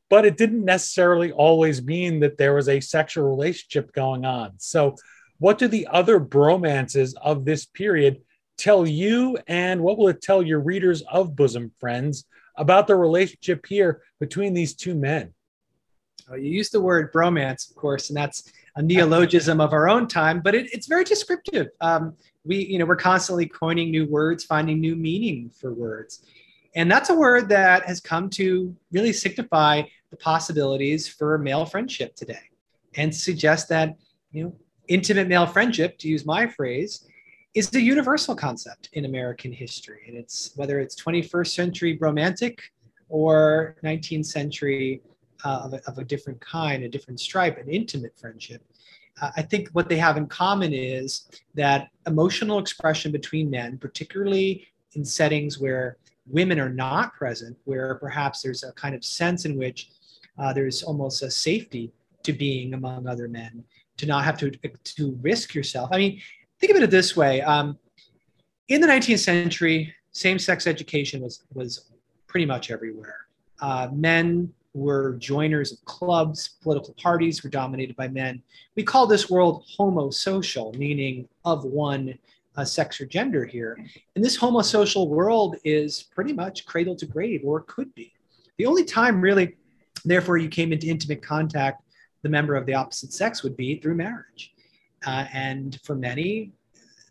But 0.09 0.25
it 0.25 0.37
didn't 0.37 0.65
necessarily 0.65 1.31
always 1.31 1.83
mean 1.83 2.19
that 2.19 2.37
there 2.37 2.53
was 2.53 2.69
a 2.69 2.79
sexual 2.79 3.27
relationship 3.27 3.91
going 3.93 4.25
on. 4.25 4.53
So, 4.57 4.95
what 5.37 5.57
do 5.57 5.67
the 5.67 5.87
other 5.87 6.19
bromances 6.19 7.13
of 7.21 7.43
this 7.43 7.65
period 7.65 8.21
tell 8.57 8.87
you, 8.87 9.37
and 9.47 9.81
what 9.81 9.97
will 9.97 10.07
it 10.07 10.21
tell 10.21 10.41
your 10.41 10.61
readers 10.61 11.01
of 11.03 11.35
Bosom 11.35 11.71
Friends 11.79 12.25
about 12.57 12.87
the 12.87 12.95
relationship 12.95 13.65
here 13.67 14.01
between 14.19 14.53
these 14.53 14.75
two 14.75 14.95
men? 14.95 15.34
You 16.33 16.51
use 16.51 16.69
the 16.69 16.81
word 16.81 17.13
bromance, 17.13 17.69
of 17.69 17.75
course, 17.75 18.09
and 18.09 18.17
that's 18.17 18.51
a 18.75 18.81
neologism 18.81 19.61
of 19.61 19.73
our 19.73 19.87
own 19.87 20.07
time, 20.07 20.41
but 20.41 20.55
it, 20.55 20.73
it's 20.73 20.87
very 20.87 21.03
descriptive. 21.03 21.67
Um, 21.81 22.15
we, 22.43 22.65
you 22.65 22.77
know, 22.77 22.85
we're 22.85 22.95
constantly 22.95 23.45
coining 23.45 23.91
new 23.91 24.07
words, 24.07 24.43
finding 24.43 24.79
new 24.79 24.95
meaning 24.95 25.49
for 25.49 25.73
words. 25.73 26.25
And 26.75 26.91
that's 26.91 27.09
a 27.09 27.15
word 27.15 27.47
that 27.49 27.85
has 27.85 28.01
come 28.01 28.29
to 28.31 28.75
really 28.91 29.13
signify 29.13 29.83
the 30.09 30.17
possibilities 30.17 31.07
for 31.07 31.37
male 31.37 31.65
friendship 31.65 32.15
today 32.15 32.49
and 32.95 33.15
suggest 33.15 33.69
that, 33.69 33.95
you 34.31 34.43
know, 34.43 34.55
intimate 34.87 35.27
male 35.27 35.47
friendship, 35.47 35.97
to 35.99 36.07
use 36.07 36.25
my 36.25 36.47
phrase, 36.47 37.07
is 37.53 37.73
a 37.73 37.81
universal 37.81 38.35
concept 38.35 38.89
in 38.93 39.05
American 39.05 39.51
history. 39.51 40.01
And 40.07 40.17
it's 40.17 40.51
whether 40.55 40.79
it's 40.79 41.01
21st 41.01 41.47
century 41.47 41.97
romantic 41.99 42.61
or 43.07 43.77
19th 43.83 44.25
century 44.25 45.01
uh, 45.45 45.61
of, 45.63 45.73
a, 45.73 45.81
of, 45.87 45.97
a, 45.99 46.03
different 46.03 46.41
kind, 46.41 46.83
a 46.83 46.89
different 46.89 47.19
stripe, 47.19 47.57
an 47.57 47.69
intimate 47.69 48.17
friendship. 48.17 48.61
Uh, 49.21 49.29
I 49.37 49.43
think 49.43 49.69
what 49.69 49.87
they 49.87 49.97
have 49.97 50.17
in 50.17 50.27
common 50.27 50.73
is 50.73 51.29
that 51.53 51.89
emotional 52.07 52.59
expression 52.59 53.11
between 53.11 53.49
men, 53.49 53.77
particularly 53.77 54.67
in 54.93 55.05
settings 55.05 55.59
where 55.59 55.97
women 56.27 56.59
are 56.59 56.69
not 56.69 57.13
present, 57.13 57.55
where 57.65 57.95
perhaps 57.95 58.41
there's 58.41 58.63
a 58.63 58.71
kind 58.73 58.95
of 58.95 59.05
sense 59.05 59.45
in 59.45 59.57
which 59.57 59.89
uh, 60.39 60.51
there's 60.51 60.83
almost 60.83 61.21
a 61.21 61.29
safety 61.29 61.93
to 62.23 62.33
being 62.33 62.73
among 62.73 63.07
other 63.07 63.27
men, 63.27 63.63
to 63.97 64.05
not 64.05 64.25
have 64.25 64.37
to, 64.39 64.49
to 64.83 65.17
risk 65.21 65.53
yourself. 65.53 65.89
I 65.93 65.97
mean, 65.97 66.21
think 66.59 66.75
of 66.75 66.81
it 66.81 66.89
this 66.89 67.15
way. 67.15 67.41
Um, 67.41 67.77
in 68.67 68.81
the 68.81 68.87
19th 68.87 69.19
century, 69.19 69.93
same-sex 70.11 70.65
education 70.65 71.21
was, 71.21 71.43
was 71.53 71.91
pretty 72.25 72.47
much 72.47 72.71
everywhere. 72.71 73.27
Uh, 73.61 73.89
men 73.93 74.51
were 74.75 75.13
joiners 75.13 75.71
of 75.71 75.83
clubs, 75.85 76.57
political 76.61 76.93
parties 76.95 77.43
were 77.43 77.49
dominated 77.49 77.95
by 77.95 78.09
men. 78.09 78.43
We 78.75 78.83
call 78.83 79.07
this 79.07 79.29
world 79.29 79.63
homosocial, 79.79 80.75
meaning 80.75 81.29
of 81.45 81.63
one 81.63 82.19
uh, 82.57 82.65
sex 82.65 82.99
or 82.99 83.05
gender 83.05 83.45
here. 83.45 83.77
And 84.15 84.23
this 84.23 84.37
homosocial 84.37 85.07
world 85.07 85.55
is 85.63 86.03
pretty 86.03 86.33
much 86.33 86.65
cradle 86.65 86.95
to 86.97 87.05
grave, 87.05 87.41
or 87.45 87.61
could 87.61 87.95
be. 87.95 88.11
The 88.57 88.65
only 88.65 88.83
time, 88.83 89.21
really, 89.21 89.55
therefore, 90.03 90.37
you 90.37 90.49
came 90.49 90.73
into 90.73 90.87
intimate 90.87 91.21
contact, 91.21 91.81
the 92.21 92.29
member 92.29 92.55
of 92.55 92.65
the 92.65 92.73
opposite 92.73 93.13
sex 93.13 93.43
would 93.43 93.55
be 93.55 93.79
through 93.79 93.95
marriage. 93.95 94.53
Uh, 95.05 95.25
and 95.33 95.79
for 95.83 95.95
many, 95.95 96.51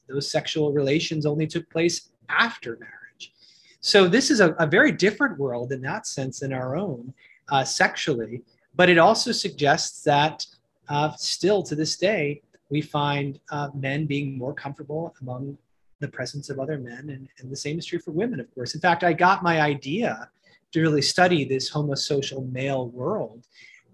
those 0.06 0.30
sexual 0.30 0.72
relations 0.72 1.24
only 1.24 1.46
took 1.46 1.68
place 1.70 2.10
after 2.28 2.76
marriage. 2.78 3.32
So 3.80 4.06
this 4.06 4.30
is 4.30 4.40
a, 4.40 4.52
a 4.54 4.66
very 4.66 4.92
different 4.92 5.38
world 5.38 5.72
in 5.72 5.80
that 5.82 6.06
sense 6.06 6.40
than 6.40 6.52
our 6.52 6.76
own 6.76 7.14
uh, 7.50 7.64
sexually, 7.64 8.42
but 8.74 8.88
it 8.88 8.98
also 8.98 9.32
suggests 9.32 10.02
that 10.02 10.44
uh, 10.88 11.12
still 11.16 11.62
to 11.62 11.74
this 11.74 11.96
day, 11.96 12.42
we 12.70 12.80
find 12.80 13.38
uh, 13.50 13.68
men 13.74 14.06
being 14.06 14.36
more 14.36 14.54
comfortable 14.54 15.14
among 15.20 15.56
the 16.00 16.08
presence 16.08 16.50
of 16.50 16.58
other 16.58 16.78
men, 16.78 17.10
and, 17.10 17.28
and 17.38 17.50
the 17.50 17.56
same 17.56 17.78
is 17.78 17.86
true 17.86 17.98
for 17.98 18.10
women, 18.10 18.40
of 18.40 18.52
course. 18.54 18.74
In 18.74 18.80
fact, 18.80 19.04
I 19.04 19.12
got 19.12 19.42
my 19.42 19.60
idea 19.60 20.28
to 20.72 20.80
really 20.80 21.02
study 21.02 21.44
this 21.44 21.70
homosocial 21.70 22.50
male 22.52 22.88
world 22.88 23.46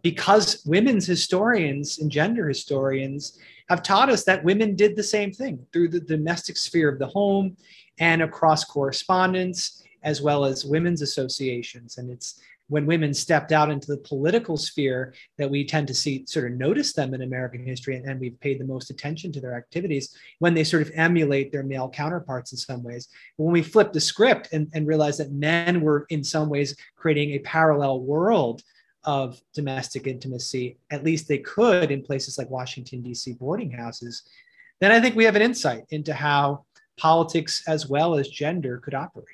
because 0.02 0.64
women's 0.64 1.06
historians 1.06 1.98
and 1.98 2.10
gender 2.10 2.48
historians 2.48 3.38
have 3.68 3.82
taught 3.82 4.08
us 4.08 4.24
that 4.24 4.42
women 4.42 4.74
did 4.74 4.96
the 4.96 5.02
same 5.02 5.30
thing 5.30 5.64
through 5.72 5.88
the 5.88 6.00
domestic 6.00 6.56
sphere 6.56 6.88
of 6.88 6.98
the 6.98 7.06
home 7.06 7.56
and 7.98 8.22
across 8.22 8.64
correspondence 8.64 9.82
as 10.02 10.22
well 10.22 10.44
as 10.44 10.64
women's 10.64 11.02
associations 11.02 11.98
and 11.98 12.10
it's 12.10 12.40
when 12.70 12.86
women 12.86 13.12
stepped 13.12 13.50
out 13.50 13.70
into 13.70 13.88
the 13.88 13.98
political 13.98 14.56
sphere 14.56 15.12
that 15.38 15.50
we 15.50 15.64
tend 15.64 15.88
to 15.88 15.94
see 15.94 16.24
sort 16.26 16.50
of 16.50 16.56
notice 16.56 16.92
them 16.92 17.12
in 17.12 17.22
American 17.22 17.66
history 17.66 17.96
and, 17.96 18.06
and, 18.06 18.20
we've 18.20 18.38
paid 18.40 18.60
the 18.60 18.64
most 18.64 18.90
attention 18.90 19.32
to 19.32 19.40
their 19.40 19.56
activities 19.56 20.14
when 20.38 20.54
they 20.54 20.62
sort 20.62 20.82
of 20.82 20.92
emulate 20.94 21.50
their 21.50 21.64
male 21.64 21.88
counterparts 21.88 22.52
in 22.52 22.58
some 22.58 22.82
ways. 22.82 23.08
But 23.36 23.44
when 23.44 23.52
we 23.52 23.62
flip 23.62 23.92
the 23.92 24.00
script 24.00 24.48
and, 24.52 24.68
and 24.72 24.86
realize 24.86 25.18
that 25.18 25.32
men 25.32 25.80
were 25.80 26.06
in 26.10 26.22
some 26.22 26.48
ways 26.48 26.76
creating 26.96 27.32
a 27.32 27.40
parallel 27.40 28.00
world 28.00 28.62
of 29.04 29.40
domestic 29.52 30.06
intimacy, 30.06 30.78
at 30.90 31.02
least 31.02 31.26
they 31.26 31.38
could 31.38 31.90
in 31.90 32.02
places 32.02 32.38
like 32.38 32.50
Washington, 32.50 33.02
D.C. 33.02 33.32
boarding 33.32 33.70
houses, 33.70 34.22
then 34.80 34.92
I 34.92 35.00
think 35.00 35.16
we 35.16 35.24
have 35.24 35.36
an 35.36 35.42
insight 35.42 35.84
into 35.90 36.14
how 36.14 36.64
politics 36.96 37.64
as 37.66 37.88
well 37.88 38.14
as 38.14 38.28
gender 38.28 38.78
could 38.78 38.94
operate. 38.94 39.26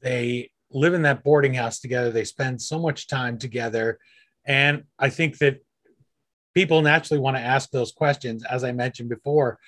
They 0.00 0.50
live 0.70 0.94
in 0.94 1.02
that 1.02 1.24
boarding 1.24 1.54
house 1.54 1.80
together. 1.80 2.10
They 2.10 2.24
spend 2.24 2.60
so 2.60 2.78
much 2.78 3.06
time 3.06 3.38
together. 3.38 3.98
And 4.44 4.84
I 4.98 5.10
think 5.10 5.38
that 5.38 5.62
people 6.54 6.82
naturally 6.82 7.20
want 7.20 7.36
to 7.36 7.42
ask 7.42 7.70
those 7.70 7.92
questions, 7.92 8.44
as 8.44 8.64
I 8.64 8.72
mentioned 8.72 9.08
before. 9.08 9.58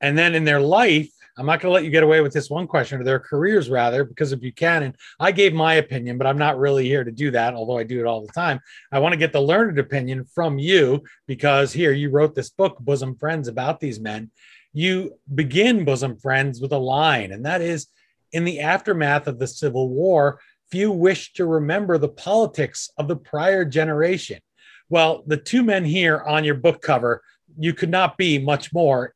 And 0.00 0.16
then 0.16 0.34
in 0.34 0.44
their 0.44 0.60
life, 0.60 1.10
I'm 1.38 1.46
not 1.46 1.60
going 1.60 1.70
to 1.70 1.74
let 1.74 1.84
you 1.84 1.90
get 1.90 2.02
away 2.02 2.20
with 2.20 2.32
this 2.32 2.50
one 2.50 2.66
question, 2.66 3.00
or 3.00 3.04
their 3.04 3.18
careers 3.18 3.70
rather, 3.70 4.04
because 4.04 4.32
of 4.32 4.40
Buchanan. 4.40 4.94
I 5.18 5.32
gave 5.32 5.54
my 5.54 5.74
opinion, 5.74 6.18
but 6.18 6.26
I'm 6.26 6.36
not 6.36 6.58
really 6.58 6.84
here 6.84 7.04
to 7.04 7.10
do 7.10 7.30
that, 7.30 7.54
although 7.54 7.78
I 7.78 7.84
do 7.84 8.00
it 8.00 8.06
all 8.06 8.20
the 8.20 8.32
time. 8.32 8.60
I 8.90 8.98
want 8.98 9.14
to 9.14 9.18
get 9.18 9.32
the 9.32 9.40
learned 9.40 9.78
opinion 9.78 10.26
from 10.34 10.58
you 10.58 11.02
because 11.26 11.72
here 11.72 11.92
you 11.92 12.10
wrote 12.10 12.34
this 12.34 12.50
book, 12.50 12.78
Bosom 12.80 13.16
Friends, 13.16 13.48
about 13.48 13.80
these 13.80 13.98
men. 13.98 14.30
You 14.74 15.18
begin 15.34 15.84
Bosom 15.84 16.18
Friends 16.18 16.60
with 16.60 16.72
a 16.72 16.78
line, 16.78 17.32
and 17.32 17.46
that 17.46 17.62
is 17.62 17.86
in 18.32 18.44
the 18.44 18.60
aftermath 18.60 19.26
of 19.26 19.38
the 19.38 19.46
Civil 19.46 19.88
War, 19.88 20.40
few 20.70 20.90
wished 20.90 21.36
to 21.36 21.46
remember 21.46 21.98
the 21.98 22.08
politics 22.08 22.90
of 22.96 23.08
the 23.08 23.16
prior 23.16 23.64
generation. 23.64 24.40
Well, 24.88 25.22
the 25.26 25.36
two 25.36 25.62
men 25.62 25.84
here 25.84 26.20
on 26.20 26.44
your 26.44 26.54
book 26.54 26.82
cover, 26.82 27.22
you 27.58 27.74
could 27.74 27.90
not 27.90 28.16
be 28.16 28.38
much 28.38 28.72
more 28.72 29.14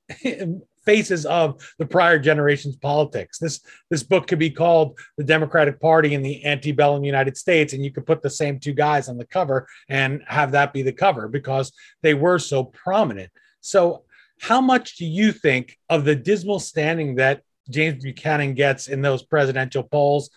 faces 0.87 1.27
of 1.27 1.61
the 1.79 1.85
prior 1.85 2.19
generation's 2.19 2.77
politics. 2.77 3.39
This 3.39 3.61
this 3.91 4.03
book 4.03 4.27
could 4.27 4.39
be 4.39 4.51
called 4.51 4.99
The 5.19 5.25
Democratic 5.25 5.81
Party 5.81 6.15
in 6.15 6.23
the 6.23 6.45
Antebellum 6.47 7.05
United 7.05 7.37
States, 7.37 7.73
and 7.73 7.85
you 7.85 7.91
could 7.91 8.07
put 8.07 8.23
the 8.23 8.31
same 8.31 8.59
two 8.59 8.73
guys 8.73 9.09
on 9.09 9.19
the 9.19 9.27
cover 9.27 9.67
and 9.89 10.23
have 10.27 10.53
that 10.53 10.73
be 10.73 10.83
the 10.83 10.93
cover 10.93 11.29
because 11.29 11.73
they 12.03 12.15
were 12.15 12.39
so 12.39 12.65
prominent. 12.65 13.31
So, 13.61 14.05
how 14.41 14.61
much 14.61 14.97
do 14.97 15.05
you 15.05 15.33
think 15.33 15.79
of 15.89 16.05
the 16.05 16.15
dismal 16.15 16.61
standing 16.61 17.17
that 17.17 17.43
James 17.71 18.03
Buchanan 18.03 18.55
gets 18.55 18.89
in 18.89 19.03
those 19.03 19.23
presidential 19.23 19.83
polls 19.83 20.31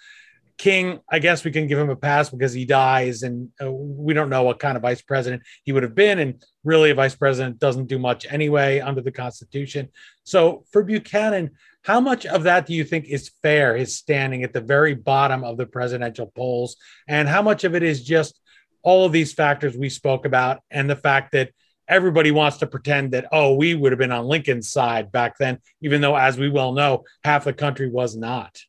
King, 0.59 0.99
I 1.09 1.19
guess 1.19 1.45
we 1.45 1.51
can 1.51 1.67
give 1.67 1.79
him 1.79 1.89
a 1.89 1.95
pass 1.95 2.29
because 2.29 2.51
he 2.51 2.65
dies, 2.65 3.23
and 3.23 3.49
uh, 3.63 3.71
we 3.71 4.13
don't 4.13 4.29
know 4.29 4.43
what 4.43 4.59
kind 4.59 4.75
of 4.75 4.81
vice 4.81 5.01
president 5.01 5.41
he 5.63 5.71
would 5.71 5.83
have 5.83 5.95
been. 5.95 6.19
And 6.19 6.43
really, 6.65 6.91
a 6.91 6.95
vice 6.95 7.15
president 7.15 7.59
doesn't 7.59 7.87
do 7.87 7.97
much 7.97 8.27
anyway 8.29 8.81
under 8.81 8.99
the 8.99 9.11
Constitution. 9.11 9.87
So 10.25 10.65
for 10.71 10.83
Buchanan, 10.83 11.51
how 11.83 12.01
much 12.01 12.25
of 12.25 12.43
that 12.43 12.65
do 12.65 12.73
you 12.73 12.83
think 12.83 13.05
is 13.05 13.31
fair, 13.41 13.77
his 13.77 13.95
standing 13.95 14.43
at 14.43 14.51
the 14.51 14.59
very 14.59 14.95
bottom 14.95 15.45
of 15.45 15.55
the 15.55 15.65
presidential 15.65 16.27
polls? 16.27 16.75
And 17.07 17.29
how 17.29 17.41
much 17.41 17.63
of 17.63 17.73
it 17.73 17.81
is 17.81 18.03
just 18.03 18.37
all 18.83 19.05
of 19.05 19.13
these 19.13 19.31
factors 19.31 19.77
we 19.77 19.89
spoke 19.89 20.25
about 20.25 20.59
and 20.69 20.89
the 20.89 20.95
fact 20.97 21.31
that 21.31 21.51
everybody 21.89 22.31
wants 22.31 22.57
to 22.57 22.67
pretend 22.67 23.11
that, 23.11 23.25
oh, 23.31 23.55
we 23.55 23.75
would 23.75 23.91
have 23.91 23.99
been 23.99 24.11
on 24.11 24.25
Lincoln's 24.25 24.69
side 24.69 25.11
back 25.11 25.37
then, 25.37 25.59
even 25.81 25.99
though, 25.99 26.15
as 26.15 26.37
we 26.37 26.49
well 26.49 26.71
know, 26.71 27.03
half 27.23 27.43
the 27.43 27.53
country 27.53 27.89
was 27.89 28.15
not? 28.15 28.61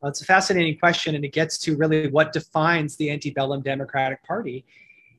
Well, 0.00 0.10
it's 0.10 0.20
a 0.20 0.24
fascinating 0.24 0.78
question, 0.78 1.14
and 1.14 1.24
it 1.24 1.32
gets 1.32 1.58
to 1.58 1.76
really 1.76 2.08
what 2.08 2.32
defines 2.32 2.96
the 2.96 3.10
antebellum 3.10 3.62
Democratic 3.62 4.22
Party. 4.24 4.64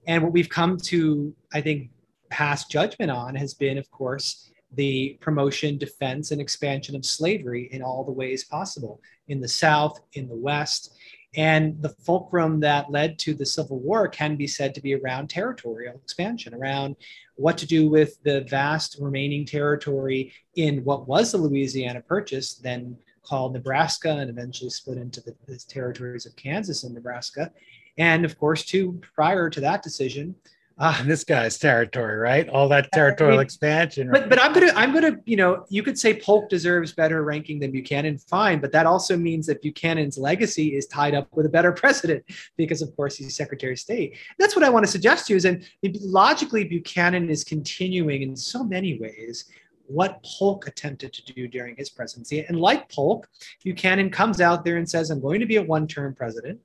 And 0.06 0.22
what 0.22 0.34
we've 0.34 0.50
come 0.50 0.78
to, 0.78 1.34
I 1.54 1.62
think, 1.62 1.90
pass 2.30 2.66
judgment 2.66 3.10
on 3.10 3.36
has 3.36 3.54
been, 3.54 3.78
of 3.78 3.90
course, 3.92 4.52
the 4.76 5.18
promotion, 5.22 5.78
defense, 5.78 6.32
and 6.32 6.42
expansion 6.42 6.96
of 6.96 7.06
slavery 7.06 7.70
in 7.72 7.82
all 7.82 8.04
the 8.04 8.12
ways 8.12 8.44
possible 8.44 9.00
in 9.30 9.40
the 9.40 9.48
South, 9.48 10.02
in 10.14 10.28
the 10.28 10.36
West. 10.36 10.98
And 11.36 11.82
the 11.82 11.90
fulcrum 11.90 12.60
that 12.60 12.92
led 12.92 13.18
to 13.20 13.34
the 13.34 13.46
Civil 13.46 13.80
War 13.80 14.08
can 14.08 14.36
be 14.36 14.48
said 14.48 14.76
to 14.76 14.82
be 14.82 14.94
around 14.94 15.30
territorial 15.30 15.96
expansion, 15.96 16.54
around 16.54 16.96
what 17.36 17.58
to 17.58 17.66
do 17.66 17.90
with 17.90 18.22
the 18.24 18.42
vast 18.42 18.98
remaining 19.00 19.46
territory 19.46 20.32
in 20.56 20.84
what 20.84 21.08
was 21.08 21.32
the 21.32 21.40
Louisiana 21.40 22.02
Purchase, 22.02 22.56
then 22.56 22.98
called 23.24 23.54
Nebraska 23.54 24.10
and 24.10 24.30
eventually 24.30 24.70
split 24.70 24.98
into 24.98 25.22
the, 25.22 25.36
the 25.48 25.58
territories 25.58 26.26
of 26.26 26.36
Kansas 26.36 26.84
and 26.84 26.94
Nebraska. 26.94 27.52
And 27.98 28.26
of 28.26 28.38
course, 28.38 28.72
prior 29.16 29.50
to 29.50 29.62
that 29.62 29.82
decision, 29.82 30.36
uh, 30.80 30.96
and 31.00 31.10
this 31.10 31.24
guy's 31.24 31.58
territory, 31.60 32.18
right? 32.18 32.50
All 32.50 32.68
that 32.70 32.92
territorial 32.92 33.36
I 33.36 33.42
mean, 33.42 33.46
expansion. 33.46 34.10
Right? 34.10 34.22
But 34.22 34.30
but 34.30 34.42
I'm 34.42 34.54
gonna 34.54 34.72
I'm 34.76 34.94
gonna 34.94 35.18
you 35.26 35.36
know 35.36 35.66
you 35.70 35.84
could 35.84 36.00
say 36.00 36.20
Polk 36.20 36.50
deserves 36.50 36.94
better 36.94 37.24
ranking 37.24 37.60
than 37.60 37.72
Buchanan, 37.72 38.18
fine, 38.18 38.60
but 38.60 38.72
that 38.72 38.86
also 38.86 39.16
means 39.16 39.46
that 39.48 39.62
Buchanan's 39.62 40.18
legacy 40.18 40.76
is 40.76 40.88
tied 40.88 41.14
up 41.14 41.28
with 41.32 41.46
a 41.46 41.50
better 41.50 41.72
president 41.84 42.24
because 42.58 42.82
of 42.82 42.96
course 42.96 43.18
he's 43.18 43.36
Secretary 43.36 43.74
of 43.74 43.80
State. 43.80 44.18
That's 44.40 44.56
what 44.56 44.66
I 44.66 44.70
want 44.70 44.86
to 44.86 44.92
suggest 44.92 45.28
to 45.28 45.34
you 45.34 45.38
is 45.38 45.46
and 45.46 45.64
logically 46.02 46.64
Buchanan 46.64 47.30
is 47.30 47.44
continuing 47.44 48.24
in 48.24 48.36
so 48.36 48.64
many 48.64 49.00
ways 49.00 49.46
what 49.88 50.24
Polk 50.24 50.68
attempted 50.68 51.14
to 51.14 51.34
do 51.34 51.48
during 51.48 51.76
his 51.76 51.90
presidency. 51.90 52.40
And 52.46 52.60
like 52.60 52.90
Polk, 52.90 53.28
Buchanan 53.64 54.10
comes 54.10 54.42
out 54.42 54.64
there 54.64 54.78
and 54.78 54.90
says, 54.90 55.10
I'm 55.10 55.22
going 55.22 55.40
to 55.40 55.46
be 55.46 55.58
a 55.58 55.64
one 55.64 55.88
term 55.88 56.16
president. 56.16 56.60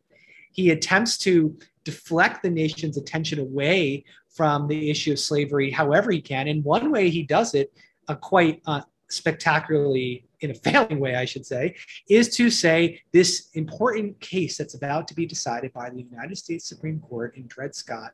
He 0.58 0.70
attempts 0.70 1.16
to 1.18 1.56
deflect 1.84 2.42
the 2.42 2.50
nation's 2.50 2.96
attention 2.96 3.38
away 3.38 4.04
from 4.28 4.66
the 4.66 4.90
issue 4.90 5.12
of 5.12 5.20
slavery 5.20 5.70
however 5.70 6.10
he 6.10 6.20
can. 6.20 6.48
And 6.48 6.64
one 6.64 6.90
way 6.90 7.10
he 7.10 7.22
does 7.22 7.54
it, 7.54 7.72
uh, 8.08 8.16
quite 8.16 8.60
uh, 8.66 8.80
spectacularly 9.08 10.26
in 10.40 10.50
a 10.50 10.54
failing 10.54 10.98
way, 10.98 11.14
I 11.14 11.26
should 11.26 11.46
say, 11.46 11.76
is 12.10 12.34
to 12.38 12.50
say 12.50 13.00
this 13.12 13.50
important 13.54 14.18
case 14.18 14.58
that's 14.58 14.74
about 14.74 15.06
to 15.06 15.14
be 15.14 15.26
decided 15.26 15.72
by 15.72 15.90
the 15.90 16.02
United 16.02 16.36
States 16.36 16.68
Supreme 16.68 16.98
Court 16.98 17.36
in 17.36 17.46
Dred 17.46 17.72
Scott 17.76 18.10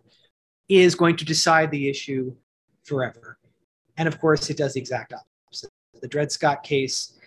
is 0.68 0.94
going 0.94 1.16
to 1.16 1.24
decide 1.24 1.70
the 1.70 1.88
issue 1.88 2.36
forever. 2.82 3.38
And 3.96 4.06
of 4.06 4.20
course, 4.20 4.50
it 4.50 4.58
does 4.58 4.74
the 4.74 4.80
exact 4.80 5.14
opposite. 5.14 5.70
The 6.02 6.08
Dred 6.08 6.30
Scott 6.30 6.62
case, 6.62 7.18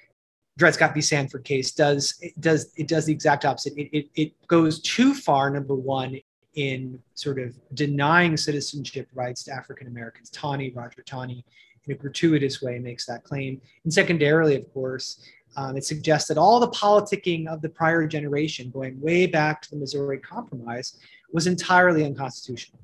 Dred 0.57 0.73
Scott 0.73 0.93
v. 0.93 1.01
Sandford 1.01 1.43
case, 1.43 1.71
does 1.71 2.17
it 2.21 2.39
does 2.41 2.73
it 2.75 2.87
does 2.87 3.05
the 3.05 3.13
exact 3.13 3.45
opposite. 3.45 3.73
It, 3.77 3.95
it, 3.95 4.09
it 4.15 4.47
goes 4.47 4.81
too 4.81 5.13
far. 5.13 5.49
Number 5.49 5.75
one, 5.75 6.19
in 6.57 6.99
sort 7.13 7.39
of 7.39 7.55
denying 7.75 8.35
citizenship 8.35 9.07
rights 9.13 9.43
to 9.43 9.51
African 9.51 9.87
Americans. 9.87 10.31
Taney, 10.31 10.71
Roger 10.71 11.03
Taney, 11.03 11.45
in 11.85 11.93
a 11.93 11.95
gratuitous 11.95 12.61
way, 12.63 12.79
makes 12.79 13.05
that 13.05 13.23
claim. 13.23 13.61
And 13.83 13.93
secondarily, 13.93 14.55
of 14.55 14.73
course, 14.73 15.23
um, 15.55 15.77
it 15.77 15.85
suggests 15.85 16.27
that 16.29 16.37
all 16.37 16.59
the 16.59 16.69
politicking 16.69 17.47
of 17.47 17.61
the 17.61 17.69
prior 17.69 18.07
generation, 18.07 18.71
going 18.71 18.99
way 18.99 19.27
back 19.27 19.61
to 19.61 19.69
the 19.69 19.75
Missouri 19.75 20.19
Compromise, 20.19 20.97
was 21.31 21.45
entirely 21.45 22.03
unconstitutional. 22.03 22.79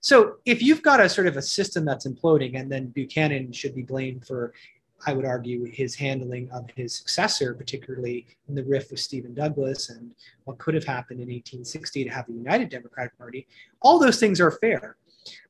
So 0.00 0.36
if 0.44 0.62
you've 0.62 0.82
got 0.82 1.00
a 1.00 1.08
sort 1.08 1.26
of 1.26 1.38
a 1.38 1.42
system 1.42 1.86
that's 1.86 2.06
imploding, 2.06 2.60
and 2.60 2.70
then 2.70 2.88
Buchanan 2.88 3.50
should 3.50 3.74
be 3.74 3.82
blamed 3.82 4.26
for, 4.26 4.52
I 5.06 5.12
would 5.12 5.24
argue, 5.24 5.64
his 5.64 5.94
handling 5.94 6.50
of 6.50 6.68
his 6.74 6.94
successor, 6.94 7.54
particularly 7.54 8.26
in 8.48 8.54
the 8.54 8.64
rift 8.64 8.90
with 8.90 9.00
Stephen 9.00 9.34
Douglas 9.34 9.90
and 9.90 10.12
what 10.44 10.58
could 10.58 10.74
have 10.74 10.84
happened 10.84 11.20
in 11.20 11.28
1860 11.28 12.04
to 12.04 12.10
have 12.10 12.28
a 12.28 12.32
united 12.32 12.70
Democratic 12.70 13.16
Party, 13.18 13.46
all 13.82 13.98
those 13.98 14.18
things 14.18 14.40
are 14.40 14.50
fair. 14.50 14.96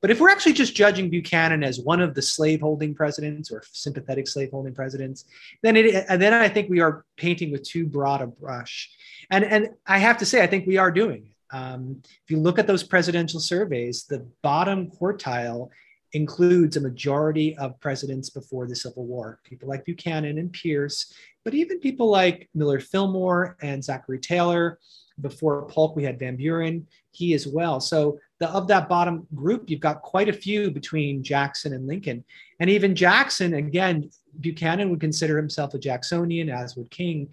But 0.01 0.11
if 0.11 0.21
we're 0.21 0.31
actually 0.31 0.55
just 0.55 0.75
judging 0.75 1.11
Buchanan 1.11 1.63
as 1.63 1.81
one 1.81 2.01
of 2.01 2.15
the 2.15 2.23
slaveholding 2.23 2.95
presidents 2.95 3.51
or 3.51 3.63
sympathetic 3.73 4.27
slaveholding 4.27 4.75
presidents, 4.75 5.27
then 5.63 5.77
it 5.77 6.07
then 6.09 6.33
I 6.33 6.49
think 6.49 6.71
we 6.71 6.81
are 6.81 7.05
painting 7.17 7.51
with 7.51 7.63
too 7.63 7.87
broad 7.87 8.23
a 8.23 8.27
brush. 8.27 8.91
And 9.31 9.45
and 9.45 9.69
I 9.87 9.99
have 9.99 10.19
to 10.19 10.27
say, 10.27 10.43
I 10.43 10.47
think 10.47 10.67
we 10.67 10.79
are 10.79 10.91
doing 10.91 11.27
it. 11.27 11.55
Um, 11.57 12.03
if 12.05 12.31
you 12.31 12.39
look 12.39 12.59
at 12.59 12.67
those 12.67 12.83
presidential 12.83 13.41
surveys, 13.41 14.05
the 14.05 14.27
bottom 14.43 14.91
quartile 14.91 15.71
includes 16.17 16.77
a 16.77 16.81
majority 16.81 17.57
of 17.59 17.79
presidents 17.79 18.31
before 18.31 18.67
the 18.67 18.75
Civil 18.75 19.05
War, 19.05 19.39
people 19.45 19.69
like 19.69 19.85
Buchanan 19.85 20.39
and 20.39 20.53
Pierce, 20.53 21.13
but 21.45 21.55
even 21.55 21.79
people 21.79 22.11
like 22.11 22.49
Millard 22.55 22.83
Fillmore 22.83 23.57
and 23.63 23.85
Zachary 23.85 24.19
Taylor. 24.19 24.79
Before 25.21 25.67
Polk, 25.67 25.97
we 25.97 26.05
had 26.05 26.19
Van 26.19 26.37
Buren, 26.37 26.87
he 27.13 27.33
as 27.33 27.47
well. 27.47 27.81
So 27.81 28.19
the, 28.39 28.51
of 28.51 28.69
that 28.69 28.89
bottom 28.89 29.27
group, 29.35 29.71
you've 29.71 29.81
got 29.81 30.03
quite 30.03 30.29
a 30.29 30.33
few 30.33 30.71
between 30.71 31.23
Jackson 31.23 31.73
and 31.73 31.87
Lincoln. 31.87 32.25
And 32.61 32.69
even 32.69 32.95
Jackson, 32.95 33.55
again, 33.55 34.11
Buchanan 34.41 34.91
would 34.91 35.01
consider 35.01 35.37
himself 35.37 35.73
a 35.73 35.79
Jacksonian, 35.79 36.51
as 36.51 36.77
would 36.77 36.91
King. 36.91 37.29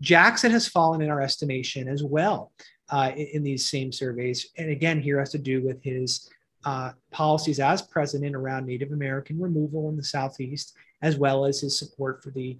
Jackson 0.00 0.50
has 0.52 0.68
fallen 0.68 1.02
in 1.02 1.10
our 1.10 1.20
estimation 1.20 1.88
as 1.88 2.02
well 2.02 2.52
uh, 2.90 3.10
in, 3.14 3.26
in, 3.34 3.42
these 3.42 3.66
same 3.66 3.92
surveys. 3.92 4.50
And 4.56 4.70
again, 4.70 5.00
here 5.00 5.18
has 5.18 5.30
to 5.32 5.38
do 5.38 5.62
with 5.62 5.82
his 5.82 6.30
uh, 6.68 6.90
policies 7.10 7.60
as 7.60 7.80
president 7.96 8.34
around 8.40 8.66
Native 8.66 8.92
American 8.92 9.36
removal 9.48 9.82
in 9.90 9.96
the 9.96 10.08
Southeast, 10.16 10.66
as 11.08 11.14
well 11.16 11.38
as 11.48 11.60
his 11.60 11.78
support 11.80 12.14
for 12.22 12.30
the 12.38 12.50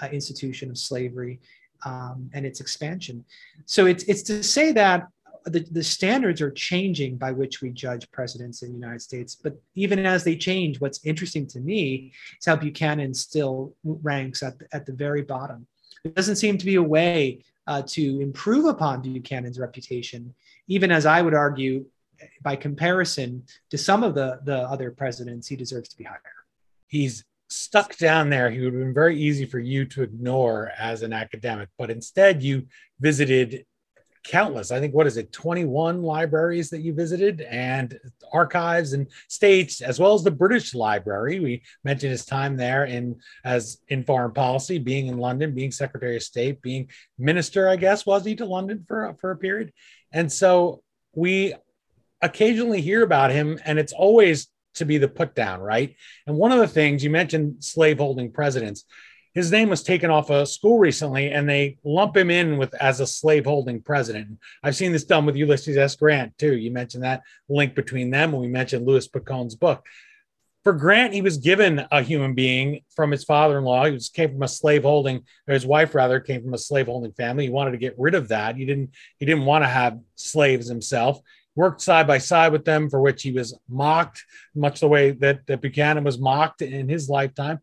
uh, 0.00 0.08
institution 0.18 0.66
of 0.70 0.78
slavery 0.78 1.34
um, 1.84 2.30
and 2.34 2.42
its 2.46 2.60
expansion. 2.64 3.16
So 3.66 3.80
it's, 3.86 4.04
it's 4.04 4.24
to 4.30 4.42
say 4.42 4.72
that 4.72 4.98
the, 5.44 5.60
the 5.78 5.82
standards 5.82 6.40
are 6.40 6.50
changing 6.68 7.12
by 7.24 7.30
which 7.40 7.60
we 7.62 7.70
judge 7.70 8.10
presidents 8.18 8.62
in 8.62 8.68
the 8.70 8.80
United 8.84 9.02
States. 9.02 9.34
But 9.44 9.54
even 9.74 9.98
as 10.14 10.24
they 10.24 10.36
change, 10.36 10.80
what's 10.80 11.04
interesting 11.04 11.46
to 11.48 11.60
me 11.60 12.12
is 12.38 12.46
how 12.46 12.56
Buchanan 12.56 13.12
still 13.12 13.74
ranks 14.10 14.42
at 14.42 14.58
the, 14.58 14.66
at 14.72 14.86
the 14.86 14.92
very 14.92 15.22
bottom. 15.22 15.66
There 16.04 16.12
doesn't 16.12 16.36
seem 16.36 16.56
to 16.58 16.66
be 16.72 16.76
a 16.76 16.90
way 16.98 17.44
uh, 17.66 17.82
to 17.96 18.02
improve 18.28 18.64
upon 18.64 19.02
Buchanan's 19.02 19.58
reputation, 19.58 20.34
even 20.68 20.90
as 20.90 21.04
I 21.04 21.20
would 21.24 21.34
argue, 21.34 21.84
by 22.42 22.56
comparison 22.56 23.44
to 23.70 23.78
some 23.78 24.02
of 24.02 24.14
the, 24.14 24.40
the 24.44 24.58
other 24.58 24.90
presidents, 24.90 25.48
he 25.48 25.56
deserves 25.56 25.88
to 25.90 25.96
be 25.96 26.04
higher. 26.04 26.20
He's 26.86 27.24
stuck 27.48 27.96
down 27.96 28.30
there. 28.30 28.50
He 28.50 28.60
would 28.60 28.74
have 28.74 28.82
been 28.82 28.94
very 28.94 29.18
easy 29.18 29.46
for 29.46 29.58
you 29.58 29.84
to 29.86 30.02
ignore 30.02 30.70
as 30.78 31.02
an 31.02 31.12
academic, 31.12 31.68
but 31.78 31.90
instead 31.90 32.42
you 32.42 32.66
visited 33.00 33.64
countless 34.24 34.70
i 34.70 34.78
think 34.78 34.94
what 34.94 35.06
is 35.06 35.16
it 35.16 35.32
21 35.32 36.02
libraries 36.02 36.68
that 36.70 36.80
you 36.80 36.92
visited 36.92 37.40
and 37.42 37.98
archives 38.32 38.92
and 38.92 39.06
states 39.28 39.80
as 39.80 39.98
well 39.98 40.12
as 40.12 40.22
the 40.22 40.30
british 40.30 40.74
library 40.74 41.40
we 41.40 41.62
mentioned 41.84 42.10
his 42.10 42.26
time 42.26 42.56
there 42.56 42.84
in 42.84 43.16
as 43.44 43.78
in 43.88 44.04
foreign 44.04 44.32
policy 44.32 44.78
being 44.78 45.06
in 45.06 45.16
london 45.16 45.54
being 45.54 45.70
secretary 45.70 46.16
of 46.16 46.22
state 46.22 46.60
being 46.60 46.88
minister 47.18 47.68
i 47.68 47.76
guess 47.76 48.04
was 48.04 48.24
he 48.24 48.34
to 48.34 48.44
london 48.44 48.84
for 48.86 49.14
for 49.20 49.30
a 49.30 49.36
period 49.36 49.72
and 50.12 50.30
so 50.30 50.82
we 51.14 51.54
occasionally 52.22 52.80
hear 52.80 53.02
about 53.02 53.30
him 53.30 53.58
and 53.64 53.78
it's 53.78 53.92
always 53.92 54.48
to 54.74 54.84
be 54.84 54.98
the 54.98 55.08
put 55.08 55.34
down 55.34 55.60
right 55.60 55.96
and 56.26 56.36
one 56.36 56.52
of 56.52 56.58
the 56.58 56.68
things 56.68 57.02
you 57.02 57.10
mentioned 57.10 57.62
slaveholding 57.62 58.30
presidents 58.30 58.84
his 59.38 59.52
name 59.52 59.68
was 59.68 59.84
taken 59.84 60.10
off 60.10 60.30
a 60.30 60.44
school 60.44 60.80
recently 60.80 61.30
and 61.30 61.48
they 61.48 61.78
lump 61.84 62.16
him 62.16 62.28
in 62.28 62.58
with 62.58 62.74
as 62.74 62.98
a 62.98 63.06
slaveholding 63.06 63.82
president. 63.82 64.38
I've 64.64 64.74
seen 64.74 64.90
this 64.90 65.04
done 65.04 65.26
with 65.26 65.36
Ulysses 65.36 65.76
S. 65.76 65.94
Grant 65.94 66.36
too. 66.38 66.56
You 66.56 66.72
mentioned 66.72 67.04
that 67.04 67.22
link 67.48 67.76
between 67.76 68.10
them 68.10 68.32
when 68.32 68.40
we 68.40 68.48
mentioned 68.48 68.84
Louis 68.84 69.06
Picone's 69.06 69.54
book. 69.54 69.86
For 70.64 70.72
Grant, 70.72 71.14
he 71.14 71.22
was 71.22 71.36
given 71.36 71.86
a 71.92 72.02
human 72.02 72.34
being 72.34 72.80
from 72.96 73.12
his 73.12 73.22
father-in-law. 73.22 73.84
He 73.86 74.00
came 74.12 74.32
from 74.32 74.42
a 74.42 74.48
slaveholding, 74.48 75.24
or 75.46 75.54
his 75.54 75.64
wife 75.64 75.94
rather 75.94 76.18
came 76.18 76.42
from 76.42 76.52
a 76.52 76.58
slaveholding 76.58 77.12
family. 77.12 77.44
He 77.44 77.50
wanted 77.50 77.70
to 77.70 77.78
get 77.78 77.94
rid 77.96 78.16
of 78.16 78.28
that. 78.28 78.56
He 78.56 78.66
didn't. 78.66 78.90
He 79.18 79.24
didn't 79.24 79.44
want 79.44 79.62
to 79.62 79.68
have 79.68 80.00
slaves 80.16 80.68
himself 80.68 81.20
worked 81.58 81.80
side 81.80 82.06
by 82.06 82.18
side 82.18 82.52
with 82.52 82.64
them, 82.64 82.88
for 82.88 83.00
which 83.00 83.22
he 83.22 83.32
was 83.32 83.58
mocked, 83.68 84.24
much 84.54 84.78
the 84.78 84.86
way 84.86 85.10
that, 85.10 85.44
that 85.48 85.60
Buchanan 85.60 86.04
was 86.04 86.16
mocked 86.16 86.62
in 86.62 86.88
his 86.88 87.08
lifetime. 87.08 87.58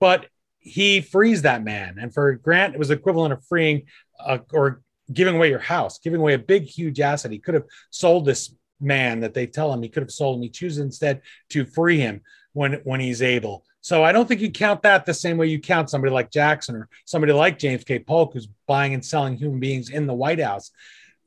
But 0.00 0.26
he 0.58 1.02
frees 1.02 1.42
that 1.42 1.62
man. 1.62 1.98
And 2.00 2.12
for 2.12 2.36
Grant, 2.36 2.74
it 2.74 2.78
was 2.78 2.90
equivalent 2.90 3.34
of 3.34 3.44
freeing 3.44 3.82
uh, 4.18 4.38
or 4.50 4.80
giving 5.12 5.36
away 5.36 5.50
your 5.50 5.58
house, 5.58 5.98
giving 5.98 6.20
away 6.20 6.32
a 6.32 6.38
big, 6.38 6.62
huge 6.64 7.00
asset. 7.00 7.32
He 7.32 7.38
could 7.38 7.52
have 7.52 7.66
sold 7.90 8.24
this 8.24 8.54
man 8.80 9.20
that 9.20 9.34
they 9.34 9.46
tell 9.46 9.70
him 9.70 9.82
he 9.82 9.90
could 9.90 10.02
have 10.02 10.10
sold 10.10 10.38
him. 10.38 10.42
He 10.42 10.48
chooses 10.48 10.78
instead 10.78 11.20
to 11.50 11.66
free 11.66 11.98
him 11.98 12.22
when 12.54 12.80
when 12.84 13.00
he's 13.00 13.20
able. 13.20 13.64
So 13.82 14.02
I 14.02 14.12
don't 14.12 14.26
think 14.26 14.40
you 14.40 14.50
count 14.50 14.80
that 14.82 15.04
the 15.04 15.12
same 15.12 15.36
way 15.36 15.48
you 15.48 15.60
count 15.60 15.90
somebody 15.90 16.14
like 16.14 16.30
Jackson 16.30 16.76
or 16.76 16.88
somebody 17.04 17.34
like 17.34 17.58
James 17.58 17.84
K. 17.84 17.98
Polk, 17.98 18.32
who's 18.32 18.48
buying 18.66 18.94
and 18.94 19.04
selling 19.04 19.36
human 19.36 19.60
beings 19.60 19.90
in 19.90 20.06
the 20.06 20.14
White 20.14 20.40
House. 20.40 20.70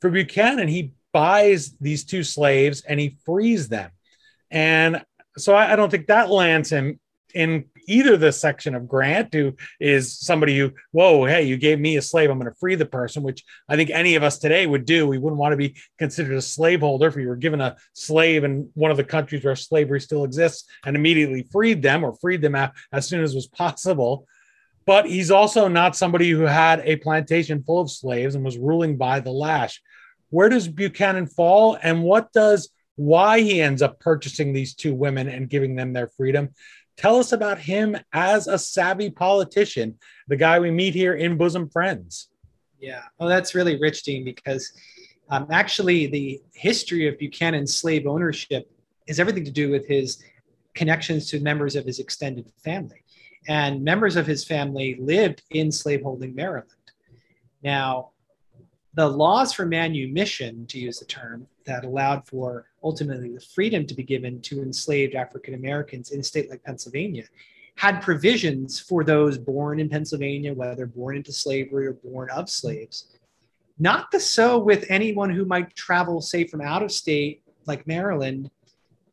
For 0.02 0.10
Buchanan, 0.10 0.68
he 0.68 0.94
buys 1.14 1.76
these 1.80 2.04
two 2.04 2.24
slaves 2.24 2.82
and 2.82 3.00
he 3.00 3.18
frees 3.26 3.68
them. 3.68 3.92
And 4.52 5.04
so 5.38 5.54
I, 5.54 5.74
I 5.74 5.76
don't 5.76 5.90
think 5.90 6.08
that 6.08 6.30
lands 6.30 6.70
him 6.70 7.00
in 7.34 7.66
either 7.88 8.18
the 8.18 8.32
section 8.32 8.76
of 8.76 8.88
Grant, 8.88 9.34
who 9.34 9.54
is 9.80 10.18
somebody 10.18 10.58
who, 10.58 10.72
whoa, 10.92 11.26
hey, 11.26 11.44
you 11.44 11.58
gave 11.58 11.80
me 11.80 11.98
a 11.98 12.02
slave, 12.02 12.30
I'm 12.30 12.40
going 12.40 12.52
to 12.52 12.60
free 12.60 12.76
the 12.76 12.86
person, 12.86 13.24
which 13.24 13.44
I 13.70 13.76
think 13.76 13.90
any 13.90 14.16
of 14.16 14.24
us 14.24 14.40
today 14.40 14.66
would 14.66 14.86
do. 14.86 15.08
We 15.08 15.18
wouldn't 15.18 15.40
want 15.40 15.54
to 15.54 15.58
be 15.58 15.76
considered 15.98 16.36
a 16.36 16.42
slaveholder 16.42 17.08
if 17.08 17.16
you 17.16 17.28
were 17.28 17.36
given 17.36 17.62
a 17.62 17.76
slave 17.94 18.44
in 18.44 18.70
one 18.74 18.92
of 18.92 18.98
the 18.98 19.04
countries 19.04 19.44
where 19.44 19.56
slavery 19.56 20.02
still 20.02 20.24
exists 20.24 20.70
and 20.86 20.96
immediately 20.96 21.48
freed 21.52 21.82
them 21.82 22.04
or 22.04 22.16
freed 22.16 22.42
them 22.42 22.56
as 22.92 23.08
soon 23.08 23.24
as 23.24 23.36
was 23.36 23.48
possible. 23.48 24.26
But 24.86 25.06
he's 25.06 25.32
also 25.32 25.68
not 25.68 25.98
somebody 25.98 26.30
who 26.30 26.42
had 26.44 26.82
a 26.86 26.96
plantation 26.96 27.64
full 27.64 27.82
of 27.82 27.92
slaves 27.92 28.36
and 28.36 28.44
was 28.44 28.58
ruling 28.58 28.98
by 28.98 29.20
the 29.20 29.32
lash. 29.32 29.82
Where 30.30 30.50
does 30.50 30.68
Buchanan 30.68 31.28
fall, 31.28 31.78
and 31.82 32.04
what 32.04 32.32
does 32.34 32.70
why 32.96 33.42
he 33.42 33.62
ends 33.62 33.82
up 33.82 34.00
purchasing 34.00 34.54
these 34.54 34.74
two 34.74 34.94
women 34.94 35.28
and 35.28 35.50
giving 35.50 35.76
them 35.76 35.94
their 35.94 36.08
freedom 36.08 36.50
Tell 36.98 37.18
us 37.18 37.32
about 37.32 37.60
him 37.60 37.96
as 38.12 38.48
a 38.48 38.58
savvy 38.58 39.12
politician, 39.12 40.00
the 40.28 40.36
guy 40.36 40.60
we 40.60 40.72
meet 40.72 40.96
here 40.96 41.14
in 41.14 41.38
Bosom 41.38 41.70
Friends. 41.70 42.30
Yeah, 42.80 43.04
oh, 43.20 43.28
that's 43.28 43.54
really 43.54 43.80
rich, 43.80 44.02
Dean, 44.04 44.26
because 44.26 44.72
um, 45.30 45.48
actually 45.52 46.08
the 46.08 46.42
history 46.54 47.08
of 47.08 47.20
Buchanan's 47.20 47.76
slave 47.76 48.08
ownership 48.08 48.72
has 49.08 49.20
everything 49.20 49.46
to 49.46 49.52
do 49.52 49.70
with 49.70 49.88
his 49.88 50.24
connections 50.74 51.30
to 51.30 51.40
members 51.40 51.76
of 51.76 51.86
his 51.86 52.00
extended 52.00 52.52
family. 52.64 53.04
And 53.48 53.84
members 53.84 54.16
of 54.16 54.26
his 54.26 54.44
family 54.44 54.98
lived 55.00 55.44
in 55.52 55.72
slaveholding 55.72 56.34
Maryland. 56.34 56.72
Now, 57.64 58.12
the 58.98 59.08
laws 59.08 59.54
for 59.54 59.64
manumission, 59.64 60.66
to 60.66 60.80
use 60.80 60.98
the 60.98 61.06
term, 61.06 61.46
that 61.66 61.86
allowed 61.86 62.26
for 62.26 62.66
ultimately 62.84 63.32
the 63.32 63.40
freedom 63.40 63.86
to 63.86 63.94
be 63.94 64.02
given 64.02 64.42
to 64.42 64.64
enslaved 64.64 65.14
African 65.14 65.54
Americans 65.54 66.10
in 66.10 66.20
a 66.20 66.24
state 66.24 66.50
like 66.50 66.64
Pennsylvania 66.64 67.26
had 67.76 68.02
provisions 68.02 68.80
for 68.80 69.04
those 69.04 69.38
born 69.38 69.80
in 69.80 69.88
Pennsylvania, 69.88 70.52
whether 70.52 70.88
born 70.88 71.16
into 71.16 71.32
slavery 71.32 71.86
or 71.86 71.94
born 71.94 72.28
of 72.32 72.50
slaves. 72.50 73.16
Not 73.78 74.10
the 74.10 74.20
so 74.20 74.58
with 74.58 74.84
anyone 74.90 75.30
who 75.30 75.46
might 75.46 75.76
travel, 75.76 76.20
say, 76.20 76.48
from 76.48 76.62
out 76.62 76.82
of 76.82 76.92
state, 76.92 77.44
like 77.68 77.86
Maryland, 77.86 78.50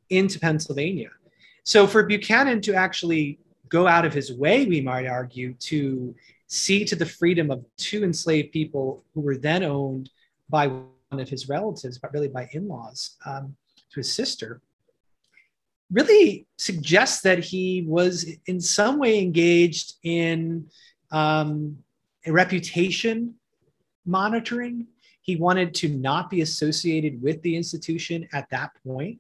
into 0.08 0.40
Pennsylvania. 0.40 1.10
So 1.64 1.86
for 1.86 2.04
Buchanan 2.04 2.62
to 2.62 2.74
actually 2.74 3.38
go 3.68 3.86
out 3.86 4.06
of 4.06 4.14
his 4.14 4.32
way, 4.32 4.64
we 4.64 4.80
might 4.80 5.06
argue, 5.06 5.52
to 5.54 6.14
see 6.54 6.84
to 6.84 6.96
the 6.96 7.06
freedom 7.06 7.50
of 7.50 7.64
two 7.76 8.04
enslaved 8.04 8.52
people 8.52 9.04
who 9.12 9.20
were 9.20 9.36
then 9.36 9.62
owned 9.62 10.10
by 10.48 10.68
one 10.68 11.20
of 11.20 11.28
his 11.28 11.48
relatives, 11.48 11.98
but 11.98 12.12
really 12.12 12.28
by 12.28 12.48
in 12.52 12.68
laws 12.68 13.16
um, 13.26 13.56
to 13.90 14.00
his 14.00 14.14
sister, 14.14 14.60
really 15.90 16.46
suggests 16.56 17.22
that 17.22 17.38
he 17.38 17.84
was 17.86 18.26
in 18.46 18.60
some 18.60 18.98
way 18.98 19.20
engaged 19.20 19.94
in 20.02 20.66
um, 21.10 21.76
reputation 22.26 23.34
monitoring. 24.06 24.86
He 25.20 25.36
wanted 25.36 25.74
to 25.76 25.88
not 25.88 26.30
be 26.30 26.40
associated 26.40 27.22
with 27.22 27.40
the 27.42 27.56
institution 27.56 28.28
at 28.32 28.48
that 28.50 28.70
point. 28.86 29.18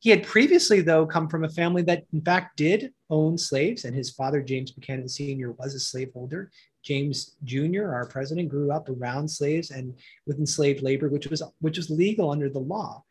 He 0.00 0.10
had 0.10 0.22
previously, 0.22 0.80
though, 0.80 1.06
come 1.06 1.28
from 1.28 1.44
a 1.44 1.48
family 1.48 1.82
that, 1.82 2.04
in 2.12 2.20
fact, 2.20 2.56
did 2.56 2.92
own 3.10 3.36
slaves, 3.36 3.84
and 3.84 3.96
his 3.96 4.10
father, 4.10 4.40
James 4.40 4.70
Buchanan 4.70 5.08
Sr., 5.08 5.52
was 5.52 5.74
a 5.74 5.80
slaveholder. 5.80 6.50
James 6.82 7.36
Jr., 7.44 7.92
our 7.92 8.06
president, 8.06 8.48
grew 8.48 8.72
up 8.72 8.88
around 8.88 9.28
slaves 9.28 9.70
and 9.70 9.94
with 10.26 10.38
enslaved 10.38 10.82
labor, 10.82 11.08
which 11.08 11.28
was 11.28 11.42
which 11.60 11.76
was 11.76 11.90
legal 11.90 12.30
under 12.30 12.48
the 12.48 12.58
law. 12.58 13.04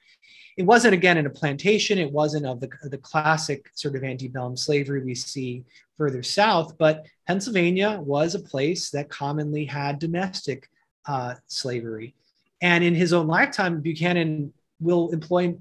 It 0.57 0.65
wasn't 0.65 0.95
again 0.95 1.17
in 1.17 1.27
a 1.27 1.29
plantation. 1.31 1.99
It 1.99 2.11
wasn't 2.11 2.47
of 2.47 2.59
the, 2.59 2.69
the 2.83 2.97
classic 2.97 3.69
sort 3.75 3.95
of 3.95 4.03
antebellum 4.03 4.57
slavery 4.57 5.03
we 5.03 5.13
see 5.13 5.63
further 5.95 6.23
south, 6.23 6.77
but 6.79 7.05
Pennsylvania 7.27 7.99
was 8.01 8.33
a 8.33 8.39
place 8.39 8.89
that 8.89 9.09
commonly 9.09 9.65
had 9.65 9.99
domestic 9.99 10.67
uh, 11.07 11.35
slavery. 11.45 12.15
And 12.61 12.83
in 12.83 12.95
his 12.95 13.13
own 13.13 13.27
lifetime, 13.27 13.81
Buchanan 13.81 14.51
will 14.79 15.11
employ 15.11 15.55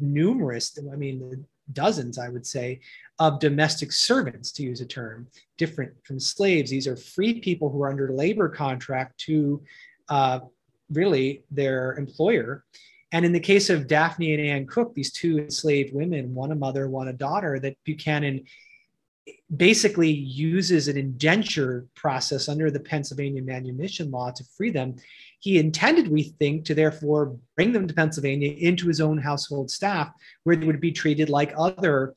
numerous, 0.00 0.78
I 0.90 0.96
mean, 0.96 1.44
dozens, 1.72 2.18
I 2.18 2.28
would 2.28 2.46
say, 2.46 2.80
of 3.18 3.40
domestic 3.40 3.92
servants, 3.92 4.52
to 4.52 4.62
use 4.62 4.80
a 4.80 4.86
term 4.86 5.26
different 5.56 5.92
from 6.04 6.20
slaves. 6.20 6.70
These 6.70 6.86
are 6.86 6.96
free 6.96 7.40
people 7.40 7.68
who 7.70 7.82
are 7.82 7.90
under 7.90 8.12
labor 8.12 8.48
contract 8.48 9.18
to 9.26 9.62
uh, 10.08 10.40
really 10.90 11.42
their 11.50 11.94
employer. 11.94 12.64
And 13.12 13.24
in 13.24 13.32
the 13.32 13.40
case 13.40 13.70
of 13.70 13.86
Daphne 13.86 14.34
and 14.34 14.42
Anne 14.42 14.66
Cook, 14.66 14.94
these 14.94 15.12
two 15.12 15.38
enslaved 15.38 15.94
women, 15.94 16.34
one 16.34 16.52
a 16.52 16.54
mother, 16.54 16.88
one 16.88 17.08
a 17.08 17.12
daughter, 17.12 17.58
that 17.60 17.76
Buchanan 17.84 18.44
basically 19.56 20.10
uses 20.10 20.88
an 20.88 20.96
indenture 20.96 21.86
process 21.94 22.48
under 22.48 22.70
the 22.70 22.80
Pennsylvania 22.80 23.42
manumission 23.42 24.10
law 24.10 24.30
to 24.30 24.44
free 24.56 24.70
them. 24.70 24.96
He 25.40 25.58
intended, 25.58 26.08
we 26.08 26.34
think, 26.40 26.64
to 26.64 26.74
therefore 26.74 27.36
bring 27.56 27.72
them 27.72 27.86
to 27.86 27.94
Pennsylvania 27.94 28.52
into 28.58 28.88
his 28.88 29.00
own 29.00 29.18
household 29.18 29.70
staff, 29.70 30.10
where 30.44 30.56
they 30.56 30.66
would 30.66 30.80
be 30.80 30.92
treated 30.92 31.28
like 31.28 31.52
other 31.56 32.14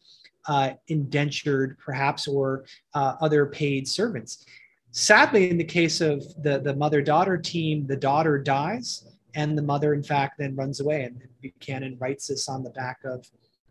uh, 0.48 0.72
indentured, 0.88 1.78
perhaps, 1.78 2.28
or 2.28 2.66
uh, 2.94 3.16
other 3.22 3.46
paid 3.46 3.88
servants. 3.88 4.46
Sadly, 4.92 5.50
in 5.50 5.58
the 5.58 5.64
case 5.64 6.02
of 6.02 6.24
the, 6.44 6.60
the 6.60 6.76
mother 6.76 7.02
daughter 7.02 7.38
team, 7.38 7.88
the 7.88 7.96
daughter 7.96 8.38
dies, 8.38 9.06
and 9.36 9.58
the 9.58 9.62
mother, 9.62 9.94
in 9.94 10.04
fact, 10.04 10.40
then 10.40 10.56
runs 10.56 10.80
away. 10.80 11.04
And 11.04 11.22
Buchanan 11.42 11.98
writes 12.00 12.28
this 12.28 12.50
on 12.50 12.64
the 12.64 12.72
back 12.72 13.00
of 13.06 13.26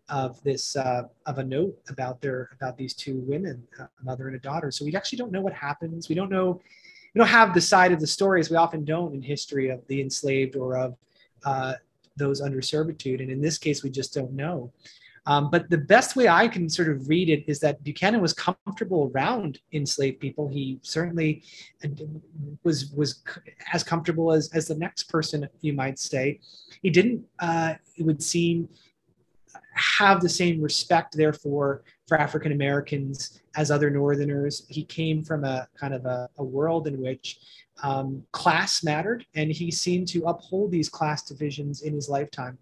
of 0.09 0.43
this 0.43 0.75
uh, 0.75 1.03
of 1.25 1.37
a 1.37 1.43
note 1.43 1.73
about 1.87 2.21
their 2.21 2.49
about 2.53 2.77
these 2.77 2.93
two 2.93 3.19
women, 3.19 3.63
a 3.79 3.87
mother 4.03 4.27
and 4.27 4.35
a 4.35 4.39
daughter. 4.39 4.69
So 4.69 4.83
we 4.83 4.95
actually 4.95 5.17
don't 5.17 5.31
know 5.31 5.41
what 5.41 5.53
happens. 5.53 6.09
We 6.09 6.15
don't 6.15 6.29
know. 6.29 6.61
We 7.13 7.19
don't 7.19 7.27
have 7.27 7.53
the 7.53 7.61
side 7.61 7.91
of 7.91 7.99
the 7.99 8.07
stories 8.07 8.49
we 8.49 8.57
often 8.57 8.85
don't 8.85 9.13
in 9.13 9.21
history 9.21 9.69
of 9.69 9.85
the 9.87 10.01
enslaved 10.01 10.55
or 10.55 10.77
of 10.77 10.95
uh, 11.45 11.73
those 12.15 12.41
under 12.41 12.61
servitude. 12.61 13.21
And 13.21 13.29
in 13.29 13.41
this 13.41 13.57
case, 13.57 13.83
we 13.83 13.89
just 13.89 14.13
don't 14.13 14.33
know. 14.33 14.71
Um, 15.27 15.51
but 15.51 15.69
the 15.69 15.77
best 15.77 16.15
way 16.15 16.27
I 16.27 16.47
can 16.47 16.67
sort 16.67 16.89
of 16.89 17.07
read 17.07 17.29
it 17.29 17.43
is 17.47 17.59
that 17.59 17.83
Buchanan 17.83 18.21
was 18.21 18.33
comfortable 18.33 19.11
around 19.13 19.59
enslaved 19.71 20.19
people. 20.19 20.47
He 20.47 20.79
certainly 20.81 21.43
uh, 21.83 21.89
was 22.63 22.91
was 22.91 23.21
as 23.71 23.83
comfortable 23.83 24.31
as 24.31 24.51
as 24.53 24.67
the 24.67 24.75
next 24.75 25.03
person, 25.03 25.47
you 25.61 25.73
might 25.73 25.99
say. 25.99 26.39
He 26.81 26.89
didn't. 26.89 27.23
Uh, 27.39 27.75
it 27.97 28.03
would 28.03 28.23
seem 28.23 28.67
have 29.73 30.21
the 30.21 30.29
same 30.29 30.61
respect, 30.61 31.15
therefore, 31.15 31.83
for 32.11 32.19
African 32.19 32.51
Americans 32.51 33.39
as 33.55 33.71
other 33.71 33.89
Northerners. 33.89 34.65
He 34.67 34.83
came 34.83 35.23
from 35.23 35.45
a 35.45 35.65
kind 35.79 35.93
of 35.93 36.05
a, 36.05 36.29
a 36.39 36.43
world 36.43 36.85
in 36.85 36.99
which 36.99 37.39
um, 37.83 38.21
class 38.33 38.83
mattered, 38.83 39.25
and 39.33 39.49
he 39.49 39.71
seemed 39.71 40.09
to 40.09 40.25
uphold 40.25 40.71
these 40.71 40.89
class 40.89 41.23
divisions 41.23 41.83
in 41.83 41.93
his 41.93 42.09
lifetime. 42.09 42.57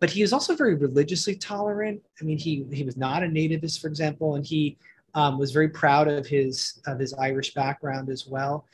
But 0.00 0.10
he 0.10 0.22
is 0.22 0.32
also 0.32 0.56
very 0.56 0.74
religiously 0.74 1.36
tolerant. 1.36 2.02
I 2.20 2.24
mean, 2.24 2.36
he 2.36 2.66
he 2.72 2.82
was 2.82 2.96
not 2.96 3.22
a 3.22 3.26
nativist, 3.26 3.80
for 3.80 3.86
example, 3.86 4.34
and 4.34 4.44
he 4.44 4.76
um, 5.14 5.38
was 5.38 5.52
very 5.52 5.68
proud 5.68 6.08
of 6.08 6.26
his 6.26 6.80
of 6.84 6.98
his 6.98 7.14
Irish 7.14 7.54
background 7.54 8.10
as 8.10 8.26
well. 8.26 8.66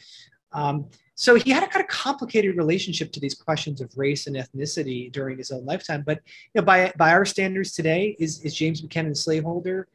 Um, 0.53 0.87
so 1.15 1.35
he 1.35 1.51
had 1.51 1.63
a 1.63 1.69
kind 1.69 1.85
of 1.85 1.91
complicated 1.91 2.57
relationship 2.57 3.13
to 3.13 3.21
these 3.21 3.35
questions 3.35 3.83
of 3.83 3.93
race 3.99 4.29
and 4.29 4.37
ethnicity 4.37 5.13
during 5.13 5.37
his 5.37 5.51
own 5.51 5.67
lifetime. 5.67 6.05
But 6.07 6.21
you 6.55 6.63
know, 6.63 6.65
by 6.65 6.91
by 6.97 7.13
our 7.13 7.27
standards 7.27 7.75
today, 7.75 8.17
is 8.19 8.43
is 8.45 8.55
James 8.55 8.81
Buchanan 8.81 9.13
a 9.13 9.15
slaveholder? 9.15 9.89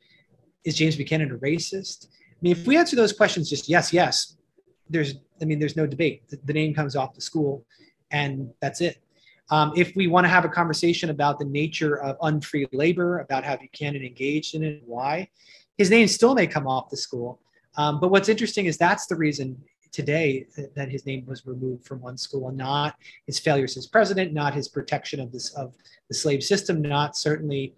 Is 0.64 0.76
James 0.76 0.96
Buchanan 0.96 1.32
a 1.32 1.38
racist? 1.38 2.08
I 2.08 2.38
mean, 2.42 2.52
if 2.54 2.66
we 2.66 2.78
answer 2.78 2.96
those 2.96 3.14
questions 3.14 3.50
just 3.50 3.70
yes, 3.70 3.92
yes, 3.94 4.38
there's 4.90 5.16
I 5.42 5.46
mean, 5.46 5.60
there's 5.60 5.76
no 5.76 5.88
debate. 5.88 6.30
The, 6.30 6.38
the 6.46 6.54
name 6.54 6.74
comes 6.74 6.96
off 6.96 7.14
the 7.14 7.22
school, 7.22 7.66
and 8.12 8.52
that's 8.62 8.82
it. 8.82 9.02
Um, 9.50 9.74
if 9.76 9.96
we 9.96 10.08
want 10.08 10.26
to 10.26 10.30
have 10.30 10.46
a 10.46 10.50
conversation 10.50 11.10
about 11.10 11.38
the 11.40 11.46
nature 11.46 12.02
of 12.02 12.18
unfree 12.22 12.68
labor, 12.72 13.20
about 13.20 13.44
how 13.44 13.58
Buchanan 13.58 14.02
engaged 14.04 14.56
in 14.56 14.64
it, 14.64 14.80
and 14.80 14.82
why, 14.86 15.30
his 15.78 15.90
name 15.90 16.08
still 16.08 16.34
may 16.36 16.48
come 16.48 16.68
off 16.68 16.90
the 16.90 16.98
school. 16.98 17.40
Um, 17.76 18.00
but 18.00 18.12
what's 18.12 18.30
interesting 18.30 18.66
is 18.66 18.78
that's 18.78 19.08
the 19.08 19.16
reason 19.16 19.62
today 19.92 20.46
that 20.76 20.90
his 20.90 21.06
name 21.06 21.26
was 21.26 21.46
removed 21.46 21.86
from 21.86 22.00
one 22.00 22.18
school 22.18 22.48
and 22.48 22.58
not 22.58 22.96
his 23.28 23.40
failures 23.40 23.76
as 23.76 23.88
president, 23.88 24.34
not 24.34 24.54
his 24.54 24.70
protection 24.70 25.20
of 25.20 25.32
this 25.32 25.54
of 25.56 25.76
the 26.08 26.14
slave 26.14 26.44
system, 26.44 26.82
not 26.82 27.18
certainly 27.18 27.74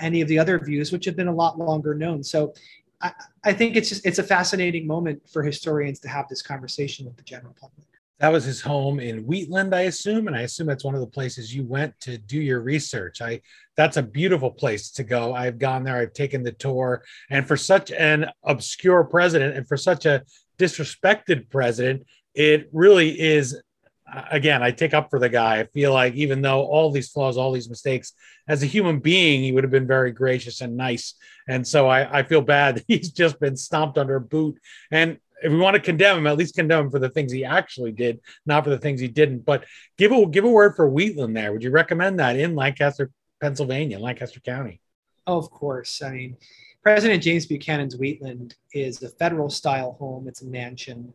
any 0.00 0.20
of 0.20 0.28
the 0.28 0.38
other 0.38 0.58
views, 0.58 0.92
which 0.92 1.04
have 1.04 1.16
been 1.16 1.28
a 1.28 1.34
lot 1.34 1.58
longer 1.58 1.94
known. 1.94 2.22
So 2.22 2.54
I, 3.00 3.12
I 3.44 3.52
think 3.52 3.76
it's 3.76 3.88
just 3.88 4.04
it's 4.04 4.18
a 4.18 4.24
fascinating 4.24 4.86
moment 4.86 5.28
for 5.30 5.42
historians 5.42 6.00
to 6.00 6.08
have 6.08 6.28
this 6.28 6.42
conversation 6.42 7.06
with 7.06 7.16
the 7.16 7.22
general 7.22 7.54
public. 7.60 7.86
That 8.18 8.32
was 8.32 8.44
his 8.44 8.60
home 8.60 8.98
in 8.98 9.24
Wheatland, 9.24 9.72
I 9.72 9.82
assume, 9.82 10.26
and 10.26 10.34
I 10.34 10.40
assume 10.40 10.66
that's 10.66 10.84
one 10.84 10.96
of 10.96 11.00
the 11.00 11.06
places 11.06 11.54
you 11.54 11.64
went 11.64 11.98
to 12.00 12.18
do 12.18 12.40
your 12.40 12.60
research. 12.60 13.22
I 13.22 13.40
that's 13.76 13.96
a 13.96 14.02
beautiful 14.02 14.50
place 14.50 14.90
to 14.92 15.04
go. 15.04 15.32
I've 15.34 15.58
gone 15.58 15.84
there, 15.84 15.96
I've 15.96 16.12
taken 16.12 16.42
the 16.42 16.52
tour, 16.52 17.04
and 17.30 17.46
for 17.46 17.56
such 17.56 17.92
an 17.92 18.26
obscure 18.42 19.04
president 19.04 19.56
and 19.56 19.68
for 19.68 19.76
such 19.76 20.04
a 20.04 20.24
disrespected 20.58 21.48
president, 21.48 22.04
it 22.34 22.68
really 22.72 23.20
is 23.20 23.60
again, 24.30 24.62
I 24.62 24.70
take 24.70 24.94
up 24.94 25.10
for 25.10 25.18
the 25.18 25.28
guy. 25.28 25.60
I 25.60 25.64
feel 25.64 25.92
like 25.92 26.14
even 26.14 26.42
though 26.42 26.62
all 26.62 26.90
these 26.90 27.10
flaws, 27.10 27.36
all 27.36 27.52
these 27.52 27.68
mistakes, 27.68 28.12
as 28.46 28.62
a 28.62 28.66
human 28.66 29.00
being, 29.00 29.42
he 29.42 29.52
would 29.52 29.64
have 29.64 29.70
been 29.70 29.86
very 29.86 30.12
gracious 30.12 30.60
and 30.60 30.76
nice. 30.76 31.14
And 31.48 31.66
so 31.66 31.88
I, 31.88 32.18
I 32.18 32.22
feel 32.22 32.40
bad 32.40 32.76
that 32.76 32.84
he's 32.88 33.10
just 33.10 33.38
been 33.40 33.56
stomped 33.56 33.98
under 33.98 34.16
a 34.16 34.20
boot. 34.20 34.58
And 34.90 35.18
if 35.42 35.52
we 35.52 35.58
want 35.58 35.74
to 35.74 35.80
condemn 35.80 36.18
him, 36.18 36.26
at 36.26 36.36
least 36.36 36.56
condemn 36.56 36.86
him 36.86 36.90
for 36.90 36.98
the 36.98 37.10
things 37.10 37.30
he 37.30 37.44
actually 37.44 37.92
did, 37.92 38.20
not 38.44 38.64
for 38.64 38.70
the 38.70 38.78
things 38.78 39.00
he 39.00 39.08
didn't. 39.08 39.44
But 39.44 39.64
give 39.96 40.10
a 40.10 40.26
give 40.26 40.44
a 40.44 40.50
word 40.50 40.74
for 40.74 40.88
Wheatland 40.88 41.36
there. 41.36 41.52
Would 41.52 41.62
you 41.62 41.70
recommend 41.70 42.18
that 42.18 42.36
in 42.36 42.56
Lancaster, 42.56 43.10
Pennsylvania, 43.40 43.98
Lancaster 43.98 44.40
County? 44.40 44.80
Of 45.26 45.50
course. 45.50 46.02
I 46.02 46.10
mean, 46.10 46.36
President 46.82 47.22
James 47.22 47.46
Buchanan's 47.46 47.96
Wheatland 47.96 48.56
is 48.72 49.02
a 49.02 49.10
federal 49.10 49.50
style 49.50 49.92
home. 50.00 50.26
It's 50.26 50.42
a 50.42 50.46
mansion 50.46 51.12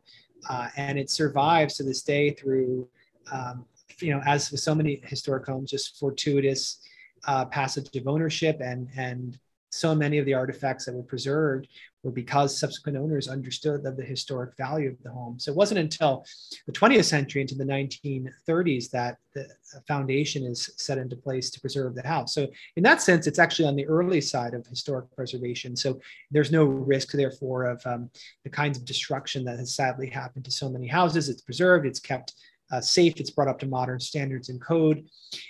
uh, 0.49 0.67
and 0.77 0.97
it 0.99 1.09
survives 1.09 1.75
to 1.75 1.83
this 1.83 2.01
day 2.01 2.31
through, 2.31 2.87
um, 3.31 3.65
you 3.99 4.11
know, 4.11 4.21
as 4.25 4.51
with 4.51 4.59
so 4.59 4.75
many 4.75 5.01
historic 5.05 5.45
homes, 5.45 5.71
just 5.71 5.99
fortuitous 5.99 6.79
uh, 7.27 7.45
passage 7.45 7.95
of 7.95 8.07
ownership 8.07 8.59
and 8.59 8.89
and 8.97 9.39
so 9.74 9.95
many 9.95 10.19
of 10.19 10.26
the 10.26 10.36
artifacts 10.36 10.86
that 10.86 10.93
were 10.93 11.01
preserved 11.01 11.67
were 12.03 12.11
because 12.11 12.59
subsequent 12.59 12.97
owners 12.97 13.28
understood 13.28 13.86
of 13.86 13.97
the 13.97 14.03
historic 14.03 14.55
value 14.55 14.89
of 14.89 15.01
the 15.01 15.09
home. 15.09 15.39
So 15.39 15.51
it 15.51 15.57
wasn't 15.57 15.80
until 15.80 16.24
the 16.67 16.74
20th 16.74 17.05
century 17.05 17.41
into 17.41 17.55
the 17.55 17.63
1930s 17.63 18.91
that 18.91 19.17
the 19.34 19.47
foundation 19.88 20.43
is 20.43 20.69
set 20.78 20.99
into 20.99 21.15
place 21.15 21.49
to 21.49 21.61
preserve 21.61 21.95
the 21.95 22.07
house. 22.07 22.36
So 22.36 22.47
in 22.76 22.84
that 22.84 23.01
sense, 23.01 23.26
it's 23.26 23.39
actually 23.39 23.67
on 23.67 23.76
the 23.76 23.88
early 23.88 24.21
side 24.21 24.53
of 24.53 24.67
historic 24.67 25.05
preservation. 25.15 25.76
So 25.76 25.99
there's 26.30 26.51
no 26.51 26.65
risk, 26.65 27.11
therefore, 27.11 27.65
of 27.65 27.82
um, 27.88 28.11
the 28.43 28.51
kinds 28.51 28.78
of 28.78 28.86
destruction 28.86 29.43
that 29.45 29.57
has 29.57 29.74
sadly 29.74 30.07
happened 30.07 30.45
to 30.45 30.51
so 30.51 30.69
many 30.69 30.88
houses. 30.88 31.30
It's 31.30 31.41
preserved, 31.41 31.88
it's 31.88 31.99
kept 31.99 32.34
uh, 32.72 32.82
safe, 32.82 33.14
it's 33.18 33.30
brought 33.30 33.47
up 33.47 33.59
to 33.59 33.66
modern 33.66 33.99
standards 33.99 34.49
and 34.49 34.61
code. 34.61 35.05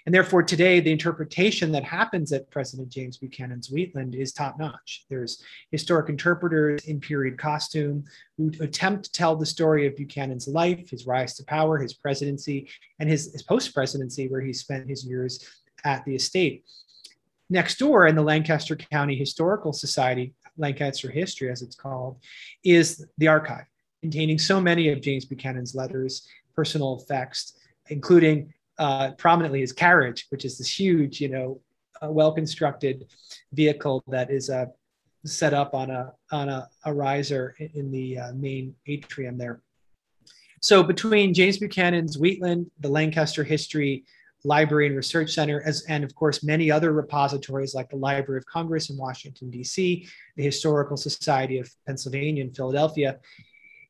And 0.05 0.13
therefore, 0.13 0.43
today, 0.43 0.79
the 0.79 0.91
interpretation 0.91 1.71
that 1.71 1.83
happens 1.83 2.31
at 2.31 2.49
President 2.51 2.89
James 2.89 3.17
Buchanan's 3.17 3.69
Wheatland 3.69 4.15
is 4.15 4.33
top 4.33 4.57
notch. 4.57 5.05
There's 5.09 5.41
historic 5.71 6.09
interpreters 6.09 6.85
in 6.85 6.99
period 6.99 7.37
costume 7.37 8.03
who 8.37 8.51
attempt 8.59 9.05
to 9.05 9.11
tell 9.11 9.35
the 9.35 9.45
story 9.45 9.87
of 9.87 9.95
Buchanan's 9.95 10.47
life, 10.47 10.89
his 10.89 11.05
rise 11.05 11.35
to 11.35 11.45
power, 11.45 11.77
his 11.77 11.93
presidency, 11.93 12.69
and 12.99 13.09
his, 13.09 13.31
his 13.31 13.43
post 13.43 13.73
presidency, 13.73 14.27
where 14.27 14.41
he 14.41 14.53
spent 14.53 14.89
his 14.89 15.05
years 15.05 15.45
at 15.85 16.03
the 16.05 16.15
estate. 16.15 16.65
Next 17.49 17.77
door 17.77 18.07
in 18.07 18.15
the 18.15 18.21
Lancaster 18.21 18.75
County 18.75 19.15
Historical 19.15 19.73
Society, 19.73 20.33
Lancaster 20.57 21.09
History, 21.09 21.51
as 21.51 21.61
it's 21.61 21.75
called, 21.75 22.17
is 22.63 23.05
the 23.17 23.27
archive 23.27 23.65
containing 24.01 24.37
so 24.37 24.59
many 24.59 24.89
of 24.89 25.01
James 25.01 25.23
Buchanan's 25.23 25.73
letters 25.73 26.27
personal 26.55 26.99
effects, 27.01 27.53
including 27.87 28.53
uh, 28.79 29.11
prominently 29.11 29.61
his 29.61 29.73
carriage, 29.73 30.25
which 30.29 30.45
is 30.45 30.57
this 30.57 30.79
huge, 30.79 31.21
you 31.21 31.29
know, 31.29 31.59
uh, 32.01 32.09
well-constructed 32.09 33.05
vehicle 33.53 34.03
that 34.07 34.31
is 34.31 34.49
uh, 34.49 34.65
set 35.25 35.53
up 35.53 35.73
on 35.73 35.89
a 35.89 36.11
on 36.31 36.49
a, 36.49 36.67
a 36.85 36.93
riser 36.93 37.55
in 37.59 37.91
the 37.91 38.17
uh, 38.17 38.33
main 38.33 38.75
atrium 38.87 39.37
there. 39.37 39.61
So 40.61 40.81
between 40.83 41.33
James 41.33 41.57
Buchanan's 41.57 42.17
Wheatland, 42.17 42.71
the 42.79 42.89
Lancaster 42.89 43.43
History 43.43 44.05
Library 44.45 44.87
and 44.87 44.95
Research 44.95 45.31
Center, 45.31 45.61
as 45.65 45.83
and 45.87 46.03
of 46.03 46.13
course 46.15 46.43
many 46.43 46.69
other 46.69 46.91
repositories 46.91 47.73
like 47.73 47.89
the 47.89 47.95
Library 47.95 48.39
of 48.39 48.45
Congress 48.45 48.89
in 48.89 48.97
Washington 48.97 49.49
D.C., 49.49 50.07
the 50.35 50.43
Historical 50.43 50.97
Society 50.97 51.59
of 51.59 51.69
Pennsylvania 51.87 52.43
in 52.43 52.53
Philadelphia, 52.53 53.19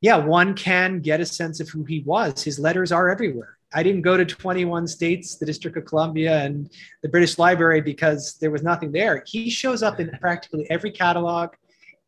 yeah, 0.04 0.18
one 0.18 0.54
can 0.54 0.99
get 0.99 1.22
a 1.22 1.26
sense 1.26 1.62
of 1.62 1.70
who 1.70 1.86
he 1.86 2.01
was. 2.01 2.43
His 2.43 2.60
letters 2.60 2.91
are 2.91 3.10
everywhere. 3.10 3.58
I 3.74 3.84
didn't 3.84 4.01
go 4.01 4.18
to 4.18 4.26
21 4.26 4.86
states, 4.86 5.38
the 5.38 5.45
District 5.45 5.78
of 5.78 5.86
Columbia, 5.86 6.43
and 6.43 6.70
the 7.01 7.08
British 7.08 7.39
Library 7.39 7.80
because 7.80 8.36
there 8.41 8.51
was 8.51 8.64
nothing 8.64 8.91
there. 8.91 9.24
He 9.26 9.49
shows 9.49 9.82
up 9.82 10.01
in 10.01 10.12
practically 10.20 10.70
every 10.70 10.91
catalog. 10.91 11.51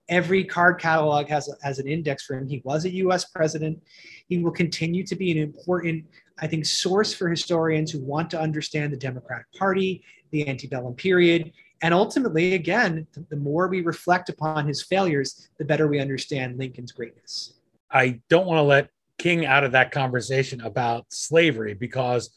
Every 0.09 0.43
card 0.43 0.77
catalog 0.77 1.29
has, 1.29 1.49
has 1.63 1.79
an 1.79 1.87
index 1.87 2.25
for 2.25 2.35
him. 2.35 2.49
He 2.49 2.61
was 2.65 2.83
a 2.83 2.93
US 2.95 3.23
president. 3.23 3.81
He 4.27 4.39
will 4.39 4.51
continue 4.51 5.05
to 5.05 5.15
be 5.15 5.31
an 5.31 5.37
important, 5.37 6.03
I 6.37 6.47
think, 6.47 6.65
source 6.65 7.13
for 7.13 7.29
historians 7.29 7.91
who 7.91 7.99
want 8.01 8.29
to 8.31 8.39
understand 8.39 8.91
the 8.91 8.97
Democratic 8.97 9.47
Party, 9.53 10.03
the 10.31 10.49
antebellum 10.49 10.95
period, 10.95 11.53
and 11.81 11.93
ultimately, 11.93 12.55
again, 12.55 13.07
the 13.29 13.35
more 13.35 13.67
we 13.67 13.81
reflect 13.81 14.29
upon 14.29 14.67
his 14.67 14.81
failures, 14.81 15.49
the 15.59 15.65
better 15.65 15.87
we 15.87 15.99
understand 15.99 16.57
Lincoln's 16.57 16.91
greatness. 16.91 17.54
I 17.95 18.19
don't 18.29 18.45
want 18.45 18.57
to 18.57 18.63
let 18.63 18.89
King 19.17 19.45
out 19.45 19.63
of 19.63 19.71
that 19.71 19.91
conversation 19.91 20.59
about 20.59 21.05
slavery 21.09 21.73
because 21.73 22.31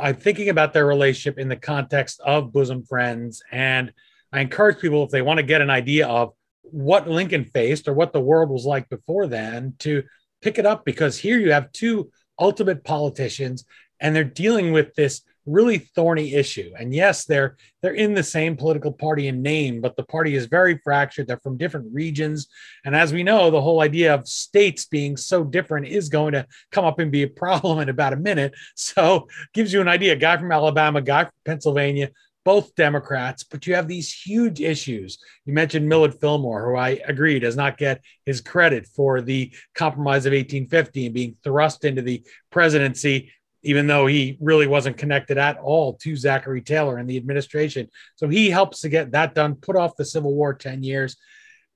I'm 0.00 0.16
thinking 0.16 0.48
about 0.48 0.72
their 0.72 0.84
relationship 0.84 1.38
in 1.38 1.48
the 1.48 1.56
context 1.56 2.20
of 2.24 2.52
bosom 2.52 2.82
friends. 2.82 3.40
And 3.52 3.92
I 4.32 4.40
encourage 4.40 4.80
people, 4.80 5.04
if 5.04 5.10
they 5.10 5.22
want 5.22 5.38
to 5.38 5.44
get 5.44 5.62
an 5.62 5.70
idea 5.70 6.08
of 6.08 6.32
what 6.62 7.08
Lincoln 7.08 7.44
faced 7.44 7.86
or 7.86 7.94
what 7.94 8.12
the 8.12 8.20
world 8.20 8.50
was 8.50 8.66
like 8.66 8.88
before 8.88 9.28
then, 9.28 9.74
to 9.78 10.02
pick 10.42 10.58
it 10.58 10.66
up 10.66 10.84
because 10.84 11.16
here 11.16 11.38
you 11.38 11.52
have 11.52 11.70
two 11.70 12.10
ultimate 12.36 12.82
politicians 12.82 13.64
and 14.00 14.14
they're 14.14 14.24
dealing 14.24 14.72
with 14.72 14.92
this 14.96 15.22
really 15.46 15.78
thorny 15.78 16.34
issue. 16.34 16.72
And 16.78 16.94
yes, 16.94 17.24
they're 17.24 17.56
they're 17.82 17.94
in 17.94 18.14
the 18.14 18.22
same 18.22 18.56
political 18.56 18.92
party 18.92 19.28
in 19.28 19.42
name, 19.42 19.80
but 19.80 19.96
the 19.96 20.04
party 20.04 20.34
is 20.34 20.46
very 20.46 20.78
fractured. 20.84 21.26
They're 21.26 21.40
from 21.40 21.56
different 21.56 21.92
regions, 21.92 22.48
and 22.84 22.94
as 22.94 23.12
we 23.12 23.22
know, 23.22 23.50
the 23.50 23.60
whole 23.60 23.80
idea 23.80 24.14
of 24.14 24.28
states 24.28 24.86
being 24.86 25.16
so 25.16 25.44
different 25.44 25.86
is 25.86 26.08
going 26.08 26.32
to 26.32 26.46
come 26.70 26.84
up 26.84 26.98
and 26.98 27.10
be 27.10 27.22
a 27.22 27.28
problem 27.28 27.78
in 27.80 27.88
about 27.88 28.12
a 28.12 28.16
minute. 28.16 28.54
So, 28.74 29.28
gives 29.52 29.72
you 29.72 29.80
an 29.80 29.88
idea. 29.88 30.16
Guy 30.16 30.36
from 30.36 30.52
Alabama, 30.52 31.00
guy 31.00 31.24
from 31.24 31.32
Pennsylvania, 31.44 32.10
both 32.44 32.74
Democrats, 32.74 33.44
but 33.44 33.66
you 33.66 33.74
have 33.74 33.88
these 33.88 34.12
huge 34.12 34.60
issues. 34.60 35.18
You 35.44 35.52
mentioned 35.52 35.88
Millard 35.88 36.14
Fillmore, 36.20 36.70
who 36.70 36.76
I 36.76 37.00
agree 37.06 37.38
does 37.38 37.56
not 37.56 37.76
get 37.76 38.02
his 38.24 38.40
credit 38.40 38.86
for 38.86 39.20
the 39.20 39.52
compromise 39.74 40.26
of 40.26 40.32
1850 40.32 41.06
and 41.06 41.14
being 41.14 41.36
thrust 41.44 41.84
into 41.84 42.02
the 42.02 42.24
presidency 42.50 43.30
even 43.62 43.86
though 43.86 44.06
he 44.06 44.38
really 44.40 44.66
wasn't 44.66 44.96
connected 44.96 45.38
at 45.38 45.58
all 45.58 45.94
to 45.94 46.16
Zachary 46.16 46.62
Taylor 46.62 46.96
and 46.96 47.08
the 47.08 47.16
administration. 47.16 47.88
So 48.16 48.28
he 48.28 48.50
helps 48.50 48.80
to 48.80 48.88
get 48.88 49.12
that 49.12 49.34
done, 49.34 49.54
put 49.56 49.76
off 49.76 49.96
the 49.96 50.04
Civil 50.04 50.34
War 50.34 50.54
10 50.54 50.82
years. 50.82 51.16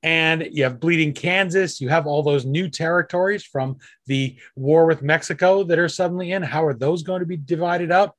And 0.02 0.48
you 0.52 0.64
have 0.64 0.80
Bleeding 0.80 1.14
Kansas. 1.14 1.80
You 1.80 1.88
have 1.88 2.06
all 2.06 2.22
those 2.22 2.44
new 2.44 2.68
territories 2.68 3.42
from 3.44 3.78
the 4.06 4.36
war 4.54 4.84
with 4.84 5.02
Mexico 5.02 5.64
that 5.64 5.78
are 5.78 5.88
suddenly 5.88 6.32
in. 6.32 6.42
How 6.42 6.64
are 6.64 6.74
those 6.74 7.02
going 7.02 7.20
to 7.20 7.26
be 7.26 7.38
divided 7.38 7.90
up? 7.90 8.14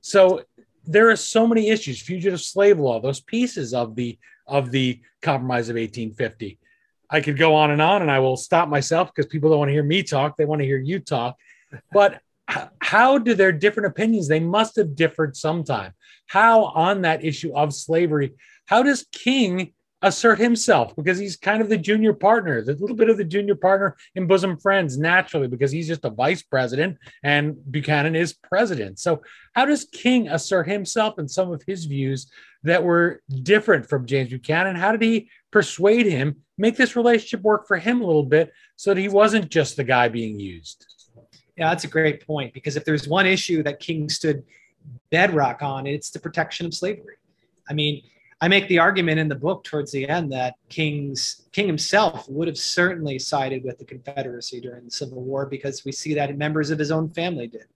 So 0.00 0.42
there 0.84 1.10
are 1.10 1.16
so 1.16 1.46
many 1.46 1.68
issues. 1.68 2.00
Fugitive 2.00 2.40
slave 2.40 2.78
law, 2.78 2.98
those 3.00 3.20
pieces 3.20 3.74
of 3.74 3.94
the 3.94 4.18
of 4.46 4.70
the 4.70 5.00
Compromise 5.20 5.68
of 5.68 5.74
1850. 5.74 6.58
I 7.10 7.20
could 7.20 7.36
go 7.36 7.54
on 7.54 7.70
and 7.70 7.82
on, 7.82 8.02
and 8.02 8.10
I 8.10 8.20
will 8.20 8.36
stop 8.36 8.68
myself 8.68 9.12
because 9.14 9.30
people 9.30 9.50
don't 9.50 9.58
want 9.58 9.68
to 9.68 9.74
hear 9.74 9.82
me 9.82 10.02
talk; 10.02 10.36
they 10.36 10.46
want 10.46 10.60
to 10.60 10.66
hear 10.66 10.78
you 10.78 10.98
talk. 10.98 11.36
But 11.92 12.22
how 12.80 13.18
do 13.18 13.34
their 13.34 13.52
different 13.52 13.88
opinions 13.88 14.28
they 14.28 14.40
must 14.40 14.76
have 14.76 14.96
differed 14.96 15.36
sometime. 15.36 15.92
How 16.26 16.64
on 16.64 17.02
that 17.02 17.24
issue 17.24 17.54
of 17.54 17.74
slavery 17.74 18.32
how 18.68 18.82
does 18.82 19.06
king 19.12 19.72
assert 20.02 20.38
himself? 20.38 20.94
Because 20.94 21.18
he's 21.18 21.36
kind 21.36 21.62
of 21.62 21.70
the 21.70 21.78
junior 21.78 22.12
partner 22.12 22.62
the 22.62 22.74
little 22.74 22.94
bit 22.94 23.08
of 23.08 23.16
the 23.16 23.24
junior 23.24 23.54
partner 23.54 23.96
in 24.14 24.26
bosom 24.26 24.58
friends 24.58 24.98
naturally 24.98 25.48
because 25.48 25.72
he's 25.72 25.88
just 25.88 26.04
a 26.04 26.10
vice 26.10 26.42
president 26.42 26.98
and 27.22 27.56
buchanan 27.70 28.14
is 28.14 28.34
president. 28.34 28.98
So 28.98 29.22
how 29.54 29.64
does 29.64 29.86
king 29.86 30.28
assert 30.28 30.68
himself 30.68 31.16
and 31.16 31.30
some 31.30 31.50
of 31.50 31.62
his 31.66 31.86
views 31.86 32.30
that 32.62 32.84
were 32.84 33.22
different 33.42 33.88
from 33.88 34.06
james 34.06 34.28
buchanan? 34.28 34.76
How 34.76 34.92
did 34.92 35.02
he 35.02 35.30
persuade 35.50 36.06
him 36.06 36.36
make 36.58 36.76
this 36.76 36.94
relationship 36.94 37.40
work 37.40 37.66
for 37.66 37.78
him 37.78 38.02
a 38.02 38.06
little 38.06 38.22
bit 38.22 38.52
so 38.76 38.92
that 38.92 39.00
he 39.00 39.08
wasn't 39.08 39.48
just 39.48 39.76
the 39.76 39.84
guy 39.84 40.08
being 40.08 40.38
used 40.38 40.86
yeah, 41.58 41.70
that's 41.70 41.84
a 41.84 41.88
great 41.88 42.24
point 42.24 42.54
because 42.54 42.76
if 42.76 42.84
there's 42.84 43.08
one 43.08 43.26
issue 43.26 43.62
that 43.64 43.80
King 43.80 44.08
stood 44.08 44.44
bedrock 45.10 45.60
on, 45.60 45.86
it's 45.86 46.10
the 46.10 46.20
protection 46.20 46.66
of 46.66 46.72
slavery. 46.72 47.16
I 47.68 47.74
mean, 47.74 48.02
I 48.40 48.46
make 48.46 48.68
the 48.68 48.78
argument 48.78 49.18
in 49.18 49.28
the 49.28 49.34
book 49.34 49.64
towards 49.64 49.90
the 49.90 50.08
end 50.08 50.30
that 50.32 50.54
King's 50.68 51.48
King 51.50 51.66
himself 51.66 52.28
would 52.28 52.46
have 52.46 52.56
certainly 52.56 53.18
sided 53.18 53.64
with 53.64 53.78
the 53.78 53.84
Confederacy 53.84 54.60
during 54.60 54.84
the 54.84 54.90
Civil 54.92 55.22
War 55.22 55.46
because 55.46 55.84
we 55.84 55.90
see 55.90 56.14
that 56.14 56.38
members 56.38 56.70
of 56.70 56.78
his 56.78 56.92
own 56.92 57.10
family 57.10 57.48
did. 57.48 57.66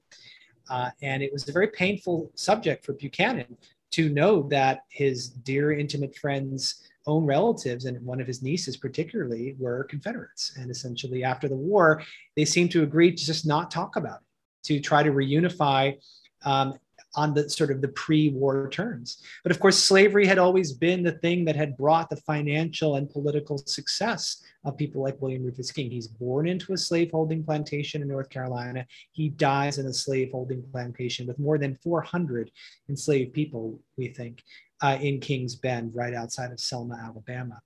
Uh, 0.71 0.91
and 1.03 1.23
it 1.23 1.33
was 1.33 1.49
a 1.49 1.53
very 1.53 1.67
painful 1.67 2.31
subject 2.37 2.87
for 2.87 2.93
Buchanan 2.93 3.57
to 3.91 4.09
know 4.09 4.43
that 4.49 4.85
his 4.89 5.29
dear 5.29 5.73
intimate 5.73 6.15
friends 6.15 6.89
own 7.07 7.25
relatives 7.25 7.85
and 7.85 8.05
one 8.05 8.21
of 8.21 8.27
his 8.27 8.43
nieces 8.43 8.77
particularly 8.77 9.57
were 9.59 9.85
confederates 9.85 10.57
and 10.57 10.71
essentially 10.71 11.25
after 11.25 11.49
the 11.49 11.57
war 11.57 12.03
they 12.37 12.45
seemed 12.45 12.71
to 12.71 12.83
agree 12.83 13.11
to 13.11 13.25
just 13.25 13.47
not 13.47 13.71
talk 13.71 13.97
about 13.97 14.21
it 14.21 14.27
to 14.65 14.81
try 14.81 15.03
to 15.03 15.11
reunify 15.11 15.97
um, 16.45 16.75
on 17.15 17.35
the 17.35 17.49
sort 17.49 17.71
of 17.71 17.81
the 17.81 17.89
pre-war 17.89 18.69
terms. 18.71 19.23
But 19.43 19.53
of 19.53 19.61
course, 19.61 19.79
slavery 19.79 20.27
had 20.27 20.39
always 20.39 20.73
been 20.73 21.03
the 21.03 21.13
thing 21.13 21.45
that 21.45 21.57
had 21.57 21.77
brought 21.77 22.09
the 22.09 22.17
financial 22.17 22.97
and 22.97 23.11
political 23.11 23.59
success 23.59 24.43
of 24.65 24.79
people 24.79 25.03
like 25.03 25.21
William 25.21 25.45
Rufus 25.45 25.71
King. 25.71 25.91
He's 25.91 26.09
born 26.09 26.49
into 26.49 26.73
a 26.73 26.79
slaveholding 26.79 27.45
plantation 27.45 28.01
in 28.01 28.09
North 28.09 28.31
Carolina. 28.31 28.87
He 29.11 29.29
dies 29.29 29.79
in 29.79 29.87
a 29.87 29.93
slaveholding 29.93 30.63
plantation 30.73 31.27
with 31.27 31.39
more 31.39 31.59
than 31.59 31.77
400 31.83 32.51
enslaved 32.89 33.35
people, 33.35 33.79
we 33.97 34.09
think, 34.09 34.43
uh, 34.83 34.99
in 35.01 35.21
Kings 35.21 35.57
Bend, 35.57 35.93
right 35.95 36.15
outside 36.15 36.53
of 36.53 36.61
Selma, 36.61 36.97
Alabama. 37.03 37.61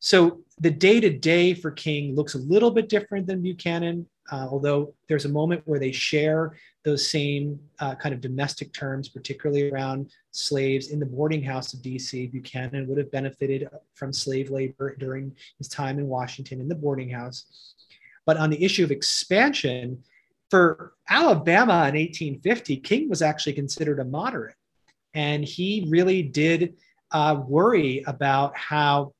So 0.00 0.40
the 0.58 0.70
day 0.70 1.00
to 1.00 1.10
day 1.10 1.54
for 1.54 1.70
King 1.70 2.16
looks 2.16 2.34
a 2.34 2.38
little 2.38 2.70
bit 2.70 2.88
different 2.88 3.26
than 3.26 3.42
Buchanan, 3.42 4.06
uh, 4.30 4.48
although 4.50 4.94
there's 5.08 5.24
a 5.24 5.28
moment 5.28 5.62
where 5.64 5.78
they 5.78 5.92
share 5.92 6.56
those 6.84 7.08
same 7.08 7.60
uh, 7.78 7.94
kind 7.94 8.14
of 8.14 8.20
domestic 8.20 8.72
terms, 8.72 9.08
particularly 9.08 9.70
around 9.70 10.10
slaves 10.32 10.88
in 10.88 10.98
the 10.98 11.06
boarding 11.06 11.42
house 11.42 11.72
of 11.72 11.80
DC. 11.80 12.32
Buchanan 12.32 12.88
would 12.88 12.98
have 12.98 13.12
benefited 13.12 13.68
from 13.94 14.12
slave 14.12 14.50
labor 14.50 14.96
during 14.96 15.32
his 15.58 15.68
time 15.68 15.98
in 15.98 16.08
Washington 16.08 16.60
in 16.60 16.68
the 16.68 16.74
boarding 16.74 17.10
house. 17.10 17.74
But 18.26 18.36
on 18.36 18.50
the 18.50 18.64
issue 18.64 18.84
of 18.84 18.90
expansion, 18.90 20.02
for 20.50 20.92
Alabama 21.08 21.88
in 21.88 21.94
1850, 21.94 22.76
King 22.78 23.08
was 23.08 23.22
actually 23.22 23.54
considered 23.54 24.00
a 24.00 24.04
moderate. 24.04 24.54
And 25.14 25.44
he 25.44 25.86
really 25.88 26.22
did 26.22 26.74
uh, 27.10 27.42
worry 27.46 28.02
about 28.06 28.56
how 28.56 29.12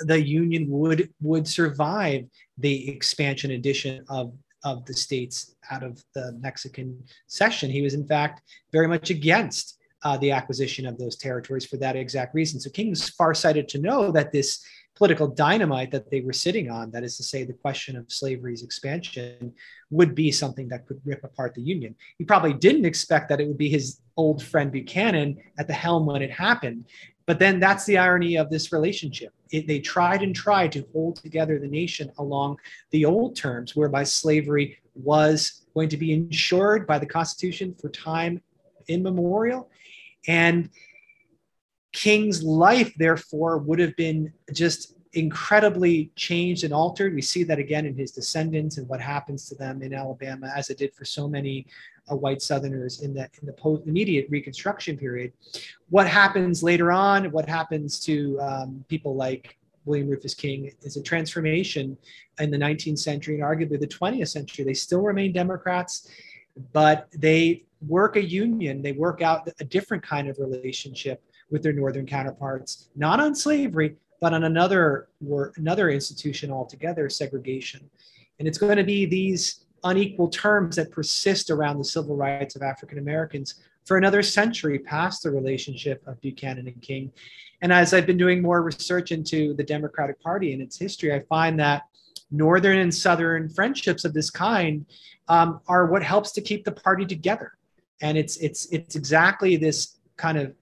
the 0.00 0.20
Union 0.20 0.68
would, 0.68 1.10
would 1.22 1.46
survive 1.46 2.24
the 2.58 2.88
expansion 2.88 3.52
addition 3.52 4.04
of 4.08 4.32
of 4.64 4.84
the 4.86 4.94
states 4.94 5.54
out 5.70 5.82
of 5.82 6.02
the 6.14 6.32
Mexican 6.40 7.04
cession. 7.26 7.70
He 7.70 7.82
was, 7.82 7.94
in 7.94 8.06
fact, 8.06 8.42
very 8.72 8.88
much 8.88 9.10
against 9.10 9.78
uh, 10.02 10.16
the 10.16 10.32
acquisition 10.32 10.86
of 10.86 10.98
those 10.98 11.16
territories 11.16 11.66
for 11.66 11.76
that 11.76 11.96
exact 11.96 12.34
reason. 12.34 12.58
So 12.58 12.70
King 12.70 12.90
was 12.90 13.08
farsighted 13.10 13.68
to 13.68 13.78
know 13.78 14.10
that 14.12 14.32
this 14.32 14.64
political 14.96 15.26
dynamite 15.26 15.90
that 15.90 16.10
they 16.10 16.20
were 16.20 16.32
sitting 16.32 16.70
on, 16.70 16.90
that 16.92 17.02
is 17.02 17.16
to 17.16 17.22
say, 17.22 17.44
the 17.44 17.52
question 17.52 17.96
of 17.96 18.10
slavery's 18.12 18.62
expansion, 18.62 19.52
would 19.90 20.14
be 20.14 20.30
something 20.30 20.68
that 20.68 20.86
could 20.86 21.00
rip 21.04 21.24
apart 21.24 21.54
the 21.54 21.62
Union. 21.62 21.94
He 22.18 22.24
probably 22.24 22.52
didn't 22.52 22.84
expect 22.84 23.28
that 23.28 23.40
it 23.40 23.48
would 23.48 23.58
be 23.58 23.68
his 23.68 24.00
old 24.16 24.42
friend 24.42 24.70
Buchanan 24.70 25.36
at 25.58 25.66
the 25.66 25.72
helm 25.72 26.06
when 26.06 26.22
it 26.22 26.30
happened. 26.30 26.84
But 27.26 27.38
then 27.38 27.58
that's 27.58 27.86
the 27.86 27.98
irony 27.98 28.36
of 28.36 28.50
this 28.50 28.72
relationship. 28.72 29.32
It, 29.50 29.66
they 29.66 29.80
tried 29.80 30.22
and 30.22 30.34
tried 30.34 30.72
to 30.72 30.86
hold 30.92 31.16
together 31.16 31.58
the 31.58 31.66
nation 31.66 32.12
along 32.18 32.58
the 32.90 33.04
old 33.04 33.34
terms, 33.34 33.74
whereby 33.74 34.04
slavery 34.04 34.78
was 34.94 35.62
going 35.74 35.88
to 35.88 35.96
be 35.96 36.12
insured 36.12 36.86
by 36.86 36.98
the 36.98 37.06
Constitution 37.06 37.74
for 37.80 37.88
time 37.88 38.40
immemorial. 38.88 39.70
And 40.28 40.70
King's 41.94 42.42
life, 42.42 42.92
therefore, 42.98 43.58
would 43.58 43.78
have 43.78 43.96
been 43.96 44.32
just 44.52 44.96
incredibly 45.14 46.10
changed 46.16 46.64
and 46.64 46.74
altered. 46.74 47.14
We 47.14 47.22
see 47.22 47.44
that 47.44 47.58
again 47.58 47.86
in 47.86 47.96
his 47.96 48.10
descendants 48.10 48.78
and 48.78 48.88
what 48.88 49.00
happens 49.00 49.48
to 49.48 49.54
them 49.54 49.80
in 49.80 49.94
Alabama, 49.94 50.52
as 50.54 50.70
it 50.70 50.78
did 50.78 50.92
for 50.92 51.04
so 51.04 51.28
many 51.28 51.66
uh, 52.10 52.16
white 52.16 52.42
Southerners 52.42 53.00
in 53.00 53.14
the 53.14 53.28
in 53.40 53.46
the 53.46 53.52
post 53.52 53.86
immediate 53.86 54.26
Reconstruction 54.28 54.98
period. 54.98 55.32
What 55.88 56.08
happens 56.08 56.62
later 56.62 56.92
on? 56.92 57.30
What 57.30 57.48
happens 57.48 58.00
to 58.00 58.38
um, 58.40 58.84
people 58.88 59.14
like 59.14 59.56
William 59.84 60.08
Rufus 60.08 60.34
King 60.34 60.72
is 60.82 60.96
a 60.96 61.02
transformation 61.02 61.96
in 62.40 62.50
the 62.50 62.58
19th 62.58 62.98
century 62.98 63.40
and 63.40 63.44
arguably 63.44 63.78
the 63.78 63.86
20th 63.86 64.28
century. 64.28 64.64
They 64.64 64.74
still 64.74 65.02
remain 65.02 65.32
Democrats, 65.32 66.08
but 66.72 67.08
they 67.16 67.64
work 67.86 68.16
a 68.16 68.22
union. 68.22 68.82
They 68.82 68.92
work 68.92 69.22
out 69.22 69.48
a 69.60 69.64
different 69.64 70.02
kind 70.02 70.28
of 70.28 70.38
relationship 70.38 71.22
with 71.50 71.62
their 71.62 71.72
northern 71.72 72.06
counterparts, 72.06 72.88
not 72.96 73.20
on 73.20 73.34
slavery, 73.34 73.96
but 74.20 74.32
on 74.32 74.44
another 74.44 75.08
another 75.56 75.90
institution 75.90 76.50
altogether, 76.50 77.08
segregation. 77.08 77.88
And 78.38 78.48
it's 78.48 78.58
going 78.58 78.76
to 78.76 78.84
be 78.84 79.06
these 79.06 79.66
unequal 79.84 80.28
terms 80.28 80.76
that 80.76 80.90
persist 80.90 81.50
around 81.50 81.78
the 81.78 81.84
civil 81.84 82.16
rights 82.16 82.56
of 82.56 82.62
African 82.62 82.98
Americans 82.98 83.56
for 83.84 83.98
another 83.98 84.22
century 84.22 84.78
past 84.78 85.22
the 85.22 85.30
relationship 85.30 86.02
of 86.06 86.20
Buchanan 86.20 86.66
and 86.66 86.80
King. 86.80 87.12
And 87.60 87.72
as 87.72 87.92
I've 87.92 88.06
been 88.06 88.16
doing 88.16 88.40
more 88.42 88.62
research 88.62 89.12
into 89.12 89.54
the 89.54 89.62
Democratic 89.62 90.20
Party 90.22 90.52
and 90.52 90.62
its 90.62 90.78
history, 90.78 91.12
I 91.14 91.20
find 91.20 91.58
that 91.60 91.82
Northern 92.30 92.78
and 92.78 92.92
Southern 92.92 93.48
friendships 93.48 94.04
of 94.04 94.14
this 94.14 94.30
kind 94.30 94.86
um, 95.28 95.60
are 95.68 95.86
what 95.86 96.02
helps 96.02 96.32
to 96.32 96.40
keep 96.40 96.64
the 96.64 96.72
party 96.72 97.06
together. 97.06 97.52
And 98.00 98.18
it's, 98.18 98.36
it's, 98.38 98.66
it's 98.66 98.96
exactly 98.96 99.56
this 99.56 99.98
kind 100.16 100.38
of 100.38 100.54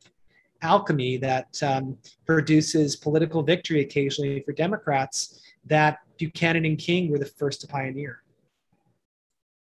alchemy 0.62 1.16
that 1.18 1.62
um, 1.62 1.96
produces 2.26 2.96
political 2.96 3.42
victory 3.42 3.80
occasionally 3.80 4.40
for 4.40 4.52
Democrats 4.52 5.40
that 5.66 5.98
Buchanan 6.18 6.64
and 6.64 6.78
King 6.78 7.10
were 7.10 7.18
the 7.18 7.26
first 7.26 7.60
to 7.60 7.66
pioneer. 7.66 8.22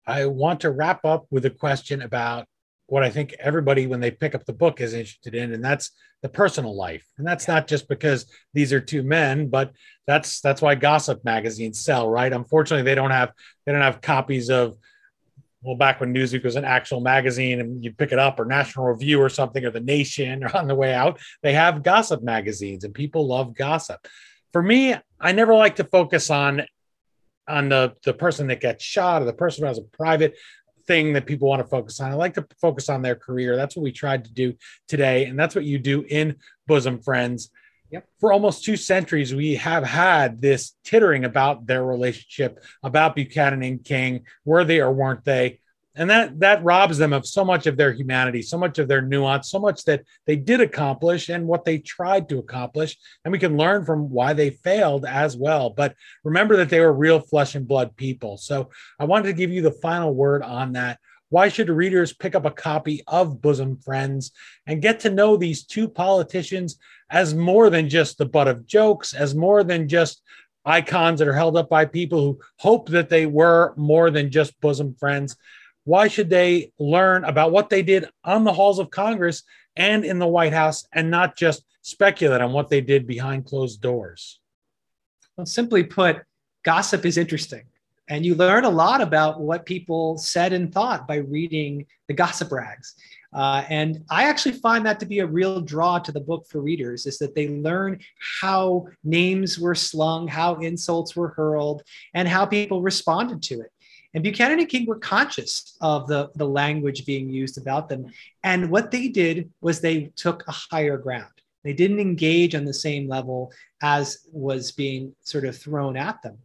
I 0.06 0.26
want 0.26 0.60
to 0.60 0.70
wrap 0.70 1.04
up 1.04 1.26
with 1.30 1.46
a 1.46 1.50
question 1.50 2.02
about 2.02 2.46
what 2.86 3.02
I 3.02 3.10
think 3.10 3.34
everybody, 3.40 3.86
when 3.86 4.00
they 4.00 4.10
pick 4.10 4.34
up 4.34 4.44
the 4.44 4.52
book, 4.52 4.80
is 4.80 4.92
interested 4.92 5.34
in, 5.34 5.54
and 5.54 5.64
that's 5.64 5.90
the 6.22 6.28
personal 6.28 6.76
life. 6.76 7.06
And 7.16 7.26
that's 7.26 7.48
not 7.48 7.66
just 7.66 7.88
because 7.88 8.26
these 8.52 8.72
are 8.72 8.80
two 8.80 9.02
men, 9.02 9.48
but 9.48 9.72
that's 10.06 10.40
that's 10.40 10.60
why 10.60 10.74
gossip 10.74 11.24
magazines 11.24 11.80
sell, 11.80 12.08
right? 12.10 12.32
Unfortunately, 12.32 12.84
they 12.84 12.94
don't 12.94 13.10
have 13.10 13.32
they 13.64 13.72
don't 13.72 13.80
have 13.80 14.02
copies 14.02 14.50
of 14.50 14.76
well, 15.64 15.76
back 15.76 15.98
when 15.98 16.14
Newsweek 16.14 16.44
was 16.44 16.56
an 16.56 16.64
actual 16.64 17.00
magazine 17.00 17.58
and 17.58 17.82
you'd 17.82 17.96
pick 17.96 18.12
it 18.12 18.18
up 18.18 18.38
or 18.38 18.44
National 18.44 18.86
Review 18.86 19.20
or 19.20 19.30
something 19.30 19.64
or 19.64 19.70
The 19.70 19.80
Nation 19.80 20.44
or 20.44 20.54
on 20.56 20.68
the 20.68 20.74
way 20.74 20.92
out, 20.92 21.18
they 21.42 21.54
have 21.54 21.82
gossip 21.82 22.22
magazines 22.22 22.84
and 22.84 22.94
people 22.94 23.26
love 23.26 23.54
gossip. 23.54 24.06
For 24.52 24.62
me, 24.62 24.94
I 25.18 25.32
never 25.32 25.54
like 25.54 25.76
to 25.76 25.84
focus 25.84 26.30
on 26.30 26.62
on 27.46 27.68
the 27.68 27.94
the 28.04 28.14
person 28.14 28.46
that 28.46 28.60
gets 28.60 28.84
shot 28.84 29.20
or 29.20 29.24
the 29.24 29.32
person 29.32 29.62
who 29.62 29.68
has 29.68 29.78
a 29.78 29.82
private 29.82 30.34
thing 30.86 31.14
that 31.14 31.26
people 31.26 31.48
want 31.48 31.60
to 31.60 31.68
focus 31.68 32.00
on. 32.00 32.10
I 32.10 32.14
like 32.14 32.34
to 32.34 32.46
focus 32.60 32.88
on 32.88 33.02
their 33.02 33.16
career. 33.16 33.56
That's 33.56 33.76
what 33.76 33.82
we 33.82 33.92
tried 33.92 34.24
to 34.24 34.32
do 34.32 34.54
today, 34.86 35.24
and 35.24 35.38
that's 35.38 35.54
what 35.54 35.64
you 35.64 35.78
do 35.78 36.04
in 36.08 36.36
Bosom 36.66 37.00
Friends. 37.00 37.50
Yep. 37.94 38.08
For 38.18 38.32
almost 38.32 38.64
two 38.64 38.76
centuries, 38.76 39.32
we 39.32 39.54
have 39.54 39.84
had 39.84 40.40
this 40.40 40.74
tittering 40.82 41.24
about 41.24 41.64
their 41.64 41.84
relationship, 41.84 42.58
about 42.82 43.14
Buchanan 43.14 43.62
and 43.62 43.84
King. 43.84 44.24
Were 44.44 44.64
they 44.64 44.80
or 44.80 44.92
weren't 44.92 45.24
they? 45.24 45.60
and 45.94 46.10
that 46.10 46.40
that 46.40 46.64
robs 46.64 46.98
them 46.98 47.12
of 47.12 47.24
so 47.24 47.44
much 47.44 47.68
of 47.68 47.76
their 47.76 47.92
humanity 47.92 48.42
so 48.42 48.58
much 48.58 48.80
of 48.80 48.88
their 48.88 49.00
nuance 49.00 49.48
so 49.48 49.60
much 49.60 49.84
that 49.84 50.02
they 50.26 50.34
did 50.34 50.60
accomplish 50.60 51.28
and 51.28 51.46
what 51.46 51.64
they 51.64 51.78
tried 51.78 52.28
to 52.28 52.38
accomplish 52.38 52.96
and 53.24 53.30
we 53.30 53.38
can 53.38 53.56
learn 53.56 53.84
from 53.84 54.10
why 54.10 54.32
they 54.32 54.50
failed 54.50 55.04
as 55.04 55.36
well 55.36 55.70
but 55.70 55.94
remember 56.24 56.56
that 56.56 56.68
they 56.68 56.80
were 56.80 56.92
real 56.92 57.20
flesh 57.20 57.54
and 57.54 57.68
blood 57.68 57.94
people 57.94 58.36
so 58.36 58.68
i 58.98 59.04
wanted 59.04 59.26
to 59.28 59.32
give 59.32 59.52
you 59.52 59.62
the 59.62 59.70
final 59.70 60.12
word 60.12 60.42
on 60.42 60.72
that 60.72 60.98
why 61.30 61.48
should 61.48 61.68
readers 61.68 62.12
pick 62.12 62.34
up 62.34 62.44
a 62.44 62.50
copy 62.50 63.02
of 63.06 63.40
bosom 63.40 63.76
friends 63.76 64.32
and 64.66 64.82
get 64.82 65.00
to 65.00 65.10
know 65.10 65.36
these 65.36 65.64
two 65.64 65.88
politicians 65.88 66.78
as 67.14 67.34
more 67.34 67.70
than 67.70 67.88
just 67.88 68.18
the 68.18 68.26
butt 68.26 68.48
of 68.48 68.66
jokes 68.66 69.14
as 69.14 69.34
more 69.34 69.64
than 69.64 69.88
just 69.88 70.20
icons 70.66 71.18
that 71.18 71.28
are 71.28 71.34
held 71.34 71.56
up 71.56 71.70
by 71.70 71.84
people 71.86 72.20
who 72.20 72.40
hope 72.58 72.88
that 72.88 73.08
they 73.08 73.24
were 73.24 73.72
more 73.76 74.10
than 74.10 74.30
just 74.30 74.58
bosom 74.60 74.94
friends 74.98 75.36
why 75.84 76.08
should 76.08 76.30
they 76.30 76.72
learn 76.78 77.24
about 77.24 77.52
what 77.52 77.68
they 77.68 77.82
did 77.82 78.08
on 78.24 78.44
the 78.44 78.52
halls 78.52 78.78
of 78.78 78.90
Congress 78.90 79.42
and 79.76 80.04
in 80.04 80.18
the 80.18 80.26
White 80.26 80.52
House 80.52 80.86
and 80.92 81.10
not 81.10 81.36
just 81.36 81.64
speculate 81.82 82.40
on 82.40 82.52
what 82.52 82.70
they 82.70 82.80
did 82.80 83.06
behind 83.06 83.44
closed 83.44 83.80
doors? 83.80 84.40
Well, 85.36 85.46
simply 85.46 85.84
put, 85.84 86.22
gossip 86.62 87.04
is 87.04 87.18
interesting. 87.18 87.64
And 88.08 88.24
you 88.24 88.34
learn 88.34 88.64
a 88.64 88.70
lot 88.70 89.00
about 89.00 89.40
what 89.40 89.66
people 89.66 90.18
said 90.18 90.52
and 90.52 90.72
thought 90.72 91.06
by 91.06 91.16
reading 91.16 91.86
the 92.08 92.14
gossip 92.14 92.52
rags. 92.52 92.94
Uh, 93.34 93.64
and 93.68 94.04
I 94.08 94.24
actually 94.24 94.52
find 94.52 94.86
that 94.86 95.00
to 95.00 95.06
be 95.06 95.18
a 95.18 95.26
real 95.26 95.60
draw 95.60 95.98
to 95.98 96.12
the 96.12 96.20
book 96.20 96.46
for 96.48 96.60
readers 96.60 97.04
is 97.04 97.18
that 97.18 97.34
they 97.34 97.48
learn 97.48 97.98
how 98.40 98.86
names 99.02 99.58
were 99.58 99.74
slung, 99.74 100.28
how 100.28 100.54
insults 100.56 101.16
were 101.16 101.30
hurled, 101.30 101.82
and 102.14 102.28
how 102.28 102.46
people 102.46 102.80
responded 102.80 103.42
to 103.42 103.60
it. 103.60 103.72
And 104.14 104.22
Buchanan 104.22 104.60
and 104.60 104.68
King 104.68 104.86
were 104.86 105.00
conscious 105.00 105.76
of 105.80 106.06
the, 106.06 106.30
the 106.36 106.46
language 106.46 107.04
being 107.04 107.28
used 107.28 107.58
about 107.58 107.88
them. 107.88 108.06
And 108.44 108.70
what 108.70 108.92
they 108.92 109.08
did 109.08 109.50
was 109.60 109.80
they 109.80 110.12
took 110.14 110.46
a 110.46 110.52
higher 110.52 110.96
ground. 110.96 111.32
They 111.64 111.72
didn't 111.72 111.98
engage 111.98 112.54
on 112.54 112.64
the 112.64 112.74
same 112.74 113.08
level 113.08 113.52
as 113.82 114.18
was 114.32 114.70
being 114.70 115.16
sort 115.22 115.44
of 115.44 115.58
thrown 115.58 115.96
at 115.96 116.22
them. 116.22 116.38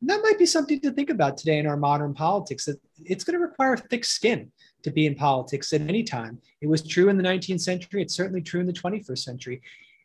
And 0.00 0.10
that 0.10 0.22
might 0.22 0.38
be 0.38 0.46
something 0.46 0.80
to 0.80 0.92
think 0.92 1.10
about 1.10 1.36
today 1.36 1.58
in 1.58 1.66
our 1.66 1.76
modern 1.76 2.14
politics. 2.14 2.66
That 2.66 2.80
it's 3.04 3.24
going 3.24 3.38
to 3.38 3.44
require 3.44 3.76
thick 3.76 4.04
skin 4.04 4.52
to 4.82 4.90
be 4.90 5.06
in 5.06 5.14
politics 5.14 5.72
at 5.72 5.80
any 5.82 6.02
time. 6.02 6.40
It 6.60 6.68
was 6.68 6.86
true 6.86 7.08
in 7.08 7.16
the 7.16 7.22
19th 7.22 7.60
century. 7.60 8.02
It's 8.02 8.14
certainly 8.14 8.42
true 8.42 8.60
in 8.60 8.66
the 8.66 8.72
21st 8.72 9.18
century. 9.18 9.62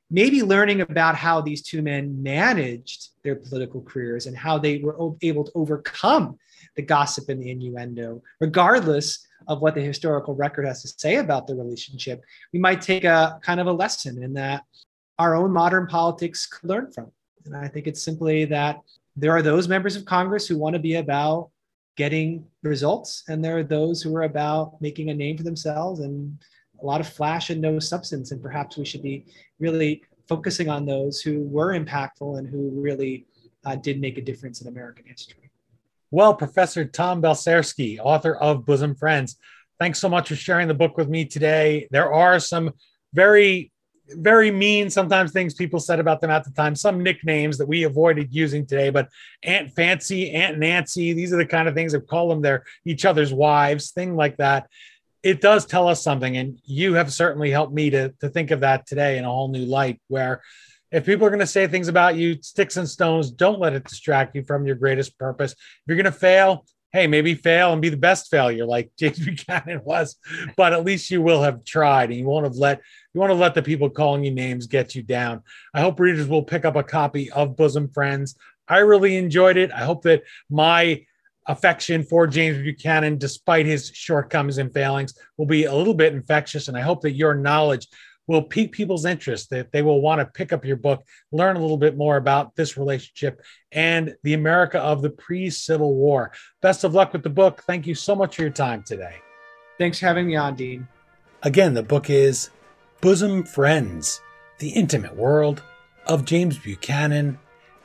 maybe 0.10 0.44
learning 0.44 0.82
about 0.82 1.16
how 1.16 1.42
these 1.42 1.64
two 1.64 1.82
men 1.82 2.22
managed 2.22 3.10
their 3.24 3.36
political 3.36 3.82
careers 3.82 4.28
and 4.28 4.38
how 4.38 4.60
they 4.60 4.78
were 4.78 5.16
able 5.24 5.44
to 5.44 5.52
overcome 5.56 6.38
the 6.76 6.82
gossip 6.82 7.30
and 7.30 7.42
the 7.42 7.50
innuendo, 7.50 8.22
regardless 8.40 9.26
of 9.48 9.62
what 9.62 9.74
the 9.76 9.82
historical 9.82 10.36
record 10.36 10.66
has 10.66 10.82
to 10.84 10.88
say 10.88 11.16
about 11.16 11.48
the 11.48 11.56
relationship, 11.56 12.24
we 12.54 12.60
might 12.60 12.82
take 12.82 13.04
a 13.04 13.40
kind 13.42 13.60
of 13.60 13.68
a 13.68 13.72
lesson 13.72 14.22
in 14.24 14.34
that 14.34 14.64
our 15.20 15.36
own 15.36 15.52
modern 15.52 15.88
politics 15.88 16.46
could 16.46 16.70
learn 16.70 16.92
from. 16.92 17.12
And 17.46 17.56
I 17.56 17.68
think 17.68 17.88
it's 17.88 18.02
simply 18.02 18.46
that 18.46 18.80
there 19.16 19.32
are 19.32 19.42
those 19.42 19.68
members 19.68 19.96
of 19.96 20.06
Congress 20.06 20.48
who 20.48 20.58
want 20.58 20.74
to 20.74 20.80
be 20.80 20.96
about 20.96 21.50
getting 21.96 22.46
results, 22.64 23.24
and 23.28 23.44
there 23.44 23.58
are 23.58 23.64
those 23.64 24.02
who 24.02 24.16
are 24.16 24.24
about 24.24 24.82
making 24.82 25.10
a 25.10 25.14
name 25.14 25.38
for 25.38 25.44
themselves 25.44 26.00
and 26.00 26.38
a 26.82 26.86
lot 26.86 27.02
of 27.02 27.08
flash 27.08 27.50
and 27.50 27.62
no 27.62 27.80
substance. 27.80 28.32
And 28.32 28.42
perhaps 28.42 28.78
we 28.78 28.86
should 28.86 29.04
be 29.04 29.26
really 29.60 30.04
focusing 30.28 30.70
on 30.70 30.86
those 30.86 31.22
who 31.22 31.42
were 31.44 31.78
impactful 31.78 32.38
and 32.40 32.48
who 32.48 32.70
really 32.72 33.26
uh, 33.66 33.76
did 33.76 34.00
make 34.00 34.18
a 34.18 34.22
difference 34.22 34.62
in 34.62 34.68
American 34.68 35.06
history. 35.06 35.50
Well, 36.12 36.34
Professor 36.36 36.86
Tom 36.86 37.22
Balcerski, 37.22 38.00
author 38.00 38.36
of 38.36 38.66
Bosom 38.66 38.96
Friends, 38.96 39.38
thanks 39.80 40.00
so 40.00 40.08
much 40.08 40.30
for 40.30 40.36
sharing 40.36 40.68
the 40.68 40.74
book 40.74 40.96
with 40.98 41.10
me 41.10 41.26
today. 41.26 41.88
There 41.92 42.14
are 42.14 42.40
some 42.40 42.72
very 43.14 43.73
very 44.14 44.52
mean 44.52 44.90
sometimes 44.90 45.32
things 45.32 45.54
people 45.54 45.80
said 45.80 46.00
about 46.00 46.22
them 46.22 46.30
at 46.30 46.44
the 46.44 46.52
time. 46.52 46.76
Some 46.76 47.04
nicknames 47.04 47.58
that 47.58 47.68
we 47.68 47.84
avoided 47.84 48.34
using 48.34 48.66
today 48.66 48.90
but 48.90 49.10
aunt 49.44 49.72
fancy 49.72 50.32
aunt 50.32 50.58
nancy 50.58 51.14
these 51.14 51.34
are 51.34 51.38
the 51.38 51.46
kind 51.46 51.68
of 51.68 51.74
things 51.74 51.92
that 51.92 52.08
call 52.08 52.30
them 52.30 52.42
their 52.42 52.64
each 52.86 53.06
other's 53.06 53.34
wives 53.34 53.92
thing 53.92 54.16
like 54.16 54.38
that. 54.38 54.68
It 55.22 55.42
does 55.42 55.66
tell 55.66 55.88
us 55.88 56.02
something 56.02 56.36
and 56.38 56.60
you 56.66 56.96
have 56.96 57.14
certainly 57.14 57.50
helped 57.50 57.74
me 57.74 57.90
to, 57.92 58.10
to 58.20 58.30
think 58.30 58.52
of 58.52 58.62
that 58.62 58.86
today 58.86 59.18
in 59.18 59.26
a 59.26 59.30
whole 59.30 59.48
new 59.48 59.66
light 59.66 60.02
where 60.08 60.42
if 60.92 61.06
people 61.06 61.26
are 61.26 61.32
going 61.32 61.40
to 61.40 61.48
say 61.48 61.66
things 61.66 61.88
about 61.88 62.16
you 62.16 62.42
sticks 62.42 62.78
and 62.78 62.88
stones 62.88 63.32
don't 63.32 63.60
let 63.60 63.74
it 63.74 63.86
distract 63.86 64.36
you 64.36 64.44
from 64.44 64.68
your 64.68 64.76
greatest 64.76 65.18
purpose. 65.18 65.54
If 65.54 65.58
you're 65.88 65.98
going 65.98 66.06
to 66.06 66.12
fail 66.12 66.66
hey, 66.94 67.08
maybe 67.08 67.34
fail 67.34 67.74
and 67.74 67.82
be 67.82 67.90
the 67.90 67.98
best 67.98 68.30
failure 68.30 68.66
like 68.66 68.92
James 69.00 69.20
Buchanan 69.20 69.82
was, 69.84 70.16
but 70.56 70.74
at 70.74 70.86
least 70.86 71.10
you 71.10 71.22
will 71.22 71.42
have 71.42 71.66
tried 71.66 72.12
and 72.12 72.20
you 72.20 72.26
won't 72.26 72.46
have 72.46 72.56
let 72.56 72.82
you 73.14 73.20
want 73.20 73.32
to 73.32 73.36
let 73.36 73.54
the 73.54 73.62
people 73.62 73.90
calling 73.90 74.24
you 74.24 74.32
names 74.32 74.68
get 74.68 74.96
you 74.96 75.04
down. 75.04 75.44
I 75.74 75.82
hope 75.82 76.00
readers 76.00 76.28
will 76.28 76.44
pick 76.44 76.66
up 76.66 76.76
a 76.76 76.84
copy 76.84 77.32
of 77.32 77.56
Bosom 77.56 77.90
Friends. 77.90 78.36
I 78.68 78.80
really 78.80 79.18
enjoyed 79.18 79.58
it. 79.58 79.72
I 79.72 79.84
hope 79.84 80.04
that 80.04 80.24
my 80.50 81.06
affection 81.48 82.04
for 82.04 82.26
James 82.26 82.58
Buchanan, 82.58 83.18
despite 83.18 83.66
his 83.66 83.92
shortcomings 83.94 84.58
and 84.58 84.74
failings, 84.74 85.14
will 85.38 85.46
be 85.46 85.66
a 85.66 85.74
little 85.74 85.94
bit 85.94 86.14
infectious. 86.14 86.68
And 86.68 86.78
I 86.78 86.82
hope 86.82 87.02
that 87.02 87.12
your 87.12 87.36
knowledge 87.36 87.88
will 88.26 88.42
pique 88.42 88.72
people's 88.72 89.06
interest, 89.06 89.50
that 89.50 89.72
they 89.72 89.82
will 89.82 90.02
want 90.02 90.20
to 90.20 90.26
pick 90.26 90.54
up 90.54 90.64
your 90.64 90.78
book, 90.78 91.06
learn 91.32 91.58
a 91.58 91.62
little 91.62 91.78
bit 91.78 91.98
more 91.98 92.16
about 92.16 92.56
this 92.56 92.78
relationship 92.78 93.42
and 93.72 94.16
the 94.24 94.34
America 94.34 94.80
of 94.80 95.02
the 95.02 95.10
pre 95.10 95.50
Civil 95.50 95.94
War. 95.94 96.32
Best 96.62 96.84
of 96.84 96.94
luck 96.94 97.14
with 97.14 97.24
the 97.24 97.30
book. 97.30 97.64
Thank 97.68 97.86
you 97.86 97.96
so 97.96 98.16
much 98.16 98.38
for 98.38 98.44
your 98.44 98.52
time 98.52 98.84
today. 98.84 99.18
Thanks 99.78 100.00
for 100.00 100.06
having 100.06 100.28
me 100.28 100.36
on, 100.36 100.56
Dean. 100.56 100.88
Again, 101.42 101.74
the 101.74 101.84
book 101.84 102.10
is 102.10 102.50
Bosom 103.04 103.44
Friends 103.44 104.22
The 104.60 104.70
Intimate 104.70 105.18
World 105.18 105.62
of 106.06 106.24
James 106.24 106.58
Buchanan 106.58 107.38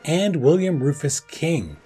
and 0.04 0.36
William 0.36 0.80
Rufus 0.80 1.18
King. 1.18 1.76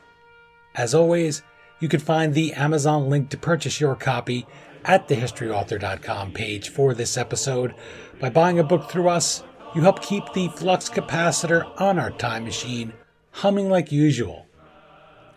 As 0.74 0.94
always, 0.94 1.40
you 1.80 1.88
can 1.88 2.00
find 2.00 2.34
the 2.34 2.52
Amazon 2.52 3.08
link 3.08 3.30
to 3.30 3.38
purchase 3.38 3.80
your 3.80 3.94
copy 3.94 4.46
at 4.84 5.08
the 5.08 5.14
historyauthor.com 5.14 6.32
page 6.32 6.68
for 6.68 6.92
this 6.92 7.16
episode. 7.16 7.74
By 8.20 8.28
buying 8.28 8.58
a 8.58 8.64
book 8.64 8.90
through 8.90 9.08
us, 9.08 9.42
you 9.74 9.80
help 9.80 10.02
keep 10.02 10.24
the 10.34 10.48
flux 10.48 10.90
capacitor 10.90 11.64
on 11.80 11.98
our 11.98 12.10
time 12.10 12.44
machine 12.44 12.92
humming 13.30 13.70
like 13.70 13.90
usual. 13.90 14.44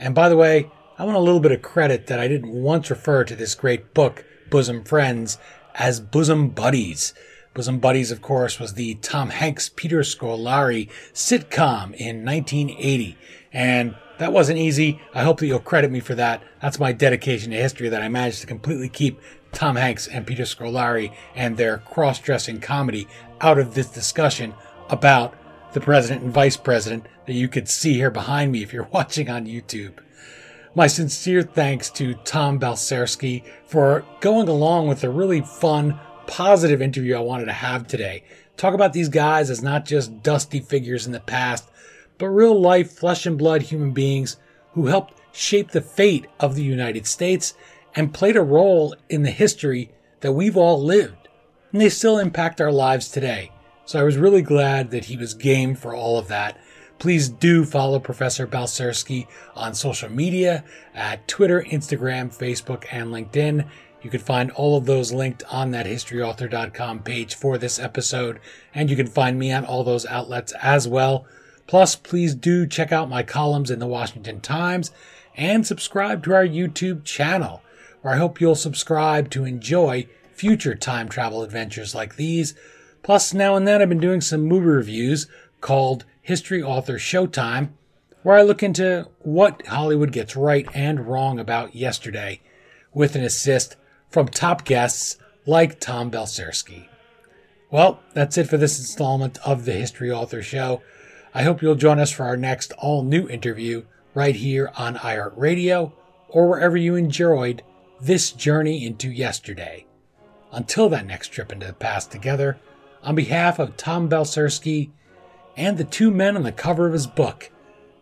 And 0.02 0.14
by 0.14 0.28
the 0.28 0.36
way, 0.36 0.70
I 0.98 1.06
want 1.06 1.16
a 1.16 1.22
little 1.22 1.40
bit 1.40 1.54
of 1.54 1.62
credit 1.62 2.08
that 2.08 2.20
I 2.20 2.28
didn't 2.28 2.52
once 2.52 2.90
refer 2.90 3.24
to 3.24 3.38
this 3.38 3.56
great 3.56 3.94
book, 3.94 4.26
Bosom 4.50 4.84
Friends, 4.84 5.38
as 5.76 6.02
Bosom 6.02 6.50
Buddies. 6.50 7.14
Bosom 7.56 7.80
Buddies, 7.80 8.12
of 8.12 8.22
course, 8.22 8.60
was 8.60 8.74
the 8.74 8.96
Tom 8.96 9.30
Hanks 9.30 9.70
Peter 9.70 10.02
Scolari 10.02 10.90
sitcom 11.14 11.96
in 11.96 12.26
1980. 12.26 13.18
And 13.54 13.96
that 14.18 14.34
wasn't 14.34 14.60
easy. 14.60 15.00
I 15.14 15.24
hope 15.24 15.40
that 15.40 15.48
you'll 15.48 15.60
credit 15.60 15.90
me 15.90 16.02
for 16.02 16.16
that. 16.16 16.44
That's 16.62 16.82
my 16.82 16.92
dedication 16.92 17.52
to 17.52 17.58
history 17.58 17.88
that 17.88 18.02
I 18.02 18.10
managed 18.10 18.42
to 18.42 18.48
completely 18.48 18.90
keep 18.90 19.22
Tom 19.54 19.78
Hanks 19.78 20.06
and 20.06 20.28
Peter 20.28 20.44
Scolari 20.44 21.14
and 21.34 21.56
their 21.56 21.78
cross 21.78 22.20
dressing 22.20 22.60
comedy 22.60 23.08
out 23.40 23.58
of 23.58 23.74
this 23.74 23.88
discussion 23.88 24.54
about 24.90 25.34
the 25.72 25.80
president 25.80 26.24
and 26.24 26.34
vice 26.34 26.58
president 26.58 27.06
that 27.26 27.34
you 27.36 27.48
could 27.48 27.70
see 27.70 27.94
here 27.94 28.12
behind 28.12 28.52
me 28.52 28.64
if 28.64 28.74
you're 28.74 28.90
watching 28.92 29.30
on 29.30 29.46
YouTube. 29.46 29.94
My 30.76 30.88
sincere 30.88 31.42
thanks 31.42 31.90
to 31.92 32.16
Tom 32.16 32.60
Balcerski 32.60 33.46
for 33.66 34.04
going 34.20 34.50
along 34.50 34.90
with 34.90 35.06
a 35.06 35.10
really 35.10 35.40
fun, 35.40 35.98
positive 36.28 36.82
interview 36.82 37.16
I 37.16 37.20
wanted 37.22 37.46
to 37.46 37.54
have 37.54 37.88
today. 37.88 38.24
Talk 38.58 38.74
about 38.74 38.94
these 38.94 39.10
guys 39.10 39.50
as 39.50 39.62
not 39.62 39.86
just 39.86 40.24
dusty 40.24 40.60
figures 40.60 41.06
in 41.06 41.12
the 41.12 41.20
past, 41.20 41.70
but 42.18 42.30
real 42.30 42.60
life, 42.60 42.92
flesh 42.92 43.26
and 43.26 43.38
blood 43.38 43.64
human 43.64 43.92
beings 43.92 44.38
who 44.74 44.88
helped 44.88 45.20
shape 45.32 45.72
the 45.72 45.82
fate 45.82 46.28
of 46.40 46.56
the 46.56 46.64
United 46.64 47.06
States 47.06 47.54
and 47.96 48.14
played 48.14 48.36
a 48.36 48.42
role 48.42 48.96
in 49.10 49.24
the 49.24 49.32
history 49.32 49.92
that 50.22 50.34
we've 50.34 50.58
all 50.58 50.82
lived. 50.82 51.28
And 51.72 51.82
they 51.82 51.90
still 51.90 52.18
impact 52.18 52.62
our 52.62 52.72
lives 52.72 53.10
today. 53.10 53.52
So 53.86 54.00
I 54.00 54.04
was 54.04 54.18
really 54.18 54.42
glad 54.42 54.92
that 54.92 55.06
he 55.06 55.18
was 55.18 55.34
game 55.34 55.76
for 55.76 55.94
all 55.94 56.18
of 56.18 56.28
that. 56.30 56.58
Please 56.98 57.28
do 57.28 57.66
follow 57.66 58.00
Professor 58.00 58.48
Balcerski 58.48 59.28
on 59.54 59.74
social 59.74 60.10
media 60.10 60.64
at 60.94 61.28
Twitter, 61.28 61.62
Instagram, 61.70 62.36
Facebook, 62.36 62.86
and 62.92 63.10
LinkedIn. 63.10 63.68
You 64.06 64.12
can 64.12 64.22
find 64.22 64.52
all 64.52 64.78
of 64.78 64.86
those 64.86 65.12
linked 65.12 65.42
on 65.50 65.72
that 65.72 65.88
historyauthor.com 65.88 67.00
page 67.00 67.34
for 67.34 67.58
this 67.58 67.80
episode, 67.80 68.40
and 68.72 68.88
you 68.88 68.96
can 68.96 69.08
find 69.08 69.40
me 69.40 69.52
on 69.52 69.66
all 69.66 69.84
those 69.84 70.06
outlets 70.06 70.54
as 70.62 70.88
well. 70.88 71.26
Plus, 71.66 71.96
please 71.96 72.36
do 72.36 72.68
check 72.68 72.92
out 72.92 73.10
my 73.10 73.24
columns 73.24 73.72
in 73.72 73.80
the 73.80 73.88
Washington 73.88 74.42
Times 74.42 74.92
and 75.36 75.66
subscribe 75.66 76.24
to 76.24 76.36
our 76.36 76.46
YouTube 76.46 77.04
channel, 77.04 77.64
where 78.04 78.14
I 78.14 78.18
hope 78.18 78.40
you'll 78.40 78.54
subscribe 78.54 79.32
to 79.32 79.44
enjoy 79.44 80.06
future 80.32 80.76
time 80.76 81.10
travel 81.10 81.42
adventures 81.42 81.96
like 81.96 82.16
these. 82.16 82.54
Plus, 83.02 83.34
now 83.34 83.56
and 83.56 83.68
then 83.68 83.82
I've 83.82 83.90
been 83.90 83.98
doing 83.98 84.22
some 84.22 84.42
movie 84.42 84.68
reviews 84.68 85.26
called 85.62 86.06
History 86.22 86.62
Author 86.62 87.00
Showtime, 87.00 87.70
where 88.22 88.38
I 88.38 88.44
look 88.44 88.62
into 88.62 89.08
what 89.22 89.66
Hollywood 89.66 90.12
gets 90.12 90.36
right 90.36 90.68
and 90.76 91.08
wrong 91.08 91.40
about 91.40 91.76
yesterday, 91.76 92.42
with 92.94 93.16
an 93.16 93.24
assist 93.24 93.78
from 94.16 94.30
top 94.30 94.64
guests 94.64 95.18
like 95.46 95.78
Tom 95.82 96.10
Balcerski. 96.10 96.88
Well, 97.70 98.00
that's 98.14 98.38
it 98.38 98.48
for 98.48 98.56
this 98.56 98.80
installment 98.80 99.38
of 99.46 99.66
the 99.66 99.74
History 99.74 100.10
Author 100.10 100.42
Show. 100.42 100.82
I 101.34 101.44
hope 101.44 101.62
you'll 101.62 101.76
join 101.76 102.00
us 102.00 102.12
for 102.12 102.24
our 102.24 102.38
next 102.38 102.72
all 102.78 103.04
new 103.04 103.28
interview 103.28 103.84
right 104.14 104.38
here 104.38 104.72
on 104.78 104.96
iHeartRadio 104.96 105.92
or 106.30 106.48
wherever 106.48 106.78
you 106.78 106.96
enjoyed 106.96 107.62
this 108.00 108.32
journey 108.32 108.86
into 108.86 109.12
yesterday. 109.12 109.86
Until 110.50 110.88
that 110.88 111.06
next 111.06 111.34
trip 111.34 111.52
into 111.52 111.68
the 111.68 111.74
past 111.74 112.10
together, 112.10 112.58
on 113.04 113.16
behalf 113.16 113.60
of 113.60 113.76
Tom 113.76 114.08
Balcerski 114.08 114.92
and 115.58 115.78
the 115.78 115.84
two 115.84 116.10
men 116.10 116.38
on 116.38 116.44
the 116.44 116.54
cover 116.54 116.88
of 116.88 116.94
his 116.94 117.06
book, 117.06 117.52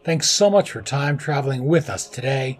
thanks 0.04 0.30
so 0.30 0.52
much 0.52 0.70
for 0.70 0.84
time 0.84 1.18
traveling 1.18 1.66
with 1.66 1.90
us 1.90 2.08
today 2.08 2.60